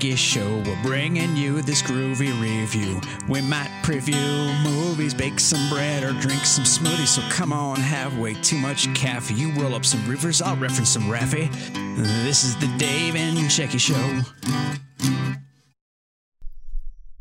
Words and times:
Dave 0.00 0.12
and 0.12 0.18
Shecky 0.18 0.18
Show. 0.18 0.62
We're 0.70 0.82
bringing 0.82 1.36
you 1.36 1.62
this 1.62 1.82
groovy 1.82 2.32
review. 2.40 3.00
We 3.28 3.40
might 3.42 3.70
preview 3.82 4.62
movies, 4.64 5.12
bake 5.14 5.38
some 5.38 5.68
bread, 5.68 6.02
or 6.02 6.12
drink 6.20 6.44
some 6.44 6.64
smoothies. 6.64 7.08
So 7.08 7.22
come 7.30 7.52
on, 7.52 7.76
have 7.76 8.18
way 8.18 8.34
too 8.34 8.56
much 8.56 8.92
caffeine. 8.94 9.36
You 9.36 9.52
roll 9.52 9.74
up 9.74 9.84
some 9.84 10.06
rivers, 10.08 10.40
I'll 10.40 10.56
reference 10.56 10.90
some 10.90 11.04
Raffi. 11.04 11.50
This 12.24 12.44
is 12.44 12.56
the 12.56 12.66
Dave 12.78 13.14
and 13.16 13.36
Shecky 13.50 13.78
Show. 13.78 14.22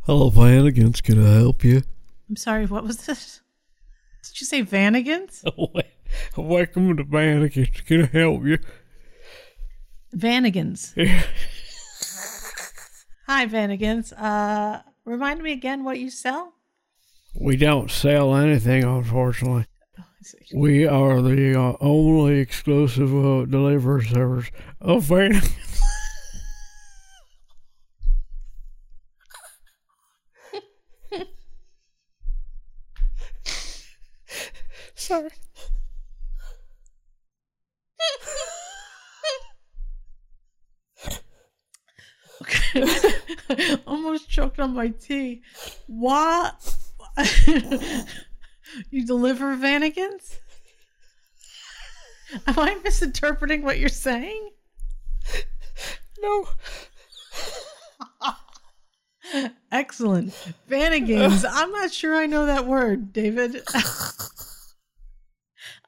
Hello, 0.02 0.30
Vanagons. 0.30 1.02
Can 1.02 1.26
I 1.26 1.40
help 1.40 1.64
you? 1.64 1.82
I'm 2.30 2.36
sorry, 2.36 2.66
what 2.66 2.84
was 2.84 3.06
this? 3.06 3.42
Did 4.24 4.42
you 4.42 4.46
say 4.48 4.62
Vanagons? 4.62 5.44
Oh, 6.38 6.42
Welcome 6.42 6.98
to 6.98 7.04
Vanagons. 7.04 7.86
Can 7.86 8.04
I 8.04 8.06
help 8.08 8.44
you? 8.46 8.58
Vanagons. 10.12 10.96
Hi, 13.30 13.46
Vanagons. 13.46 14.12
Uh, 14.12 14.82
remind 15.06 15.44
me 15.44 15.52
again 15.52 15.84
what 15.84 16.00
you 16.00 16.10
sell? 16.10 16.56
We 17.40 17.58
don't 17.58 17.92
sell 17.92 18.36
anything, 18.36 18.84
unfortunately. 18.84 19.68
We 20.52 20.88
are 20.88 21.22
the 21.22 21.56
uh, 21.56 21.74
only 21.80 22.40
exclusive 22.40 23.14
uh, 23.14 23.46
delivery 23.46 24.06
service 24.06 24.50
of 24.82 25.04
Vanagons. 25.04 25.54
Sorry. 34.96 35.30
Almost 43.88 44.30
choked 44.30 44.60
on 44.60 44.74
my 44.74 44.90
tea. 44.90 45.42
What? 45.88 46.76
you 48.90 49.06
deliver 49.06 49.56
Vanagons? 49.56 50.40
Am 52.48 52.60
I 52.60 52.78
misinterpreting 52.84 53.64
what 53.64 53.80
you're 53.80 53.90
saying? 53.90 54.52
No. 56.22 56.48
Excellent. 59.72 60.34
Vanagons. 60.68 61.46
I'm 61.50 61.72
not 61.72 61.92
sure 61.92 62.16
I 62.16 62.26
know 62.26 62.46
that 62.46 62.66
word, 62.66 63.14
David. 63.14 63.62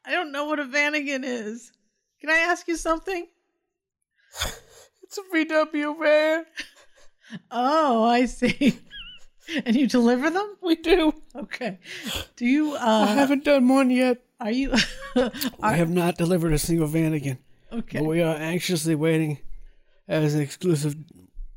I 0.06 0.12
don't 0.12 0.32
know 0.32 0.46
what 0.46 0.59
a 0.59 0.66
Vanagon 0.66 1.24
is. 1.24 1.72
Can 2.20 2.30
I 2.30 2.38
ask 2.38 2.68
you 2.68 2.76
something? 2.76 3.28
It's 5.03 5.18
a 5.18 5.22
VW 5.36 6.00
van. 6.00 6.46
Oh, 7.50 8.03
I 8.03 8.25
see. 8.25 8.80
And 9.66 9.75
you 9.75 9.86
deliver 9.88 10.30
them? 10.30 10.56
We 10.62 10.75
do. 10.75 11.14
Okay. 11.36 11.80
Do 12.38 12.46
you 12.46 12.75
I 12.75 13.03
uh 13.03 13.06
haven't 13.08 13.44
done 13.44 13.68
one 13.68 13.90
yet. 13.90 14.22
are 14.40 14.52
you 14.52 14.74
I 15.62 15.74
have 15.74 15.90
not 15.90 16.16
delivered 16.18 16.53
a 16.53 16.58
single 16.58 16.88
Vanagon. 16.88 17.38
Okay. 17.69 18.00
But 18.00 18.08
we 18.08 18.22
are 18.22 18.36
anxiously 18.36 18.96
waiting 18.96 19.40
as 20.08 20.36
an 20.36 20.42
exclusive 20.42 20.96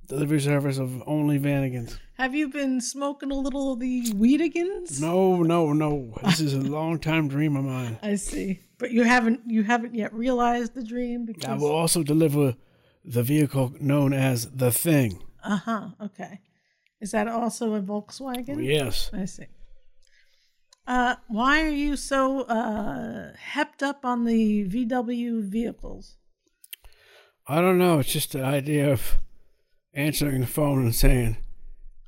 delivery 0.08 0.40
service 0.40 0.78
of 0.78 1.02
only 1.06 1.38
Vanagons. 1.38 1.98
Have 2.14 2.34
you 2.34 2.48
been 2.48 2.80
smoking 2.80 3.30
a 3.30 3.34
little 3.34 3.72
of 3.72 3.80
the 3.80 4.02
Weedigans? 4.12 5.00
No, 5.00 5.42
no, 5.42 5.72
no. 5.72 6.16
This 6.24 6.40
is 6.40 6.54
a 6.54 6.60
long 6.78 6.98
time 6.98 7.28
dream 7.28 7.54
of 7.56 7.64
mine. 7.64 7.98
I 8.02 8.16
see. 8.16 8.60
But 8.78 8.90
you 8.90 9.04
haven't 9.04 9.40
you 9.46 9.62
haven't 9.62 9.94
yet 9.94 10.12
realized 10.12 10.74
the 10.74 10.82
dream 10.82 11.26
because 11.26 11.44
I 11.44 11.54
will 11.54 11.70
also 11.72 12.02
deliver 12.02 12.56
the 13.04 13.22
vehicle 13.22 13.72
known 13.78 14.12
as 14.12 14.50
the 14.50 14.72
Thing. 14.72 15.22
Uh-huh. 15.44 15.88
Okay. 16.00 16.40
Is 17.00 17.10
that 17.10 17.28
also 17.28 17.74
a 17.74 17.80
Volkswagen? 17.80 18.64
Yes. 18.64 19.10
I 19.12 19.26
see. 19.26 19.46
Uh, 20.86 21.16
why 21.28 21.62
are 21.62 21.70
you 21.70 21.96
so 21.96 22.42
uh, 22.42 23.32
hepped 23.52 23.82
up 23.82 24.04
on 24.04 24.24
the 24.24 24.66
VW 24.66 25.42
vehicles? 25.42 26.16
I 27.46 27.60
don't 27.60 27.78
know. 27.78 27.98
It's 27.98 28.12
just 28.12 28.32
the 28.32 28.42
idea 28.42 28.90
of 28.90 29.18
answering 29.92 30.40
the 30.40 30.46
phone 30.46 30.82
and 30.82 30.94
saying, 30.94 31.36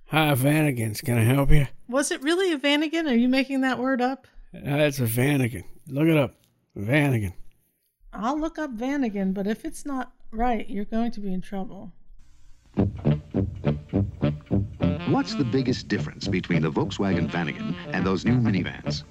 Hi, 0.07 0.35
Vanagons. 0.35 1.01
Can 1.01 1.19
I 1.19 1.25
help 1.25 1.51
you? 1.51 1.67
Was 1.89 2.11
it 2.11 2.23
really 2.23 2.53
a 2.53 2.59
Vanagon? 2.59 3.11
Are 3.11 3.15
you 3.15 3.29
making 3.29 3.63
that 3.63 3.79
word 3.79 4.01
up? 4.01 4.27
That's 4.53 5.01
a 5.01 5.03
Vanagon. 5.03 5.65
Look 5.89 6.07
it 6.07 6.17
up. 6.17 6.37
Vanagon. 6.77 7.33
I'll 8.13 8.39
look 8.39 8.59
up 8.59 8.77
Vanagon, 8.77 9.35
but 9.35 9.47
if 9.47 9.65
it's 9.65 9.85
not 9.85 10.13
right, 10.31 10.69
you're 10.69 10.85
going 10.85 11.11
to 11.13 11.21
be 11.21 11.33
in 11.33 11.41
trouble. 11.41 11.93
What's 15.09 15.35
the 15.35 15.45
biggest 15.45 15.89
difference 15.89 16.29
between 16.29 16.63
the 16.63 16.71
Volkswagen 16.71 17.29
Vanagon 17.31 17.75
and 17.93 18.07
those 18.07 18.25
new 18.25 18.35
minivans? 18.35 19.03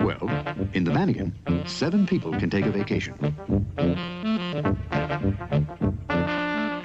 Well, 0.00 0.28
in 0.74 0.84
the 0.84 0.90
Vanagon, 0.90 1.32
seven 1.66 2.06
people 2.06 2.32
can 2.32 2.50
take 2.50 2.66
a 2.66 2.70
vacation. 2.70 3.14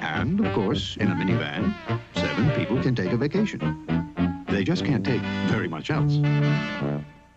And, 0.00 0.40
of 0.40 0.52
course, 0.54 0.96
in 0.96 1.08
a 1.08 1.14
minivan, 1.14 1.74
seven 2.14 2.50
people 2.52 2.82
can 2.82 2.94
take 2.94 3.12
a 3.12 3.16
vacation. 3.16 3.60
They 4.48 4.64
just 4.64 4.84
can't 4.84 5.04
take 5.04 5.22
very 5.48 5.68
much 5.68 5.90
else. 5.90 6.16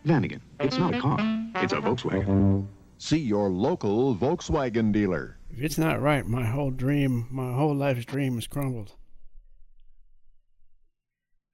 Vanagon, 0.05 0.39
it's 0.59 0.77
not 0.77 0.95
a 0.95 0.99
car, 1.01 1.19
it's 1.57 1.73
a 1.73 1.77
Volkswagen. 1.77 2.67
See 2.97 3.19
your 3.19 3.49
local 3.49 4.15
Volkswagen 4.15 4.93
dealer. 4.93 5.37
If 5.55 5.61
it's 5.61 5.77
not 5.77 6.01
right, 6.01 6.25
my 6.25 6.45
whole 6.45 6.71
dream, 6.71 7.27
my 7.31 7.53
whole 7.53 7.75
life's 7.75 8.05
dream 8.05 8.37
is 8.39 8.47
crumbled. 8.47 8.93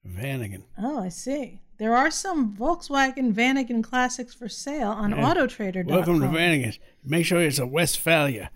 Vanagon. 0.07 0.63
Oh, 0.77 0.99
I 1.03 1.09
see. 1.09 1.61
There 1.77 1.95
are 1.95 2.09
some 2.11 2.55
Volkswagen 2.55 3.33
Vanagon 3.33 3.83
classics 3.83 4.33
for 4.33 4.47
sale 4.49 4.89
on 4.91 5.11
Yeah. 5.11 5.17
AutoTrader.com. 5.33 5.87
Welcome 5.93 6.19
to 6.21 6.27
Vanagons. 6.27 6.79
Make 7.03 7.25
sure 7.25 7.41
it's 7.41 7.59
a 7.59 7.67
Westfalia, 7.67 8.49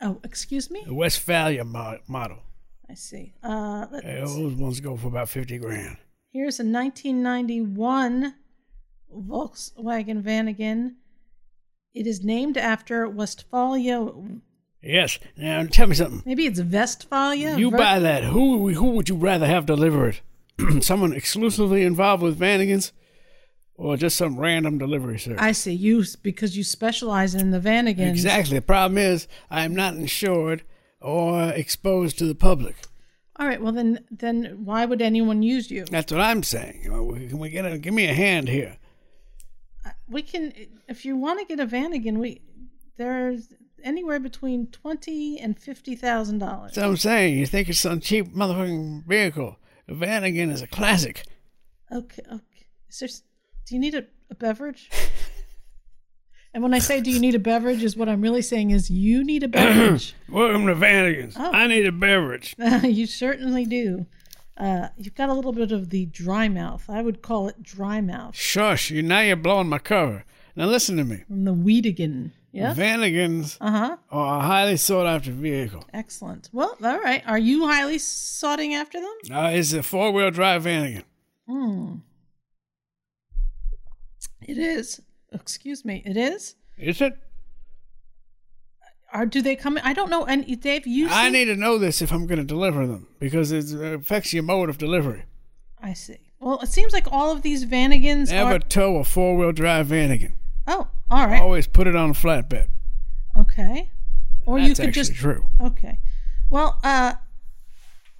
Oh, 0.00 0.20
excuse 0.24 0.70
me? 0.70 0.82
a 0.86 0.92
Westfalia 0.92 1.64
mo- 1.64 1.98
model. 2.08 2.38
I 2.88 2.94
see. 2.94 3.34
Uh, 3.42 3.86
those 3.86 4.54
ones 4.54 4.80
go 4.80 4.96
for 4.96 5.08
about 5.08 5.28
50 5.28 5.58
grand. 5.58 5.96
here's 6.32 6.60
a 6.60 6.64
1991 6.64 8.34
Volkswagen 9.12 10.22
Vanagon. 10.22 10.94
It 11.92 12.06
is 12.06 12.22
named 12.24 12.56
after 12.56 13.08
Westphalia. 13.08 14.08
Yes. 14.82 15.18
Now 15.36 15.64
tell 15.64 15.86
me 15.86 15.94
something. 15.94 16.22
Maybe 16.24 16.46
it's 16.46 16.60
Westphalia. 16.60 17.56
You 17.56 17.70
Ver- 17.70 17.76
buy 17.76 17.98
that. 17.98 18.24
Who 18.24 18.72
who 18.72 18.90
would 18.90 19.08
you 19.08 19.16
rather 19.16 19.46
have 19.46 19.66
deliver 19.66 20.08
it? 20.08 20.20
Someone 20.82 21.12
exclusively 21.12 21.82
involved 21.82 22.22
with 22.22 22.38
Vanagons, 22.38 22.92
or 23.74 23.96
just 23.96 24.16
some 24.16 24.38
random 24.38 24.78
delivery 24.78 25.18
service? 25.18 25.40
I 25.40 25.52
see. 25.52 25.72
You 25.72 26.04
because 26.22 26.56
you 26.56 26.64
specialize 26.64 27.34
in 27.34 27.50
the 27.50 27.60
Vanagons. 27.60 28.10
Exactly. 28.10 28.58
The 28.58 28.62
problem 28.62 28.98
is 28.98 29.28
I 29.50 29.64
am 29.64 29.74
not 29.74 29.94
insured 29.94 30.62
or 31.00 31.50
exposed 31.50 32.18
to 32.18 32.26
the 32.26 32.34
public. 32.34 32.76
All 33.36 33.46
right. 33.46 33.60
Well, 33.60 33.72
then, 33.72 34.04
then 34.10 34.64
why 34.64 34.84
would 34.84 35.00
anyone 35.00 35.42
use 35.42 35.70
you? 35.70 35.86
That's 35.86 36.12
what 36.12 36.20
I'm 36.20 36.42
saying. 36.42 36.82
Can 36.84 37.38
we 37.38 37.48
get 37.48 37.64
a 37.64 37.78
give 37.78 37.94
me 37.94 38.04
a 38.04 38.12
hand 38.12 38.48
here? 38.48 38.76
Uh, 39.84 39.90
we 40.08 40.20
can, 40.20 40.52
if 40.88 41.06
you 41.06 41.16
want 41.16 41.40
to 41.40 41.46
get 41.46 41.58
a 41.58 41.66
Vanagon, 41.66 42.18
we 42.18 42.42
there's 42.96 43.48
anywhere 43.82 44.20
between 44.20 44.66
twenty 44.68 45.38
and 45.38 45.58
fifty 45.58 45.94
thousand 45.94 46.38
dollars. 46.38 46.72
That's 46.72 46.84
what 46.84 46.90
I'm 46.90 46.96
saying. 46.96 47.38
You 47.38 47.46
think 47.46 47.68
it's 47.68 47.80
some 47.80 48.00
cheap 48.00 48.34
motherfucking 48.34 49.06
vehicle? 49.06 49.56
A 49.88 49.92
Vanagon 49.94 50.50
is 50.50 50.62
a 50.62 50.66
classic. 50.66 51.24
Okay. 51.92 52.22
Okay. 52.32 52.66
Is 52.88 52.98
there? 53.00 53.08
Do 53.66 53.74
you 53.74 53.80
need 53.80 53.94
a, 53.94 54.04
a 54.30 54.34
beverage? 54.34 54.90
and 56.54 56.62
when 56.62 56.74
I 56.74 56.78
say 56.78 57.00
"Do 57.00 57.10
you 57.10 57.18
need 57.20 57.34
a 57.34 57.40
beverage," 57.40 57.82
is 57.82 57.96
what 57.96 58.08
I'm 58.08 58.20
really 58.20 58.42
saying 58.42 58.70
is 58.70 58.90
you 58.90 59.24
need 59.24 59.42
a 59.42 59.48
beverage. 59.48 60.14
Welcome 60.28 60.66
to 60.66 60.74
Vanagons. 60.74 61.34
Oh. 61.38 61.50
I 61.50 61.66
need 61.66 61.86
a 61.86 61.92
beverage. 61.92 62.54
you 62.82 63.06
certainly 63.06 63.64
do. 63.64 64.06
Uh, 64.56 64.88
you've 64.98 65.14
got 65.14 65.30
a 65.30 65.32
little 65.32 65.52
bit 65.52 65.72
of 65.72 65.88
the 65.88 66.04
dry 66.06 66.46
mouth. 66.48 66.84
I 66.88 67.00
would 67.00 67.22
call 67.22 67.48
it 67.48 67.62
dry 67.62 68.00
mouth. 68.00 68.36
Shush! 68.36 68.90
You 68.90 69.02
now 69.02 69.20
you're 69.20 69.36
blowing 69.36 69.68
my 69.68 69.78
cover. 69.78 70.24
Now 70.54 70.66
listen 70.66 70.96
to 70.98 71.04
me. 71.04 71.24
From 71.26 71.44
the 71.44 71.54
Weedigan. 71.54 72.32
Yeah. 72.52 72.74
Vanagons 72.74 73.56
Uh 73.60 73.70
huh. 73.70 73.96
are 74.10 74.38
a 74.38 74.42
highly 74.42 74.76
sought 74.76 75.06
after 75.06 75.30
vehicle. 75.30 75.84
Excellent. 75.94 76.48
Well, 76.52 76.76
all 76.82 76.98
right. 76.98 77.22
Are 77.26 77.38
you 77.38 77.66
highly 77.68 77.98
sought 77.98 78.58
after 78.60 79.00
them? 79.00 79.14
Uh, 79.32 79.50
it's 79.52 79.72
a 79.72 79.82
four 79.82 80.10
wheel 80.10 80.30
drive 80.30 80.64
Vanagon. 80.64 81.04
Hmm. 81.48 81.94
It 84.42 84.58
is. 84.58 85.00
Excuse 85.32 85.84
me. 85.84 86.02
It 86.04 86.16
is. 86.16 86.56
Is 86.76 87.00
it? 87.00 87.16
Or 89.12 89.26
do 89.26 89.42
they 89.42 89.56
come? 89.56 89.76
In? 89.76 89.84
I 89.84 89.92
don't 89.92 90.10
know. 90.10 90.24
And 90.24 90.60
Dave, 90.60 90.86
you. 90.86 91.08
I 91.08 91.26
see- 91.26 91.32
need 91.32 91.44
to 91.46 91.56
know 91.56 91.78
this 91.78 92.00
if 92.02 92.12
I'm 92.12 92.26
going 92.26 92.38
to 92.38 92.44
deliver 92.44 92.86
them 92.86 93.08
because 93.18 93.52
it 93.52 93.72
affects 93.94 94.32
your 94.32 94.42
mode 94.42 94.68
of 94.68 94.78
delivery. 94.78 95.24
I 95.82 95.92
see. 95.94 96.18
Well, 96.40 96.58
it 96.60 96.68
seems 96.68 96.92
like 96.92 97.06
all 97.12 97.30
of 97.32 97.42
these 97.42 97.64
Vanagons 97.64 98.30
Never 98.30 98.54
are. 98.56 98.58
tow 98.58 98.96
a 98.96 99.04
four 99.04 99.36
wheel 99.36 99.52
drive 99.52 99.88
Vanagon. 99.88 100.32
Oh, 100.66 100.88
all 101.10 101.26
right. 101.26 101.42
Always 101.42 101.66
put 101.66 101.86
it 101.86 101.96
on 101.96 102.10
a 102.10 102.12
flatbed. 102.14 102.68
Okay. 103.36 103.90
Or 104.46 104.58
you 104.58 104.68
That's 104.68 104.80
could 104.80 104.88
actually 104.88 105.02
just. 105.02 105.14
true. 105.14 105.46
Okay. 105.60 105.98
Well, 106.48 106.80
uh, 106.82 107.14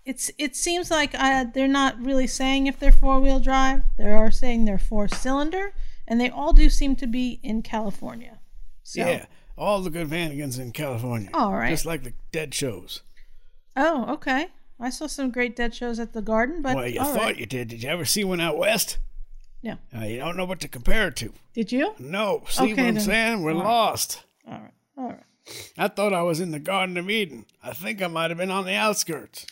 it's 0.05 0.31
it 0.39 0.57
seems 0.57 0.91
like 0.91 1.15
uh, 1.15 1.45
they're 1.53 1.69
not 1.69 2.01
really 2.01 2.27
saying 2.27 2.67
if 2.67 2.79
they're 2.79 2.93
four 2.93 3.21
wheel 3.21 3.41
drive. 3.41 3.83
They 3.97 4.11
are 4.11 4.31
saying 4.31 4.65
they're 4.65 4.79
four 4.79 5.09
cylinder, 5.09 5.73
and 6.07 6.21
they 6.21 6.31
all 6.31 6.53
do 6.53 6.69
seem 6.69 6.97
to 6.97 7.07
be 7.07 7.41
in 7.43 7.63
California. 7.63 8.39
So, 8.83 9.01
Yeah, 9.01 9.27
all 9.57 9.81
the 9.83 9.91
good 9.91 10.09
Vanagons 10.09 10.59
in 10.59 10.73
California. 10.73 11.31
All 11.35 11.55
right. 11.55 11.71
Just 11.71 11.87
like 11.87 12.03
the 12.03 12.15
dead 12.33 12.55
shows. 12.55 13.03
Oh, 13.77 14.13
okay. 14.15 14.49
I 14.81 14.91
saw 14.91 15.07
some 15.07 15.31
great 15.31 15.55
dead 15.55 15.75
shows 15.75 15.99
at 15.99 16.15
the 16.15 16.23
garden, 16.23 16.63
but 16.63 16.75
well, 16.75 16.89
you 16.89 16.99
thought 16.99 17.17
right. 17.17 17.37
you 17.37 17.47
did. 17.47 17.69
Did 17.69 17.83
you 17.83 17.89
ever 17.91 18.05
see 18.05 18.25
one 18.25 18.41
out 18.41 18.57
west? 18.57 18.99
No. 19.63 19.77
Uh, 19.95 20.05
you 20.05 20.19
don't 20.19 20.37
know 20.37 20.45
what 20.47 20.61
to 20.61 20.69
compare 20.69 21.09
it 21.09 21.17
to. 21.17 21.33
Did 21.55 21.71
you? 21.73 21.95
No. 21.99 22.43
See 22.49 22.65
Okay, 22.65 22.73
what 22.73 22.79
I'm 22.81 22.95
then. 22.95 23.03
saying? 23.05 23.43
We're 23.43 23.53
All 23.53 23.59
right. 23.59 23.65
lost. 23.67 24.25
All 24.47 24.53
right. 24.55 24.73
All 24.97 25.09
right. 25.09 25.25
I 25.77 25.89
thought 25.89 26.13
I 26.15 26.23
was 26.23 26.41
in 26.41 26.51
the 26.51 26.59
Garden 26.59 26.97
of 26.97 27.11
Eden. 27.11 27.45
I 27.63 27.73
think 27.73 28.01
I 28.01 28.07
might 28.07 28.31
have 28.31 28.39
been 28.39 28.51
on 28.51 28.65
the 28.65 28.75
outskirts. 28.75 29.47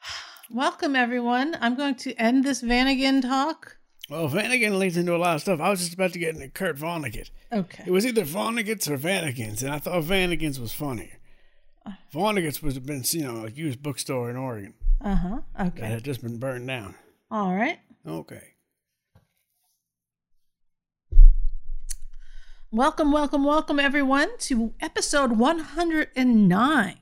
Welcome, 0.50 0.94
everyone. 0.96 1.56
I'm 1.60 1.74
going 1.76 1.94
to 1.96 2.14
end 2.14 2.44
this 2.44 2.62
Vanagon 2.62 3.22
talk. 3.22 3.78
Well, 4.10 4.28
Vanagon 4.28 4.78
leads 4.78 4.98
into 4.98 5.14
a 5.14 5.16
lot 5.16 5.36
of 5.36 5.40
stuff. 5.40 5.60
I 5.60 5.70
was 5.70 5.80
just 5.80 5.94
about 5.94 6.12
to 6.12 6.18
get 6.18 6.34
into 6.34 6.48
Kurt 6.50 6.76
Vonnegut. 6.76 7.30
Okay. 7.50 7.84
It 7.86 7.90
was 7.90 8.04
either 8.04 8.22
Vonnegut's 8.22 8.88
or 8.90 8.98
Vanagons, 8.98 9.62
and 9.62 9.72
I 9.72 9.78
thought 9.78 10.02
Vanagons 10.04 10.60
was 10.60 10.72
funnier. 10.74 11.18
Vonnegut's 12.12 12.62
was 12.62 12.74
have 12.74 12.84
been, 12.86 13.02
you 13.10 13.22
know, 13.22 13.46
a 13.46 13.50
used 13.50 13.82
bookstore 13.82 14.30
in 14.30 14.36
Oregon 14.36 14.72
Uh 15.02 15.14
huh. 15.16 15.40
Okay. 15.60 15.80
That 15.82 15.90
had 15.90 16.04
just 16.04 16.22
been 16.22 16.38
burned 16.38 16.66
down. 16.66 16.94
All 17.30 17.54
right. 17.54 17.78
Okay. 18.06 18.53
Welcome, 22.74 23.12
welcome, 23.12 23.44
welcome, 23.44 23.78
everyone, 23.78 24.36
to 24.38 24.74
episode 24.80 25.38
109. 25.38 26.96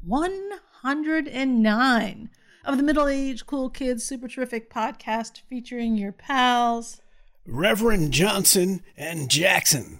109 0.00 2.30
of 2.64 2.76
the 2.76 2.82
Middle 2.84 3.08
Age 3.08 3.44
Cool 3.44 3.68
Kids 3.68 4.04
Super 4.04 4.28
Terrific 4.28 4.72
podcast 4.72 5.40
featuring 5.48 5.96
your 5.96 6.12
pals. 6.12 7.00
Reverend 7.44 8.12
Johnson 8.12 8.84
and 8.96 9.28
Jackson. 9.28 9.98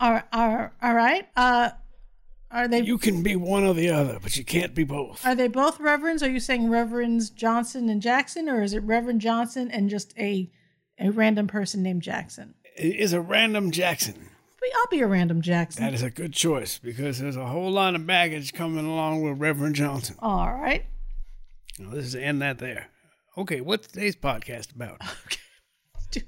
Are, 0.00 0.26
are, 0.32 0.74
all 0.82 0.94
right. 0.94 1.28
Uh, 1.36 1.70
are 2.50 2.66
they 2.66 2.80
You 2.80 2.98
can 2.98 3.22
be 3.22 3.36
one 3.36 3.62
or 3.62 3.74
the 3.74 3.90
other, 3.90 4.18
but 4.20 4.36
you 4.36 4.44
can't 4.44 4.74
be 4.74 4.82
both. 4.82 5.24
are 5.24 5.36
they 5.36 5.46
both 5.46 5.78
reverends? 5.78 6.24
Are 6.24 6.30
you 6.30 6.40
saying 6.40 6.70
Reverends 6.70 7.30
Johnson 7.30 7.88
and 7.88 8.02
Jackson, 8.02 8.48
or 8.48 8.64
is 8.64 8.72
it 8.72 8.82
Reverend 8.82 9.20
Johnson 9.20 9.70
and 9.70 9.88
just 9.88 10.12
a 10.18 10.50
a 10.98 11.10
random 11.10 11.46
person 11.46 11.84
named 11.84 12.02
Jackson? 12.02 12.54
It 12.76 12.96
is 12.96 13.12
a 13.12 13.20
random 13.20 13.70
Jackson. 13.70 14.30
I'll 14.74 14.86
be 14.90 15.00
a 15.00 15.06
random 15.06 15.42
Jackson. 15.42 15.84
That 15.84 15.94
is 15.94 16.02
a 16.02 16.10
good 16.10 16.32
choice 16.32 16.78
because 16.78 17.18
there's 17.18 17.36
a 17.36 17.46
whole 17.46 17.70
lot 17.70 17.94
of 17.94 18.06
baggage 18.06 18.52
coming 18.52 18.84
along 18.84 19.22
with 19.22 19.38
Reverend 19.40 19.74
Johnson. 19.76 20.16
All 20.18 20.52
right. 20.52 20.84
Now, 21.78 21.90
this 21.90 22.06
is 22.06 22.14
end 22.14 22.42
that 22.42 22.58
there. 22.58 22.88
Okay, 23.38 23.60
what's 23.60 23.86
today's 23.86 24.16
podcast 24.16 24.74
about? 24.74 25.00
Do- 26.10 26.20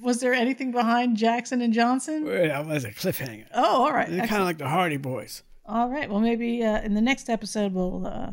Was 0.00 0.20
there 0.20 0.34
anything 0.34 0.72
behind 0.72 1.16
Jackson 1.16 1.60
and 1.60 1.72
Johnson? 1.72 2.24
Well, 2.24 2.70
as 2.70 2.84
a 2.84 2.90
cliffhanger. 2.92 3.46
Oh, 3.54 3.82
all 3.84 3.92
right. 3.92 4.08
They're 4.08 4.26
kind 4.26 4.42
of 4.42 4.46
like 4.46 4.58
the 4.58 4.68
Hardy 4.68 4.96
Boys. 4.96 5.42
All 5.66 5.88
right. 5.88 6.08
Well, 6.08 6.20
maybe 6.20 6.62
uh, 6.62 6.80
in 6.82 6.94
the 6.94 7.00
next 7.00 7.28
episode 7.28 7.72
we'll. 7.72 8.06
Uh, 8.06 8.32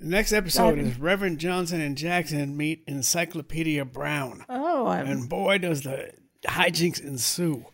The 0.00 0.06
next 0.06 0.32
episode 0.32 0.78
is 0.78 0.98
Reverend 0.98 1.38
Johnson 1.40 1.80
and 1.80 1.96
Jackson 1.96 2.56
meet 2.56 2.84
Encyclopedia 2.86 3.84
Brown. 3.84 4.44
oh, 4.48 4.86
I'm, 4.86 5.06
And 5.08 5.28
boy, 5.28 5.58
does 5.58 5.82
the 5.82 6.12
hijinks 6.46 7.02
ensue. 7.02 7.64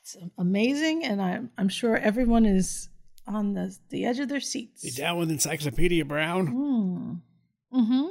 it's 0.00 0.16
amazing, 0.38 1.04
and 1.04 1.20
I'm 1.20 1.50
I'm 1.58 1.68
sure 1.68 1.96
everyone 1.96 2.46
is 2.46 2.88
on 3.26 3.54
the 3.54 3.76
the 3.90 4.04
edge 4.04 4.20
of 4.20 4.28
their 4.28 4.40
seats. 4.40 4.84
You 4.84 4.92
down 4.92 5.18
with 5.18 5.30
Encyclopedia 5.30 6.04
Brown? 6.04 7.18
Mm-hmm. 7.74 8.06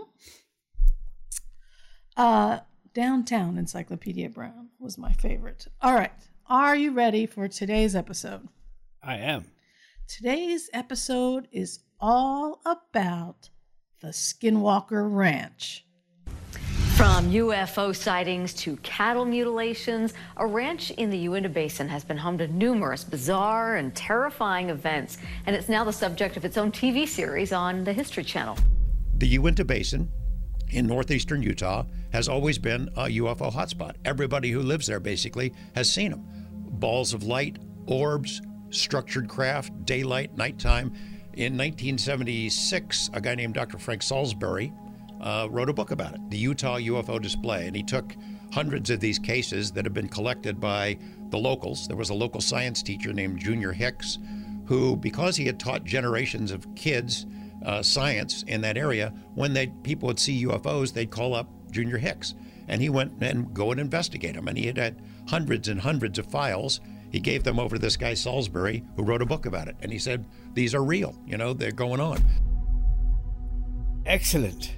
Uh, 2.18 2.60
Downtown 2.94 3.58
Encyclopedia 3.58 4.28
Brown 4.30 4.68
was 4.80 4.98
my 4.98 5.14
favorite. 5.14 5.66
All 5.82 5.94
right. 5.94 6.12
Are 6.48 6.76
you 6.76 6.92
ready 6.92 7.26
for 7.26 7.48
today's 7.48 7.96
episode? 7.96 8.50
I 9.02 9.16
am. 9.16 9.46
Today's 10.10 10.70
episode 10.74 11.48
is 11.54 11.80
all 12.02 12.60
about 12.66 13.50
the 14.02 14.08
Skinwalker 14.08 15.08
Ranch. 15.14 15.86
From 16.96 17.32
UFO 17.32 17.96
sightings 17.96 18.54
to 18.56 18.76
cattle 18.78 19.26
mutilations, 19.26 20.14
a 20.38 20.46
ranch 20.46 20.92
in 20.92 21.10
the 21.10 21.18
Uinta 21.18 21.50
Basin 21.50 21.88
has 21.88 22.04
been 22.04 22.18
home 22.18 22.38
to 22.38 22.48
numerous 22.48 23.04
bizarre 23.04 23.78
and 23.78 23.96
terrifying 23.96 24.70
events, 24.70 25.18
and 25.46 25.56
it's 25.56 25.70
now 25.70 25.84
the 25.84 25.94
subject 25.94 26.38
of 26.38 26.46
its 26.46 26.58
own 26.58 26.72
TV 26.72 27.08
series 27.08 27.54
on 27.54 27.84
the 27.84 27.94
History 27.94 28.24
Channel. 28.24 28.58
The 29.18 29.28
Uinta 29.28 29.66
Basin 29.66 30.12
in 30.70 30.88
northeastern 30.88 31.42
Utah 31.42 31.86
has 32.14 32.28
always 32.28 32.58
been 32.58 32.90
a 32.96 33.06
UFO 33.06 33.52
hotspot. 33.52 33.96
Everybody 34.06 34.52
who 34.52 34.62
lives 34.62 34.88
there 34.88 35.00
basically 35.00 35.54
has 35.76 35.92
seen 35.92 36.12
them. 36.12 36.26
Balls 36.80 37.14
of 37.14 37.24
light, 37.24 37.58
orbs, 37.88 38.42
structured 38.70 39.28
craft, 39.28 39.86
daylight, 39.86 40.36
nighttime. 40.36 40.94
In 41.42 41.54
1976, 41.54 43.10
a 43.14 43.20
guy 43.20 43.34
named 43.34 43.56
Dr. 43.56 43.80
Frank 43.80 44.04
Salisbury 44.04 44.72
uh, 45.20 45.48
wrote 45.50 45.70
a 45.70 45.74
book 45.74 45.90
about 45.90 46.14
it, 46.14 46.22
the 46.30 46.38
Utah 46.38 46.78
UFO 46.78 47.20
Display, 47.20 47.66
and 47.66 47.76
he 47.76 47.82
took 47.82 48.16
hundreds 48.54 48.92
of 48.92 49.00
these 49.00 49.18
cases 49.18 49.72
that 49.72 49.84
had 49.84 49.92
been 49.92 50.08
collected 50.08 50.60
by 50.60 51.00
the 51.32 51.40
locals. 51.40 51.88
There 51.88 51.98
was 51.98 52.12
a 52.12 52.14
local 52.14 52.42
science 52.42 52.84
teacher 52.84 53.12
named 53.12 53.40
Junior 53.40 53.72
Hicks 53.72 54.20
who, 54.68 54.96
because 54.96 55.36
he 55.36 55.48
had 55.48 55.60
taught 55.60 55.84
generations 55.84 56.52
of 56.52 56.76
kids 56.76 57.26
uh, 57.66 57.82
science 57.82 58.44
in 58.44 58.62
that 58.62 58.78
area, 58.78 59.12
when 59.34 59.54
they 59.54 59.66
people 59.82 60.06
would 60.06 60.20
see 60.20 60.46
UFOs, 60.46 60.94
they'd 60.94 61.10
call 61.10 61.34
up 61.34 61.50
Junior 61.72 61.98
Hicks, 61.98 62.36
and 62.68 62.80
he 62.80 62.90
went 62.90 63.14
and 63.20 63.52
go 63.52 63.72
and 63.72 63.80
investigate 63.80 64.36
them. 64.36 64.48
And 64.48 64.60
he 64.60 64.68
had 64.68 64.78
had 64.78 65.02
hundreds 65.28 65.70
and 65.70 65.82
hundreds 65.82 66.20
of 66.20 66.28
files. 66.28 66.82
He 67.12 67.20
gave 67.20 67.44
them 67.44 67.60
over 67.60 67.76
to 67.76 67.82
this 67.82 67.98
guy 67.98 68.14
Salisbury, 68.14 68.84
who 68.96 69.04
wrote 69.04 69.22
a 69.22 69.26
book 69.26 69.46
about 69.46 69.68
it, 69.68 69.76
and 69.82 69.92
he 69.92 70.00
said 70.00 70.26
these 70.54 70.74
are 70.74 70.84
real. 70.84 71.16
You 71.26 71.38
know, 71.38 71.54
they're 71.54 71.72
going 71.72 72.00
on. 72.00 72.24
Excellent. 74.06 74.76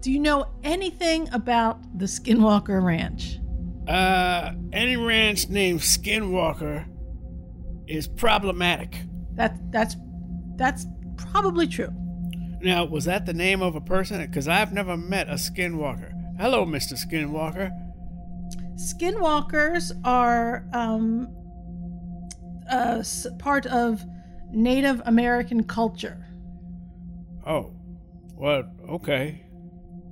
Do 0.00 0.10
you 0.10 0.20
know 0.20 0.46
anything 0.62 1.28
about 1.32 1.80
the 1.98 2.06
Skinwalker 2.06 2.82
Ranch? 2.82 3.38
Uh, 3.86 4.52
any 4.72 4.96
ranch 4.96 5.48
named 5.48 5.80
Skinwalker 5.80 6.86
is 7.88 8.06
problematic. 8.06 8.96
That 9.34 9.56
that's 9.72 9.96
that's 10.56 10.86
probably 11.16 11.66
true. 11.66 11.92
Now, 12.60 12.84
was 12.84 13.04
that 13.06 13.26
the 13.26 13.32
name 13.32 13.60
of 13.60 13.74
a 13.74 13.80
person? 13.80 14.24
Because 14.24 14.46
I've 14.46 14.72
never 14.72 14.96
met 14.96 15.28
a 15.28 15.34
Skinwalker. 15.34 16.12
Hello, 16.38 16.64
Mr. 16.64 16.94
Skinwalker. 16.94 17.70
Skinwalkers 18.76 19.92
are 20.04 20.64
um, 20.72 21.28
uh, 22.72 23.04
part 23.38 23.66
of 23.66 24.02
Native 24.50 25.02
American 25.06 25.64
culture. 25.64 26.26
Oh, 27.46 27.72
well, 28.36 28.64
okay. 28.88 29.44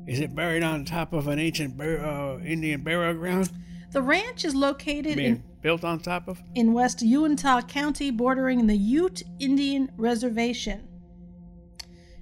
Is 0.07 0.21
it 0.21 0.35
buried 0.35 0.63
on 0.63 0.85
top 0.85 1.13
of 1.13 1.29
an 1.29 1.39
ancient 1.39 1.77
bur- 1.77 2.01
uh, 2.01 2.45
Indian 2.45 2.83
burial 2.83 3.15
ground? 3.15 3.51
The 3.93 4.03
ranch 4.03 4.45
is 4.45 4.55
located 4.55 5.17
Being 5.17 5.37
in, 5.37 5.45
built 5.63 5.85
on 5.85 6.01
top 6.01 6.29
of? 6.29 6.41
in 6.55 6.73
West 6.73 7.03
Uintah 7.03 7.65
County, 7.69 8.11
bordering 8.11 8.67
the 8.67 8.77
Ute 8.77 9.23
Indian 9.39 9.91
Reservation. 9.97 10.87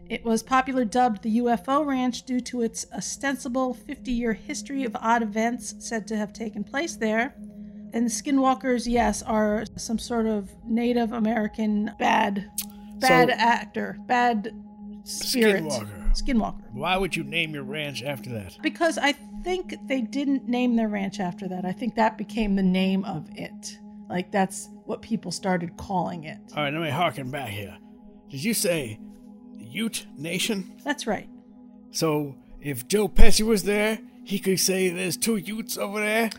It 0.09 0.25
was 0.25 0.42
popular 0.42 0.87
dubbed 0.87 1.23
the 1.23 1.38
UFO 1.38 1.85
Ranch 1.85 2.23
due 2.23 2.40
to 2.40 2.62
its 2.62 2.87
ostensible 2.95 3.75
50 3.75 4.11
year 4.11 4.33
history 4.33 4.85
of 4.85 4.97
odd 4.97 5.23
events 5.23 5.75
said 5.78 6.07
to 6.09 6.16
have 6.16 6.33
taken 6.33 6.64
place 6.64 6.97
there. 6.97 7.35
And 7.92 8.07
skinwalkers, 8.07 8.87
yes, 8.90 9.23
are 9.23 9.64
some 9.76 9.99
sort 9.99 10.26
of 10.26 10.50
Native 10.64 11.12
American 11.12 11.90
bad, 11.99 12.50
bad 13.00 13.28
So- 13.30 13.35
actor, 13.35 13.99
bad 14.07 14.52
spirit. 15.04 15.64
Skinwalker. 15.64 16.12
Skinwalker. 16.14 16.73
Why 16.73 16.97
would 16.97 17.14
you 17.16 17.25
name 17.25 17.54
your 17.54 17.62
ranch 17.64 18.02
after 18.02 18.30
that? 18.30 18.59
Because 18.62 18.99
I 18.99 19.12
think 19.42 19.75
they 19.87 20.00
didn't 20.02 20.49
name 20.49 20.76
their 20.76 20.88
ranch 20.88 21.21
after 21.21 21.49
that. 21.49 21.64
I 21.64 21.73
think 21.73 21.95
that 21.95 22.18
became 22.18 22.57
the 22.57 22.62
name 22.62 23.04
of 23.04 23.28
it. 23.35 23.78
Like 24.09 24.30
that's 24.33 24.68
what 24.85 25.02
people 25.02 25.30
started 25.30 25.76
calling 25.76 26.25
it. 26.25 26.38
All 26.57 26.62
right, 26.62 26.73
let 26.73 26.83
me 26.83 26.90
harken 26.90 27.30
back 27.30 27.50
here. 27.50 27.76
Did 28.30 28.42
you 28.42 28.54
say 28.54 28.99
Ute 29.59 30.07
Nation? 30.16 30.80
That's 30.85 31.07
right. 31.07 31.28
So 31.90 32.35
if 32.61 32.88
Joe 32.88 33.09
Pesci 33.09 33.45
was 33.47 33.62
there, 33.64 33.99
he 34.25 34.38
could 34.38 34.61
say 34.61 34.88
there's 34.88 35.16
two 35.16 35.37
Utes 35.37 35.78
over 35.78 36.00
there. 36.00 36.30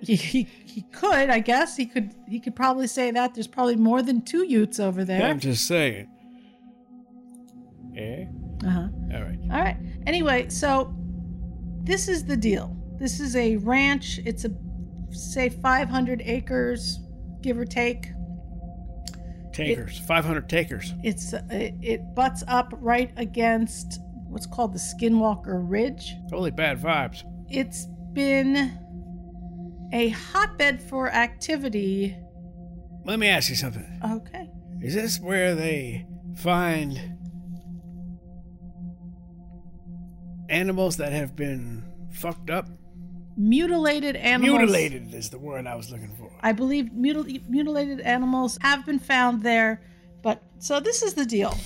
He, 0.00 0.16
he, 0.16 0.42
he 0.64 0.82
could, 0.92 1.28
I 1.28 1.40
guess. 1.40 1.76
He 1.76 1.86
could 1.86 2.14
he 2.26 2.40
could 2.40 2.56
probably 2.56 2.86
say 2.86 3.10
that. 3.10 3.34
There's 3.34 3.46
probably 3.46 3.76
more 3.76 4.02
than 4.02 4.22
two 4.22 4.44
Utes 4.44 4.80
over 4.80 5.04
there. 5.04 5.22
I'm 5.22 5.38
just 5.38 5.66
saying. 5.66 6.08
Yeah. 7.92 8.24
Uh 8.66 8.70
huh. 8.70 8.88
All 9.14 9.22
right. 9.22 9.38
All 9.50 9.60
right. 9.60 9.76
Anyway, 10.06 10.48
so 10.48 10.94
this 11.82 12.08
is 12.08 12.24
the 12.24 12.36
deal. 12.36 12.76
This 12.98 13.20
is 13.20 13.36
a 13.36 13.56
ranch. 13.56 14.18
It's 14.24 14.44
a 14.44 14.50
say 15.10 15.48
500 15.48 16.22
acres, 16.24 17.00
give 17.42 17.58
or 17.58 17.64
take. 17.64 18.08
Takers, 19.52 19.98
it, 19.98 20.04
500 20.04 20.48
takers. 20.48 20.94
It's 21.02 21.34
it, 21.34 21.74
it 21.82 22.14
butts 22.14 22.42
up 22.48 22.72
right 22.78 23.12
against 23.18 24.00
what's 24.28 24.46
called 24.46 24.72
the 24.72 24.78
Skinwalker 24.78 25.62
Ridge. 25.68 26.14
Totally 26.30 26.50
bad 26.50 26.80
vibes. 26.80 27.22
It's 27.50 27.86
been 28.14 28.78
a 29.92 30.08
hotbed 30.08 30.82
for 30.82 31.10
activity. 31.10 32.16
Let 33.04 33.18
me 33.18 33.28
ask 33.28 33.50
you 33.50 33.56
something. 33.56 33.86
Okay. 34.04 34.48
Is 34.80 34.94
this 34.94 35.20
where 35.20 35.54
they 35.54 36.06
find 36.36 37.00
animals 40.48 40.96
that 40.96 41.12
have 41.12 41.36
been 41.36 41.84
fucked 42.12 42.50
up? 42.50 42.68
Mutilated 43.36 44.16
animals. 44.16 44.58
Mutilated 44.58 45.14
is 45.14 45.30
the 45.30 45.38
word 45.38 45.66
I 45.66 45.74
was 45.74 45.90
looking 45.90 46.14
for. 46.18 46.30
I 46.42 46.52
believe 46.52 46.90
mutil- 46.94 47.48
mutilated 47.48 48.00
animals 48.00 48.58
have 48.60 48.84
been 48.84 48.98
found 48.98 49.42
there. 49.42 49.82
But 50.22 50.42
so 50.58 50.80
this 50.80 51.02
is 51.02 51.14
the 51.14 51.24
deal. 51.24 51.56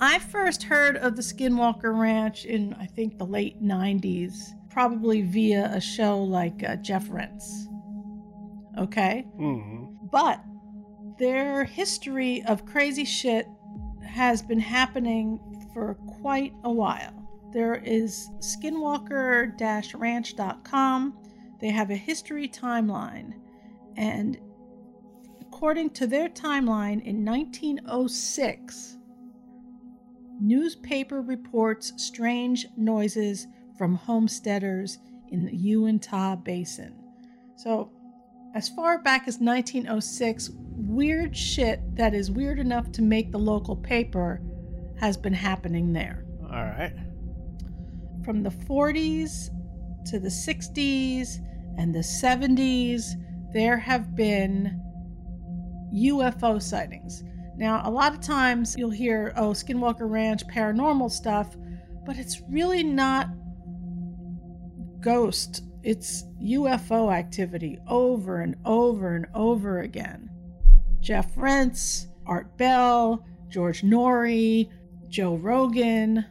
I 0.00 0.18
first 0.18 0.62
heard 0.62 0.96
of 0.96 1.14
the 1.14 1.22
Skinwalker 1.22 1.96
Ranch 1.98 2.46
in, 2.46 2.74
I 2.74 2.86
think, 2.86 3.18
the 3.18 3.26
late 3.26 3.62
90s, 3.62 4.52
probably 4.70 5.20
via 5.20 5.70
a 5.74 5.80
show 5.80 6.22
like 6.22 6.64
uh, 6.64 6.76
Jeff 6.76 7.06
Rense. 7.10 7.68
Okay? 8.78 9.26
Mm-hmm. 9.38 10.06
But 10.10 10.42
their 11.18 11.64
history 11.64 12.42
of 12.44 12.64
crazy 12.64 13.04
shit 13.04 13.46
has 14.02 14.40
been 14.40 14.58
happening 14.58 15.38
for 15.74 15.94
quite 16.20 16.54
a 16.64 16.72
while. 16.72 17.12
There 17.52 17.74
is 17.74 18.30
skinwalker 18.38 19.54
ranch.com. 20.00 21.18
They 21.60 21.68
have 21.68 21.90
a 21.90 21.96
history 21.96 22.48
timeline. 22.48 23.34
And 23.96 24.38
according 25.42 25.90
to 25.90 26.06
their 26.06 26.30
timeline, 26.30 27.04
in 27.04 27.22
1906, 27.22 28.96
newspaper 30.40 31.20
reports 31.20 31.92
strange 31.96 32.66
noises 32.76 33.46
from 33.76 33.94
homesteaders 33.94 34.98
in 35.28 35.44
the 35.44 35.56
Uinta 35.56 36.38
Basin. 36.42 36.94
So, 37.56 37.90
as 38.54 38.68
far 38.68 39.00
back 39.00 39.28
as 39.28 39.38
1906, 39.38 40.50
weird 40.76 41.36
shit 41.36 41.80
that 41.94 42.14
is 42.14 42.30
weird 42.30 42.58
enough 42.58 42.90
to 42.92 43.02
make 43.02 43.30
the 43.30 43.38
local 43.38 43.76
paper 43.76 44.40
has 44.98 45.16
been 45.16 45.32
happening 45.32 45.92
there. 45.92 46.24
All 46.42 46.64
right. 46.64 46.92
From 48.24 48.42
the 48.42 48.50
40s 48.50 49.50
to 50.06 50.18
the 50.18 50.28
60s 50.28 51.38
and 51.78 51.94
the 51.94 52.00
70s, 52.00 53.04
there 53.52 53.76
have 53.76 54.14
been 54.16 54.80
UFO 55.94 56.60
sightings. 56.60 57.22
Now, 57.60 57.82
a 57.84 57.90
lot 57.90 58.14
of 58.14 58.22
times 58.22 58.74
you'll 58.78 58.88
hear, 58.88 59.34
oh, 59.36 59.50
Skinwalker 59.50 60.08
Ranch, 60.10 60.46
paranormal 60.46 61.10
stuff, 61.10 61.54
but 62.06 62.16
it's 62.16 62.40
really 62.48 62.82
not 62.82 63.28
ghost. 65.00 65.62
It's 65.82 66.24
UFO 66.42 67.12
activity 67.12 67.78
over 67.86 68.40
and 68.40 68.56
over 68.64 69.14
and 69.14 69.26
over 69.34 69.80
again. 69.80 70.30
Jeff 71.00 71.36
Rense, 71.36 72.06
Art 72.24 72.56
Bell, 72.56 73.26
George 73.50 73.82
Noory, 73.82 74.70
Joe 75.08 75.36
Rogan, 75.36 76.24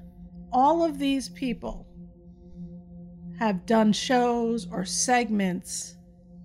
all 0.52 0.84
of 0.84 0.98
these 0.98 1.30
people 1.30 1.86
have 3.38 3.68
done 3.68 3.94
shows 3.94 4.68
or 4.72 4.84
segments, 4.84 5.96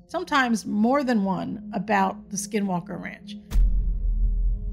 sometimes 0.08 0.66
more 0.66 1.02
than 1.02 1.24
one, 1.24 1.70
about 1.72 2.28
the 2.28 2.36
Skinwalker 2.36 3.02
Ranch. 3.02 3.36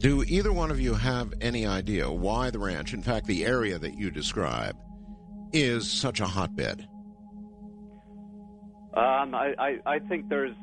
Do 0.02 0.24
either 0.24 0.52
one 0.52 0.72
of 0.72 0.80
you 0.80 0.96
have 0.96 1.32
any 1.42 1.68
idea 1.68 2.10
why 2.10 2.50
the 2.50 2.58
ranch, 2.58 2.92
in 2.96 3.04
fact, 3.04 3.28
the 3.28 3.46
area 3.46 3.78
that 3.78 3.96
you 4.00 4.10
describe, 4.10 4.76
is 5.54 5.92
such 5.92 6.20
a 6.20 6.26
hotbed? 6.26 6.88
Um, 8.96 9.36
I, 9.36 9.54
I, 9.60 9.78
I, 9.86 10.00
think 10.00 10.28
there's 10.28 10.56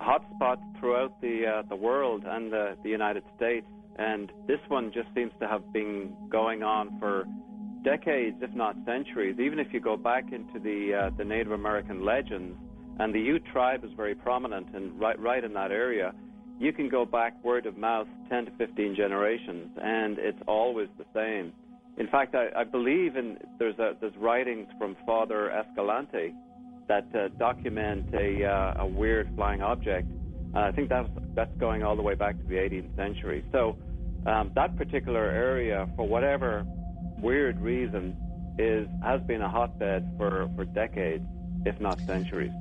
hotspots 0.00 0.60
throughout 0.80 1.20
the 1.20 1.46
uh, 1.46 1.62
the 1.68 1.76
world 1.76 2.24
and 2.26 2.52
the, 2.52 2.76
the 2.82 2.90
United 2.90 3.22
States, 3.36 3.66
and 3.96 4.32
this 4.48 4.58
one 4.66 4.90
just 4.92 5.06
seems 5.14 5.30
to 5.40 5.46
have 5.46 5.72
been 5.72 6.12
going 6.28 6.64
on 6.64 6.98
for 6.98 7.26
decades, 7.84 8.38
if 8.42 8.52
not 8.54 8.74
centuries. 8.84 9.38
Even 9.38 9.60
if 9.60 9.72
you 9.72 9.78
go 9.78 9.96
back 9.96 10.32
into 10.32 10.58
the 10.58 10.94
uh, 10.94 11.10
the 11.16 11.24
Native 11.24 11.52
American 11.52 12.04
legends, 12.04 12.58
and 12.98 13.14
the 13.14 13.20
Ute 13.20 13.44
tribe 13.52 13.84
is 13.84 13.92
very 13.96 14.16
prominent 14.16 14.74
and 14.74 14.98
right 14.98 15.18
right 15.20 15.44
in 15.44 15.54
that 15.54 15.70
area 15.70 16.12
you 16.58 16.72
can 16.72 16.88
go 16.88 17.04
back 17.04 17.42
word 17.44 17.66
of 17.66 17.76
mouth 17.76 18.06
10 18.28 18.46
to 18.46 18.50
15 18.52 18.94
generations, 18.94 19.70
and 19.82 20.18
it's 20.18 20.38
always 20.46 20.88
the 20.98 21.04
same. 21.14 21.52
In 21.96 22.08
fact, 22.08 22.34
I, 22.34 22.48
I 22.56 22.64
believe 22.64 23.16
in 23.16 23.38
there's 23.58 23.78
a, 23.78 23.92
there's 24.00 24.16
writings 24.16 24.66
from 24.78 24.96
Father 25.06 25.50
Escalante 25.50 26.34
that 26.88 27.06
uh, 27.14 27.28
document 27.38 28.12
a, 28.14 28.44
uh, 28.44 28.82
a 28.82 28.86
weird 28.86 29.30
flying 29.36 29.62
object. 29.62 30.08
Uh, 30.54 30.60
I 30.60 30.72
think 30.72 30.88
that's 30.88 31.08
that's 31.34 31.54
going 31.58 31.82
all 31.82 31.96
the 31.96 32.02
way 32.02 32.14
back 32.14 32.36
to 32.36 32.44
the 32.44 32.54
18th 32.54 32.94
century. 32.96 33.44
So 33.52 33.76
um, 34.26 34.52
that 34.54 34.76
particular 34.76 35.24
area, 35.24 35.88
for 35.96 36.06
whatever 36.06 36.64
weird 37.18 37.60
reason, 37.60 38.16
is 38.58 38.88
has 39.02 39.20
been 39.22 39.42
a 39.42 39.48
hotbed 39.48 40.08
for, 40.16 40.48
for 40.54 40.64
decades, 40.64 41.24
if 41.64 41.80
not 41.80 41.98
centuries. 42.00 42.52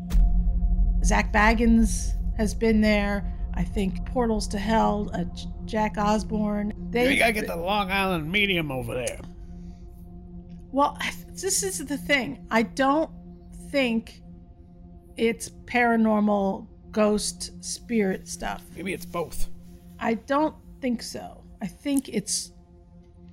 Zak 1.03 1.31
Bagans 1.33 2.13
has 2.37 2.53
been 2.53 2.81
there. 2.81 3.31
I 3.55 3.63
think 3.63 4.05
Portals 4.05 4.47
to 4.49 4.57
Hell, 4.57 5.11
uh, 5.13 5.25
Jack 5.65 5.97
Osbourne. 5.97 6.73
They 6.89 7.13
you 7.13 7.19
gotta 7.19 7.33
get 7.33 7.47
the 7.47 7.55
Long 7.55 7.91
Island 7.91 8.31
medium 8.31 8.71
over 8.71 8.93
there. 8.93 9.19
Well, 10.71 10.97
this 11.29 11.63
is 11.63 11.85
the 11.85 11.97
thing. 11.97 12.47
I 12.49 12.63
don't 12.63 13.11
think 13.69 14.21
it's 15.17 15.49
paranormal 15.65 16.67
ghost 16.91 17.63
spirit 17.63 18.27
stuff. 18.27 18.63
Maybe 18.75 18.93
it's 18.93 19.05
both. 19.05 19.49
I 19.99 20.15
don't 20.15 20.55
think 20.81 21.03
so. 21.03 21.43
I 21.61 21.67
think 21.67 22.09
it's 22.09 22.51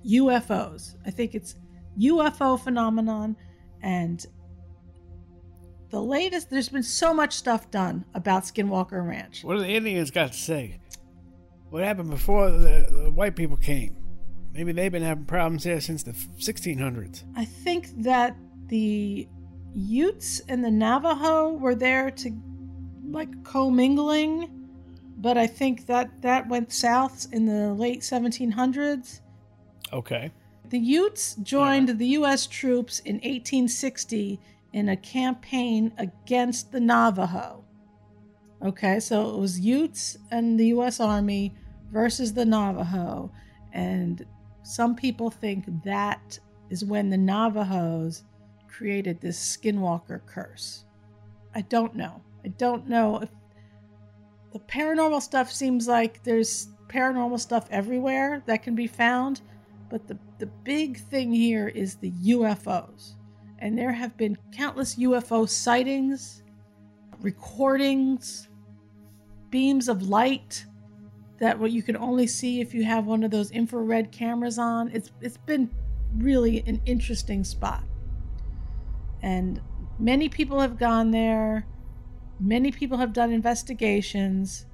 UFOs. 0.07 0.97
I 1.07 1.11
think 1.11 1.35
it's 1.35 1.57
UFO 1.99 2.59
phenomenon 2.62 3.37
and 3.83 4.25
the 5.91 6.03
latest, 6.03 6.51
there's 6.51 6.69
been 6.69 6.83
so 6.83 7.13
much 7.13 7.35
stuff 7.35 7.71
done 7.71 8.05
about 8.15 8.45
Skinwalker 8.45 9.07
Ranch. 9.07 9.45
What 9.45 9.55
do 9.55 9.61
the 9.61 9.69
Indians 9.69 10.11
got 10.11 10.33
to 10.33 10.39
say? 10.39 10.81
What 11.71 11.85
happened 11.85 12.11
before 12.11 12.51
the, 12.51 12.87
the 12.91 13.11
white 13.11 13.37
people 13.37 13.57
came? 13.57 13.97
Maybe 14.53 14.73
they've 14.73 14.91
been 14.91 15.03
having 15.03 15.25
problems 15.25 15.65
there 15.65 15.81
since 15.81 16.03
the 16.03 16.13
1600s. 16.13 17.25
I 17.37 17.45
think 17.45 18.03
that 18.03 18.37
the 18.67 19.29
Utes 19.75 20.41
and 20.49 20.65
the 20.65 20.71
Navajo 20.71 21.53
were 21.53 21.75
there 21.75 22.11
to 22.11 22.31
like 23.09 23.45
commingling, 23.45 24.49
but 25.19 25.37
I 25.37 25.47
think 25.47 25.87
that 25.87 26.23
that 26.23 26.49
went 26.49 26.73
south 26.73 27.27
in 27.33 27.47
the 27.47 27.73
late 27.75 28.01
1700s. 28.01 29.21
Okay. 29.93 30.33
The 30.69 30.79
Utes 30.79 31.35
joined 31.37 31.99
the 31.99 32.07
U.S. 32.07 32.47
troops 32.47 33.01
in 33.01 33.17
1860 33.17 34.41
in 34.73 34.89
a 34.89 34.97
campaign 34.97 35.93
against 35.99 36.73
the 36.73 36.81
Navajo. 36.81 37.65
Okay, 38.62 39.00
so 39.00 39.31
it 39.31 39.39
was 39.39 39.59
Utes 39.59 40.19
and 40.31 40.61
the 40.61 40.67
U.S. 40.67 41.00
Army 41.00 41.55
versus 41.91 42.35
the 42.35 42.45
Navajo. 42.45 43.33
And 43.73 44.25
some 44.62 44.95
people 44.95 45.31
think 45.31 45.65
that 45.85 46.39
is 46.69 46.85
when 46.85 47.11
the 47.11 47.17
Navajos 47.17 48.25
created 48.69 49.21
this 49.21 49.57
skinwalker 49.57 50.25
curse. 50.27 50.85
I 51.55 51.62
don't 51.62 51.97
know. 51.97 52.23
I 52.45 52.49
don't 52.49 52.89
know 52.89 53.21
if 53.23 53.31
the 54.53 54.61
paranormal 54.61 55.23
stuff 55.23 55.50
seems 55.50 55.89
like 55.89 56.23
there's 56.23 56.69
paranormal 56.89 57.41
stuff 57.41 57.67
everywhere 57.71 58.43
that 58.47 58.62
can 58.62 58.75
be 58.75 58.87
found, 58.87 59.43
But 59.89 60.07
the, 60.07 60.19
the 60.39 60.47
big 60.47 60.99
thing 60.99 61.33
here 61.33 61.69
is 61.69 61.97
the 61.97 62.12
UFOs. 62.12 63.15
And 63.61 63.76
there 63.76 63.93
have 63.93 64.17
been 64.17 64.38
countless 64.52 64.97
UFO 64.97 65.49
sightings, 65.49 66.43
recordings, 67.21 68.49
beams 69.50 69.88
of 69.88 70.02
light 70.02 70.64
that 71.38 71.59
what 71.59 71.73
you 71.73 71.83
can 71.83 71.97
only 71.97 72.26
see 72.26 72.61
if 72.61 72.75
you 72.75 72.85
have 72.85 73.07
one 73.07 73.25
of 73.25 73.31
those 73.31 73.50
infrared 73.50 74.12
cameras 74.12 74.59
on. 74.59 74.90
It's 74.93 75.11
it's 75.21 75.38
been 75.38 75.71
really 76.17 76.62
an 76.67 76.81
interesting 76.87 77.45
spot. 77.45 77.83
And 79.23 79.61
many 79.99 80.29
people 80.29 80.61
have 80.61 80.79
gone 80.79 81.11
there. 81.11 81.67
Many 82.38 82.71
people 82.71 82.99
have 82.99 83.12
done 83.12 83.33
investigations. 83.33 84.67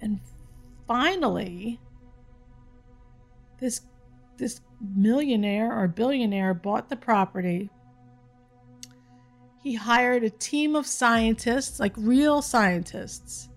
And 0.00 0.20
finally, 0.86 1.80
this 3.58 3.82
this 4.36 4.60
millionaire 4.80 5.76
or 5.76 5.88
billionaire 5.88 6.54
bought 6.54 6.88
the 6.88 6.96
property. 6.96 7.70
He 9.62 9.74
hired 9.74 10.24
a 10.24 10.30
team 10.30 10.76
of 10.76 10.86
scientists, 10.86 11.80
like 11.80 11.94
real 11.96 12.42
scientists, 12.42 13.48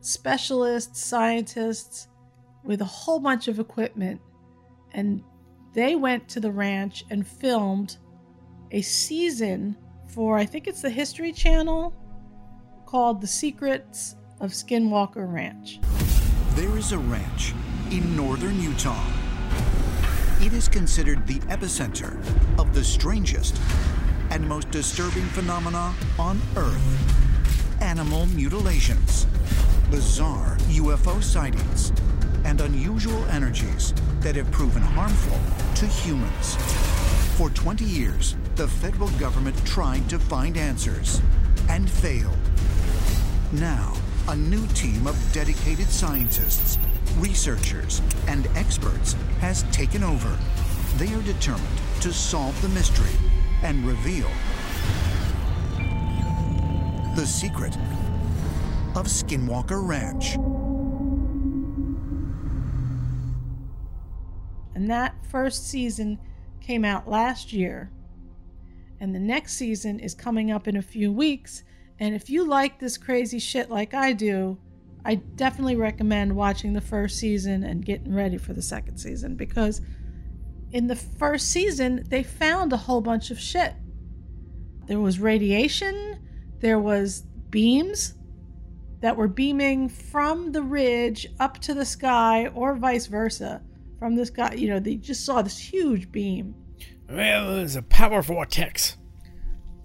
specialists, 0.00 1.02
scientists 1.02 2.08
with 2.64 2.80
a 2.80 2.86
whole 2.86 3.20
bunch 3.20 3.48
of 3.48 3.58
equipment. 3.58 4.20
And 4.92 5.22
they 5.74 5.96
went 5.96 6.28
to 6.30 6.40
the 6.40 6.50
ranch 6.50 7.04
and 7.10 7.26
filmed 7.26 7.98
a 8.72 8.82
season 8.82 9.76
for, 10.06 10.36
I 10.36 10.44
think 10.44 10.66
it's 10.66 10.82
the 10.82 10.90
History 10.90 11.32
Channel, 11.32 11.94
called 12.84 13.20
The 13.20 13.26
Secrets 13.26 14.16
of 14.40 14.50
Skinwalker 14.50 15.32
Ranch. 15.32 15.78
There 16.54 16.76
is 16.76 16.92
a 16.92 16.98
ranch 16.98 17.54
in 17.90 18.16
northern 18.16 18.60
Utah. 18.60 19.17
It 20.40 20.52
is 20.52 20.68
considered 20.68 21.26
the 21.26 21.40
epicenter 21.50 22.16
of 22.60 22.72
the 22.72 22.84
strangest 22.84 23.60
and 24.30 24.48
most 24.48 24.70
disturbing 24.70 25.24
phenomena 25.26 25.92
on 26.18 26.40
Earth 26.56 27.18
animal 27.80 28.26
mutilations, 28.26 29.26
bizarre 29.90 30.56
UFO 30.68 31.22
sightings, 31.22 31.92
and 32.44 32.60
unusual 32.60 33.24
energies 33.26 33.94
that 34.20 34.36
have 34.36 34.50
proven 34.50 34.82
harmful 34.82 35.38
to 35.76 35.86
humans. 35.86 36.56
For 37.36 37.50
20 37.50 37.84
years, 37.84 38.36
the 38.56 38.68
federal 38.68 39.08
government 39.18 39.56
tried 39.64 40.08
to 40.08 40.18
find 40.18 40.56
answers 40.56 41.20
and 41.68 41.90
failed. 41.90 42.38
Now, 43.52 43.94
a 44.28 44.36
new 44.36 44.66
team 44.68 45.06
of 45.06 45.16
dedicated 45.32 45.88
scientists, 45.88 46.78
researchers, 47.16 48.02
and 48.26 48.46
experts 48.54 49.14
has 49.40 49.62
taken 49.72 50.02
over. 50.02 50.36
They 50.96 51.12
are 51.14 51.22
determined 51.22 51.78
to 52.00 52.12
solve 52.12 52.60
the 52.62 52.68
mystery 52.68 53.14
and 53.62 53.86
reveal 53.86 54.28
the 57.16 57.26
secret 57.26 57.76
of 58.94 59.06
Skinwalker 59.06 59.86
Ranch. 59.86 60.36
And 64.74 64.88
that 64.88 65.14
first 65.28 65.66
season 65.68 66.20
came 66.60 66.84
out 66.84 67.08
last 67.08 67.52
year. 67.52 67.90
And 69.00 69.12
the 69.14 69.20
next 69.20 69.54
season 69.54 69.98
is 69.98 70.14
coming 70.14 70.52
up 70.52 70.68
in 70.68 70.76
a 70.76 70.82
few 70.82 71.12
weeks. 71.12 71.64
And 71.98 72.14
if 72.14 72.30
you 72.30 72.46
like 72.46 72.78
this 72.78 72.96
crazy 72.96 73.40
shit 73.40 73.70
like 73.70 73.94
I 73.94 74.12
do, 74.12 74.58
I 75.04 75.16
definitely 75.16 75.76
recommend 75.76 76.34
watching 76.36 76.72
the 76.72 76.80
first 76.80 77.18
season 77.18 77.64
and 77.64 77.84
getting 77.84 78.14
ready 78.14 78.36
for 78.36 78.52
the 78.52 78.62
second 78.62 78.98
season 78.98 79.36
because 79.36 79.80
in 80.72 80.86
the 80.86 80.96
first 80.96 81.48
season, 81.48 82.04
they 82.08 82.22
found 82.22 82.72
a 82.72 82.76
whole 82.76 83.00
bunch 83.00 83.30
of 83.30 83.38
shit. 83.38 83.74
There 84.86 85.00
was 85.00 85.18
radiation, 85.18 86.18
there 86.60 86.78
was 86.78 87.22
beams 87.50 88.14
that 89.00 89.16
were 89.16 89.28
beaming 89.28 89.88
from 89.88 90.52
the 90.52 90.62
ridge 90.62 91.26
up 91.38 91.58
to 91.60 91.74
the 91.74 91.84
sky 91.84 92.48
or 92.48 92.74
vice 92.74 93.06
versa. 93.06 93.62
From 93.98 94.16
the 94.16 94.26
sky, 94.26 94.54
you 94.54 94.68
know, 94.68 94.78
they 94.78 94.96
just 94.96 95.24
saw 95.24 95.42
this 95.42 95.58
huge 95.58 96.12
beam. 96.12 96.54
Well, 97.08 97.56
there's 97.56 97.76
a 97.76 97.82
power 97.82 98.22
vortex. 98.22 98.96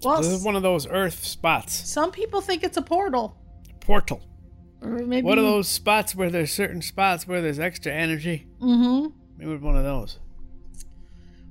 Well, 0.02 0.18
this 0.18 0.30
is 0.30 0.44
one 0.44 0.56
of 0.56 0.62
those 0.62 0.86
Earth 0.86 1.24
spots. 1.24 1.72
Some 1.88 2.10
people 2.10 2.40
think 2.40 2.62
it's 2.62 2.76
a 2.76 2.82
portal. 2.82 3.38
Portal. 3.80 4.20
Or 4.84 4.98
maybe 4.98 5.26
One 5.26 5.38
of 5.38 5.44
those 5.44 5.68
spots 5.68 6.14
where 6.14 6.30
there's 6.30 6.52
certain 6.52 6.82
spots 6.82 7.26
where 7.26 7.40
there's 7.40 7.58
extra 7.58 7.92
energy. 7.92 8.46
Mm-hmm. 8.60 9.06
Maybe 9.38 9.56
one 9.56 9.76
of 9.76 9.84
those. 9.84 10.18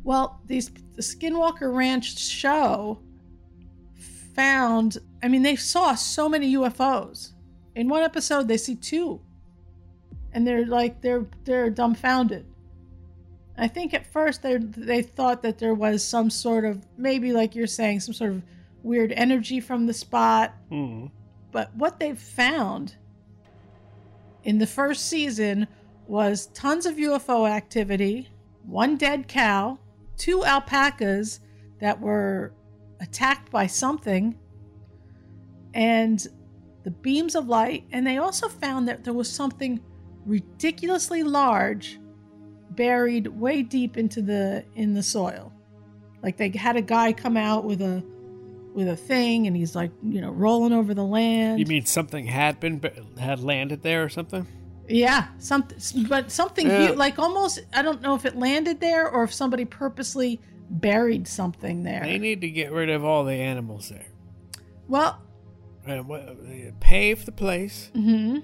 Well, 0.04 0.40
these 0.46 0.70
the 0.96 1.02
Skinwalker 1.02 1.74
Ranch 1.74 2.20
show 2.20 3.00
found. 4.36 4.98
I 5.24 5.28
mean, 5.30 5.42
they 5.42 5.56
saw 5.56 5.96
so 5.96 6.30
many 6.30 6.54
UFOs. 6.56 7.32
In 7.76 7.90
one 7.90 8.04
episode, 8.04 8.48
they 8.48 8.58
see 8.58 8.76
two, 8.76 9.22
and 10.34 10.46
they're 10.46 10.66
like 10.66 11.02
they're 11.02 11.26
they're 11.46 11.70
dumbfounded. 11.70 12.46
I 13.58 13.68
think 13.68 13.94
at 13.94 14.06
first 14.06 14.42
they 14.44 14.58
they 14.58 15.02
thought 15.02 15.42
that 15.44 15.58
there 15.58 15.74
was 15.74 16.04
some 16.04 16.30
sort 16.30 16.66
of 16.66 16.86
maybe 16.98 17.34
like 17.34 17.56
you're 17.56 17.66
saying 17.66 18.02
some 18.02 18.14
sort 18.14 18.32
of 18.32 18.44
weird 18.84 19.12
energy 19.14 19.60
from 19.60 19.88
the 19.88 19.94
spot. 19.94 20.54
Hmm. 20.70 21.08
But 21.52 21.74
what 21.76 22.00
they 22.00 22.14
found 22.14 22.96
in 24.44 24.58
the 24.58 24.68
first 24.68 25.08
season 25.08 25.68
was 26.08 26.48
tons 26.48 26.86
of 26.86 26.96
UFO 26.96 27.50
activity, 27.50 28.30
one 28.66 28.98
dead 28.98 29.28
cow, 29.28 29.80
two 30.18 30.44
alpacas 30.44 31.40
that 31.80 32.00
were 32.00 32.54
attacked 33.00 33.52
by 33.52 33.68
something, 33.68 34.38
and 35.74 36.28
the 36.84 36.92
beams 36.92 37.36
of 37.36 37.48
light. 37.48 37.86
And 37.92 38.06
they 38.06 38.18
also 38.18 38.50
found 38.50 38.88
that 38.88 39.04
there 39.04 39.14
was 39.14 39.30
something 39.30 39.80
ridiculously 40.26 41.24
large 41.24 42.00
buried 42.72 43.28
way 43.28 43.62
deep 43.62 43.98
into 43.98 44.22
the 44.22 44.66
in 44.76 44.94
the 44.94 45.04
soil. 45.04 45.54
Like 46.22 46.38
they 46.38 46.50
had 46.50 46.76
a 46.76 46.82
guy 46.82 47.14
come 47.14 47.38
out 47.38 47.66
with 47.66 47.82
a 47.82 48.04
with 48.74 48.88
a 48.88 48.96
thing 48.96 49.48
and 49.48 49.56
he's 49.56 49.76
like, 49.76 49.92
you 50.04 50.20
know, 50.22 50.32
rolling 50.32 50.74
over 50.74 50.94
the 50.94 51.04
land. 51.06 51.60
You 51.60 51.66
mean 51.66 51.86
something 51.86 52.26
had 52.26 52.60
been 52.60 52.82
had 53.20 53.40
landed 53.40 53.84
there 53.84 54.04
or 54.04 54.10
something? 54.10 54.48
Yeah, 54.90 55.28
something, 55.40 55.78
but 56.10 56.32
something 56.32 56.68
Yeah. 56.68 56.88
hu- 56.88 56.94
like 56.96 57.18
almost. 57.20 57.62
I 57.74 57.82
don't 57.82 58.02
know 58.02 58.16
if 58.16 58.26
it 58.26 58.36
landed 58.36 58.80
there 58.80 59.10
or 59.10 59.24
if 59.24 59.34
somebody 59.34 59.64
purposely 59.66 60.42
buried 60.70 61.28
something 61.28 61.84
there. 61.84 62.02
They 62.04 62.18
need 62.20 62.42
to 62.42 62.50
get 62.50 62.72
rid 62.72 62.90
of 62.90 63.04
all 63.06 63.24
the 63.24 63.34
animals 63.34 63.90
there. 63.90 64.06
Well, 64.88 65.22
And 65.86 66.08
what- 66.08 66.80
pave 66.80 67.26
the 67.26 67.32
place, 67.32 67.92
hmm 67.94 68.40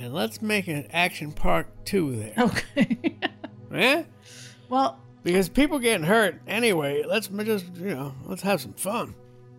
and 0.00 0.14
let's 0.14 0.40
make 0.40 0.68
an 0.68 0.86
action 0.92 1.32
park 1.32 1.84
two 1.84 2.14
there. 2.16 2.32
okay. 2.38 2.98
yeah? 3.72 4.02
well, 4.68 5.00
Because 5.24 5.48
people 5.48 5.78
getting 5.80 6.06
hurt 6.06 6.40
anyway. 6.46 7.02
Let's 7.06 7.26
just 7.28 7.66
you 7.76 7.94
know 7.94 8.14
let's 8.26 8.42
have 8.42 8.60
some 8.60 8.74
fun. 8.74 9.14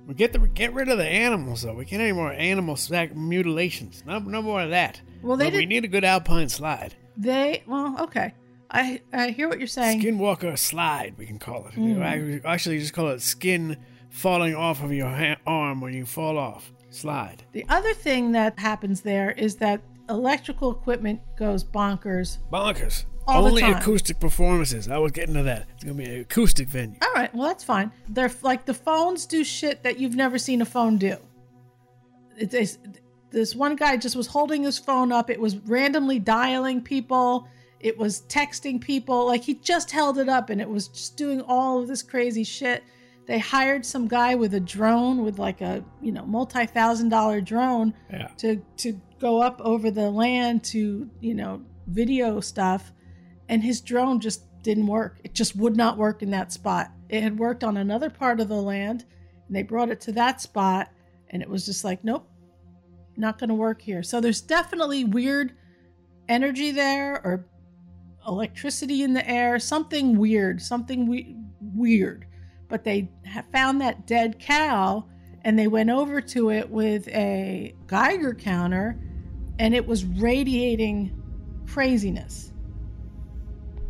We 0.09 0.15
get 0.15 0.33
the 0.33 0.39
get 0.39 0.73
rid 0.73 0.89
of 0.89 0.97
the 0.97 1.05
animals 1.05 1.61
though. 1.61 1.75
We 1.75 1.85
can't 1.85 2.01
any 2.01 2.13
more 2.13 2.31
animal 2.33 2.75
sac 2.75 3.15
mutilations. 3.15 4.03
No, 4.07 4.17
no 4.17 4.41
more 4.41 4.63
of 4.63 4.71
that. 4.71 4.99
Well, 5.21 5.37
they 5.37 5.45
But 5.45 5.53
we 5.53 5.59
did- 5.59 5.69
need 5.69 5.85
a 5.85 5.87
good 5.87 6.03
alpine 6.03 6.49
slide. 6.49 6.95
they. 7.15 7.61
Well, 7.67 7.95
okay. 8.01 8.33
I 8.71 9.01
I 9.13 9.29
hear 9.29 9.47
what 9.47 9.59
you're 9.59 9.67
saying. 9.67 10.01
Skinwalker 10.01 10.57
slide, 10.57 11.13
we 11.15 11.27
can 11.27 11.37
call 11.37 11.67
it. 11.67 11.75
Mm. 11.75 12.43
I 12.43 12.51
actually 12.51 12.79
just 12.79 12.93
call 12.93 13.09
it 13.09 13.21
skin 13.21 13.77
falling 14.09 14.55
off 14.55 14.81
of 14.83 14.91
your 14.91 15.09
ha- 15.09 15.37
arm 15.45 15.79
when 15.79 15.93
you 15.93 16.05
fall 16.07 16.39
off. 16.39 16.71
Slide. 16.89 17.43
The 17.51 17.65
other 17.69 17.93
thing 17.93 18.31
that 18.31 18.57
happens 18.57 19.01
there 19.01 19.29
is 19.31 19.57
that 19.57 19.79
electrical 20.09 20.71
equipment 20.71 21.21
goes 21.37 21.63
bonkers. 21.63 22.39
Bonkers. 22.51 23.05
All 23.29 23.45
Only 23.47 23.61
acoustic 23.63 24.19
performances. 24.19 24.87
I 24.87 24.97
was 24.97 25.11
getting 25.11 25.35
to 25.35 25.43
that. 25.43 25.67
It's 25.75 25.83
gonna 25.83 25.95
be 25.95 26.05
an 26.05 26.21
acoustic 26.21 26.67
venue. 26.67 26.97
All 27.01 27.13
right, 27.13 27.33
well 27.33 27.47
that's 27.47 27.63
fine. 27.63 27.91
They're 28.09 28.31
like 28.41 28.65
the 28.65 28.73
phones 28.73 29.25
do 29.25 29.43
shit 29.43 29.83
that 29.83 29.99
you've 29.99 30.15
never 30.15 30.37
seen 30.37 30.61
a 30.61 30.65
phone 30.65 30.97
do. 30.97 31.17
It's, 32.37 32.53
it's 32.53 32.77
this 33.31 33.55
one 33.55 33.75
guy 33.75 33.97
just 33.97 34.15
was 34.15 34.27
holding 34.27 34.63
his 34.63 34.79
phone 34.79 35.11
up. 35.11 35.29
It 35.29 35.39
was 35.39 35.57
randomly 35.57 36.19
dialing 36.19 36.81
people. 36.81 37.47
It 37.79 37.97
was 37.97 38.23
texting 38.23 38.81
people. 38.81 39.25
Like 39.27 39.43
he 39.43 39.53
just 39.55 39.91
held 39.91 40.17
it 40.17 40.27
up 40.29 40.49
and 40.49 40.59
it 40.59 40.69
was 40.69 40.87
just 40.87 41.15
doing 41.17 41.41
all 41.41 41.79
of 41.81 41.87
this 41.87 42.01
crazy 42.01 42.43
shit. 42.43 42.83
They 43.27 43.37
hired 43.37 43.85
some 43.85 44.07
guy 44.07 44.33
with 44.33 44.55
a 44.55 44.59
drone 44.59 45.23
with 45.23 45.37
like 45.37 45.61
a 45.61 45.83
you 46.01 46.11
know 46.11 46.25
multi 46.25 46.65
thousand 46.65 47.09
dollar 47.09 47.41
drone 47.41 47.93
Yeah. 48.11 48.29
to 48.37 48.61
to 48.77 48.99
go 49.19 49.41
up 49.41 49.61
over 49.61 49.91
the 49.91 50.09
land 50.09 50.63
to 50.65 51.09
you 51.19 51.33
know 51.35 51.61
video 51.87 52.39
stuff 52.39 52.91
and 53.49 53.61
his 53.61 53.81
drone 53.81 54.19
just 54.19 54.43
didn't 54.63 54.87
work 54.87 55.19
it 55.23 55.33
just 55.33 55.55
would 55.55 55.75
not 55.75 55.97
work 55.97 56.21
in 56.21 56.31
that 56.31 56.51
spot 56.51 56.91
it 57.09 57.21
had 57.21 57.37
worked 57.37 57.63
on 57.63 57.77
another 57.77 58.09
part 58.09 58.39
of 58.39 58.47
the 58.47 58.61
land 58.61 59.05
and 59.47 59.55
they 59.55 59.63
brought 59.63 59.89
it 59.89 59.99
to 59.99 60.11
that 60.11 60.39
spot 60.39 60.89
and 61.29 61.41
it 61.41 61.49
was 61.49 61.65
just 61.65 61.83
like 61.83 62.03
nope 62.03 62.29
not 63.17 63.37
going 63.37 63.49
to 63.49 63.55
work 63.55 63.81
here 63.81 64.01
so 64.01 64.21
there's 64.21 64.41
definitely 64.41 65.03
weird 65.03 65.53
energy 66.29 66.71
there 66.71 67.21
or 67.25 67.45
electricity 68.27 69.03
in 69.03 69.13
the 69.13 69.27
air, 69.29 69.59
something 69.59 70.17
weird, 70.17 70.61
something 70.61 71.07
we- 71.07 71.35
weird. 71.59 72.25
But 72.69 72.83
they 72.83 73.09
found 73.51 73.81
that 73.81 74.05
dead 74.07 74.39
cow 74.39 75.05
and 75.43 75.57
they 75.57 75.67
went 75.67 75.89
over 75.89 76.21
to 76.21 76.51
it 76.51 76.69
with 76.69 77.07
a 77.09 77.73
Geiger 77.87 78.33
counter 78.33 78.99
and 79.57 79.73
it 79.73 79.85
was 79.85 80.05
radiating 80.05 81.15
craziness. 81.67 82.53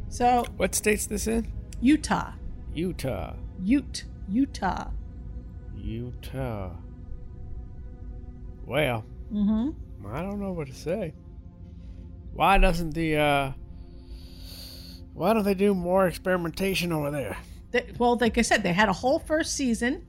So, 0.09 0.43
what 0.57 0.73
state's 0.73 1.05
this 1.05 1.27
in? 1.27 1.51
Utah. 1.81 2.33
Utah. 2.73 3.35
Ute, 3.63 4.05
Utah. 4.27 4.89
Utah. 5.75 6.71
Well, 8.65 9.05
mm-hmm. 9.31 10.07
I 10.07 10.21
don't 10.21 10.39
know 10.39 10.51
what 10.51 10.67
to 10.67 10.73
say. 10.73 11.13
Why 12.33 12.57
doesn't 12.57 12.93
the 12.93 13.17
uh 13.17 13.51
why 15.13 15.33
don't 15.33 15.43
they 15.43 15.53
do 15.53 15.73
more 15.73 16.07
experimentation 16.07 16.91
over 16.91 17.11
there? 17.11 17.37
They, 17.71 17.85
well, 17.97 18.17
like 18.19 18.37
I 18.37 18.41
said, 18.41 18.63
they 18.63 18.73
had 18.73 18.89
a 18.89 18.93
whole 18.93 19.19
first 19.19 19.55
season. 19.55 20.07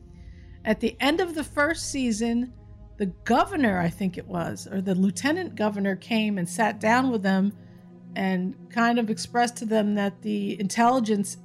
At 0.64 0.80
the 0.80 0.96
end 1.00 1.20
of 1.20 1.34
the 1.34 1.44
first 1.44 1.90
season, 1.90 2.52
the 2.98 3.06
governor, 3.06 3.80
I 3.80 3.88
think 3.88 4.18
it 4.18 4.26
was, 4.26 4.68
or 4.70 4.80
the 4.80 4.94
lieutenant 4.94 5.56
governor 5.56 5.96
came 5.96 6.38
and 6.38 6.48
sat 6.48 6.80
down 6.80 7.10
with 7.10 7.22
them 7.22 7.52
and 8.16 8.54
kind 8.70 8.98
of 8.98 9.10
expressed 9.10 9.56
to 9.58 9.64
them 9.64 9.94
that 9.94 10.22
the 10.22 10.58
intelligence 10.60 11.36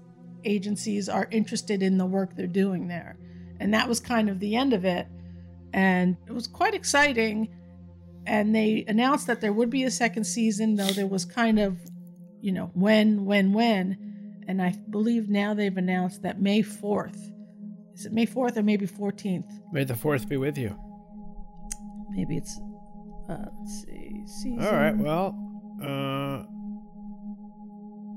agencies 0.43 1.09
are 1.09 1.27
interested 1.31 1.83
in 1.83 1.97
the 1.97 2.05
work 2.05 2.35
they're 2.35 2.47
doing 2.47 2.87
there. 2.87 3.17
And 3.59 3.73
that 3.73 3.87
was 3.87 3.99
kind 3.99 4.29
of 4.29 4.39
the 4.39 4.55
end 4.55 4.73
of 4.73 4.85
it. 4.85 5.07
And 5.73 6.17
it 6.27 6.31
was 6.31 6.47
quite 6.47 6.73
exciting. 6.73 7.49
And 8.25 8.55
they 8.55 8.85
announced 8.87 9.27
that 9.27 9.41
there 9.41 9.53
would 9.53 9.69
be 9.69 9.83
a 9.83 9.91
second 9.91 10.23
season, 10.23 10.75
though 10.75 10.87
there 10.87 11.07
was 11.07 11.25
kind 11.25 11.59
of, 11.59 11.77
you 12.41 12.51
know, 12.51 12.71
when, 12.73 13.25
when, 13.25 13.53
when. 13.53 14.43
And 14.47 14.61
I 14.61 14.75
believe 14.89 15.29
now 15.29 15.53
they've 15.53 15.75
announced 15.75 16.21
that 16.23 16.41
May 16.41 16.61
4th. 16.61 17.31
Is 17.93 18.05
it 18.05 18.13
May 18.13 18.25
4th 18.25 18.57
or 18.57 18.63
maybe 18.63 18.87
14th? 18.87 19.49
May 19.71 19.83
the 19.83 19.93
4th 19.93 20.27
be 20.27 20.37
with 20.37 20.57
you. 20.57 20.77
Maybe 22.11 22.37
it's, 22.37 22.59
uh, 23.29 23.45
let's 23.59 23.83
see. 23.83 24.23
Season. 24.27 24.65
All 24.65 24.73
right, 24.73 24.95
well, 24.95 25.35
uh, 25.81 26.43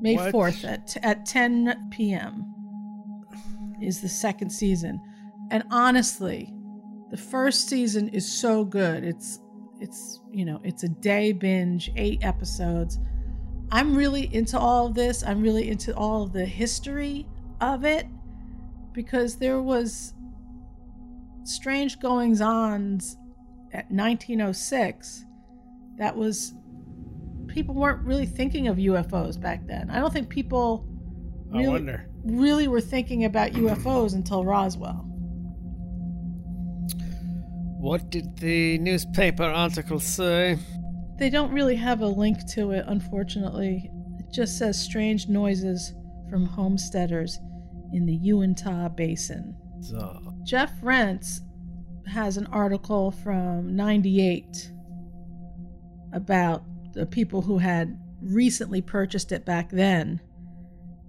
May 0.01 0.17
what? 0.17 0.35
4th 0.35 0.65
at, 0.65 0.97
at 1.03 1.27
10 1.27 1.89
p.m. 1.91 2.55
is 3.81 4.01
the 4.01 4.09
second 4.09 4.51
season. 4.51 5.01
And 5.51 5.65
honestly, 5.71 6.53
the 7.11 7.17
first 7.17 7.69
season 7.69 8.09
is 8.09 8.31
so 8.31 8.65
good. 8.65 9.05
It's 9.05 9.41
it's 9.81 10.21
you 10.33 10.45
know, 10.45 10.61
it's 10.65 10.83
a 10.83 10.89
day 10.89 11.33
binge, 11.33 11.91
8 11.97 12.19
episodes. 12.23 12.99
I'm 13.71 13.97
really 13.97 14.33
into 14.35 14.59
all 14.59 14.87
of 14.87 14.95
this. 14.95 15.23
I'm 15.23 15.41
really 15.41 15.69
into 15.69 15.95
all 15.95 16.25
of 16.25 16.33
the 16.33 16.45
history 16.45 17.27
of 17.61 17.85
it 17.85 18.07
because 18.93 19.37
there 19.37 19.63
was 19.63 20.15
strange 21.45 22.01
goings 22.01 22.41
ons 22.41 23.17
at 23.73 23.91
1906 23.91 25.25
that 25.99 26.17
was 26.17 26.55
people 27.59 27.75
weren't 27.75 28.07
really 28.07 28.25
thinking 28.25 28.69
of 28.69 28.77
UFOs 28.77 29.41
back 29.41 29.67
then. 29.67 29.91
I 29.91 29.99
don't 29.99 30.13
think 30.13 30.29
people 30.29 30.87
really, 31.49 31.93
really 32.23 32.69
were 32.69 32.81
thinking 32.81 33.25
about 33.25 33.51
UFOs 33.51 34.15
until 34.15 34.45
Roswell. 34.45 35.05
What 37.81 38.11
did 38.11 38.37
the 38.37 38.79
newspaper 38.79 39.43
article 39.43 39.99
say? 39.99 40.57
They 41.19 41.31
don't 41.31 41.51
really 41.51 41.75
have 41.75 42.01
a 42.01 42.07
link 42.07 42.47
to 42.51 42.71
it, 42.71 42.85
unfortunately. 42.87 43.91
It 44.21 44.33
just 44.33 44.57
says 44.57 44.81
strange 44.81 45.27
noises 45.27 45.95
from 46.31 46.47
homesteaders 46.47 47.41
in 47.93 48.07
the 48.07 48.15
Uinta 48.15 48.93
Basin. 48.95 49.57
So, 49.81 50.17
Jeff 50.45 50.71
Rense 50.81 51.41
has 52.07 52.37
an 52.37 52.47
article 52.53 53.11
from 53.11 53.75
98 53.75 54.71
about 56.13 56.63
the 56.99 57.07
people 57.07 57.43
who 57.43 57.59
had 57.59 57.97
recently 58.21 58.83
purchased 58.83 59.31
it 59.31 59.45
back 59.45 59.71
then 59.71 60.21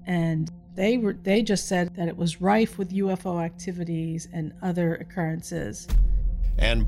and 0.05 0.51
they 0.75 0.97
were 0.97 1.13
they 1.13 1.41
just 1.41 1.67
said 1.67 1.95
that 1.95 2.07
it 2.07 2.15
was 2.15 2.39
rife 2.39 2.77
with 2.77 2.91
UFO 2.91 3.43
activities 3.43 4.27
and 4.31 4.53
other 4.61 4.95
occurrences. 4.95 5.87
And 6.57 6.85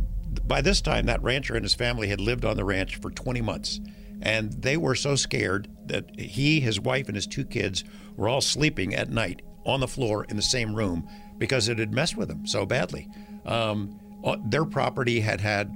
by 0.47 0.61
this 0.61 0.81
time, 0.81 1.07
that 1.07 1.21
rancher 1.23 1.55
and 1.55 1.65
his 1.65 1.73
family 1.73 2.07
had 2.07 2.21
lived 2.21 2.45
on 2.45 2.55
the 2.55 2.63
ranch 2.63 2.97
for 2.97 3.09
20 3.09 3.41
months. 3.41 3.81
And 4.21 4.53
they 4.53 4.77
were 4.77 4.95
so 4.95 5.15
scared 5.15 5.67
that 5.87 6.17
he, 6.17 6.59
his 6.59 6.79
wife, 6.79 7.07
and 7.07 7.15
his 7.15 7.27
two 7.27 7.43
kids 7.43 7.83
were 8.15 8.29
all 8.29 8.39
sleeping 8.39 8.93
at 8.93 9.09
night 9.09 9.41
on 9.65 9.79
the 9.79 9.87
floor 9.87 10.25
in 10.25 10.35
the 10.35 10.41
same 10.41 10.75
room 10.75 11.07
because 11.37 11.67
it 11.67 11.79
had 11.79 11.91
messed 11.91 12.15
with 12.15 12.27
them 12.27 12.45
so 12.45 12.65
badly. 12.65 13.09
Um, 13.45 13.99
uh, 14.23 14.37
their 14.45 14.65
property 14.65 15.19
had 15.19 15.41
had 15.41 15.71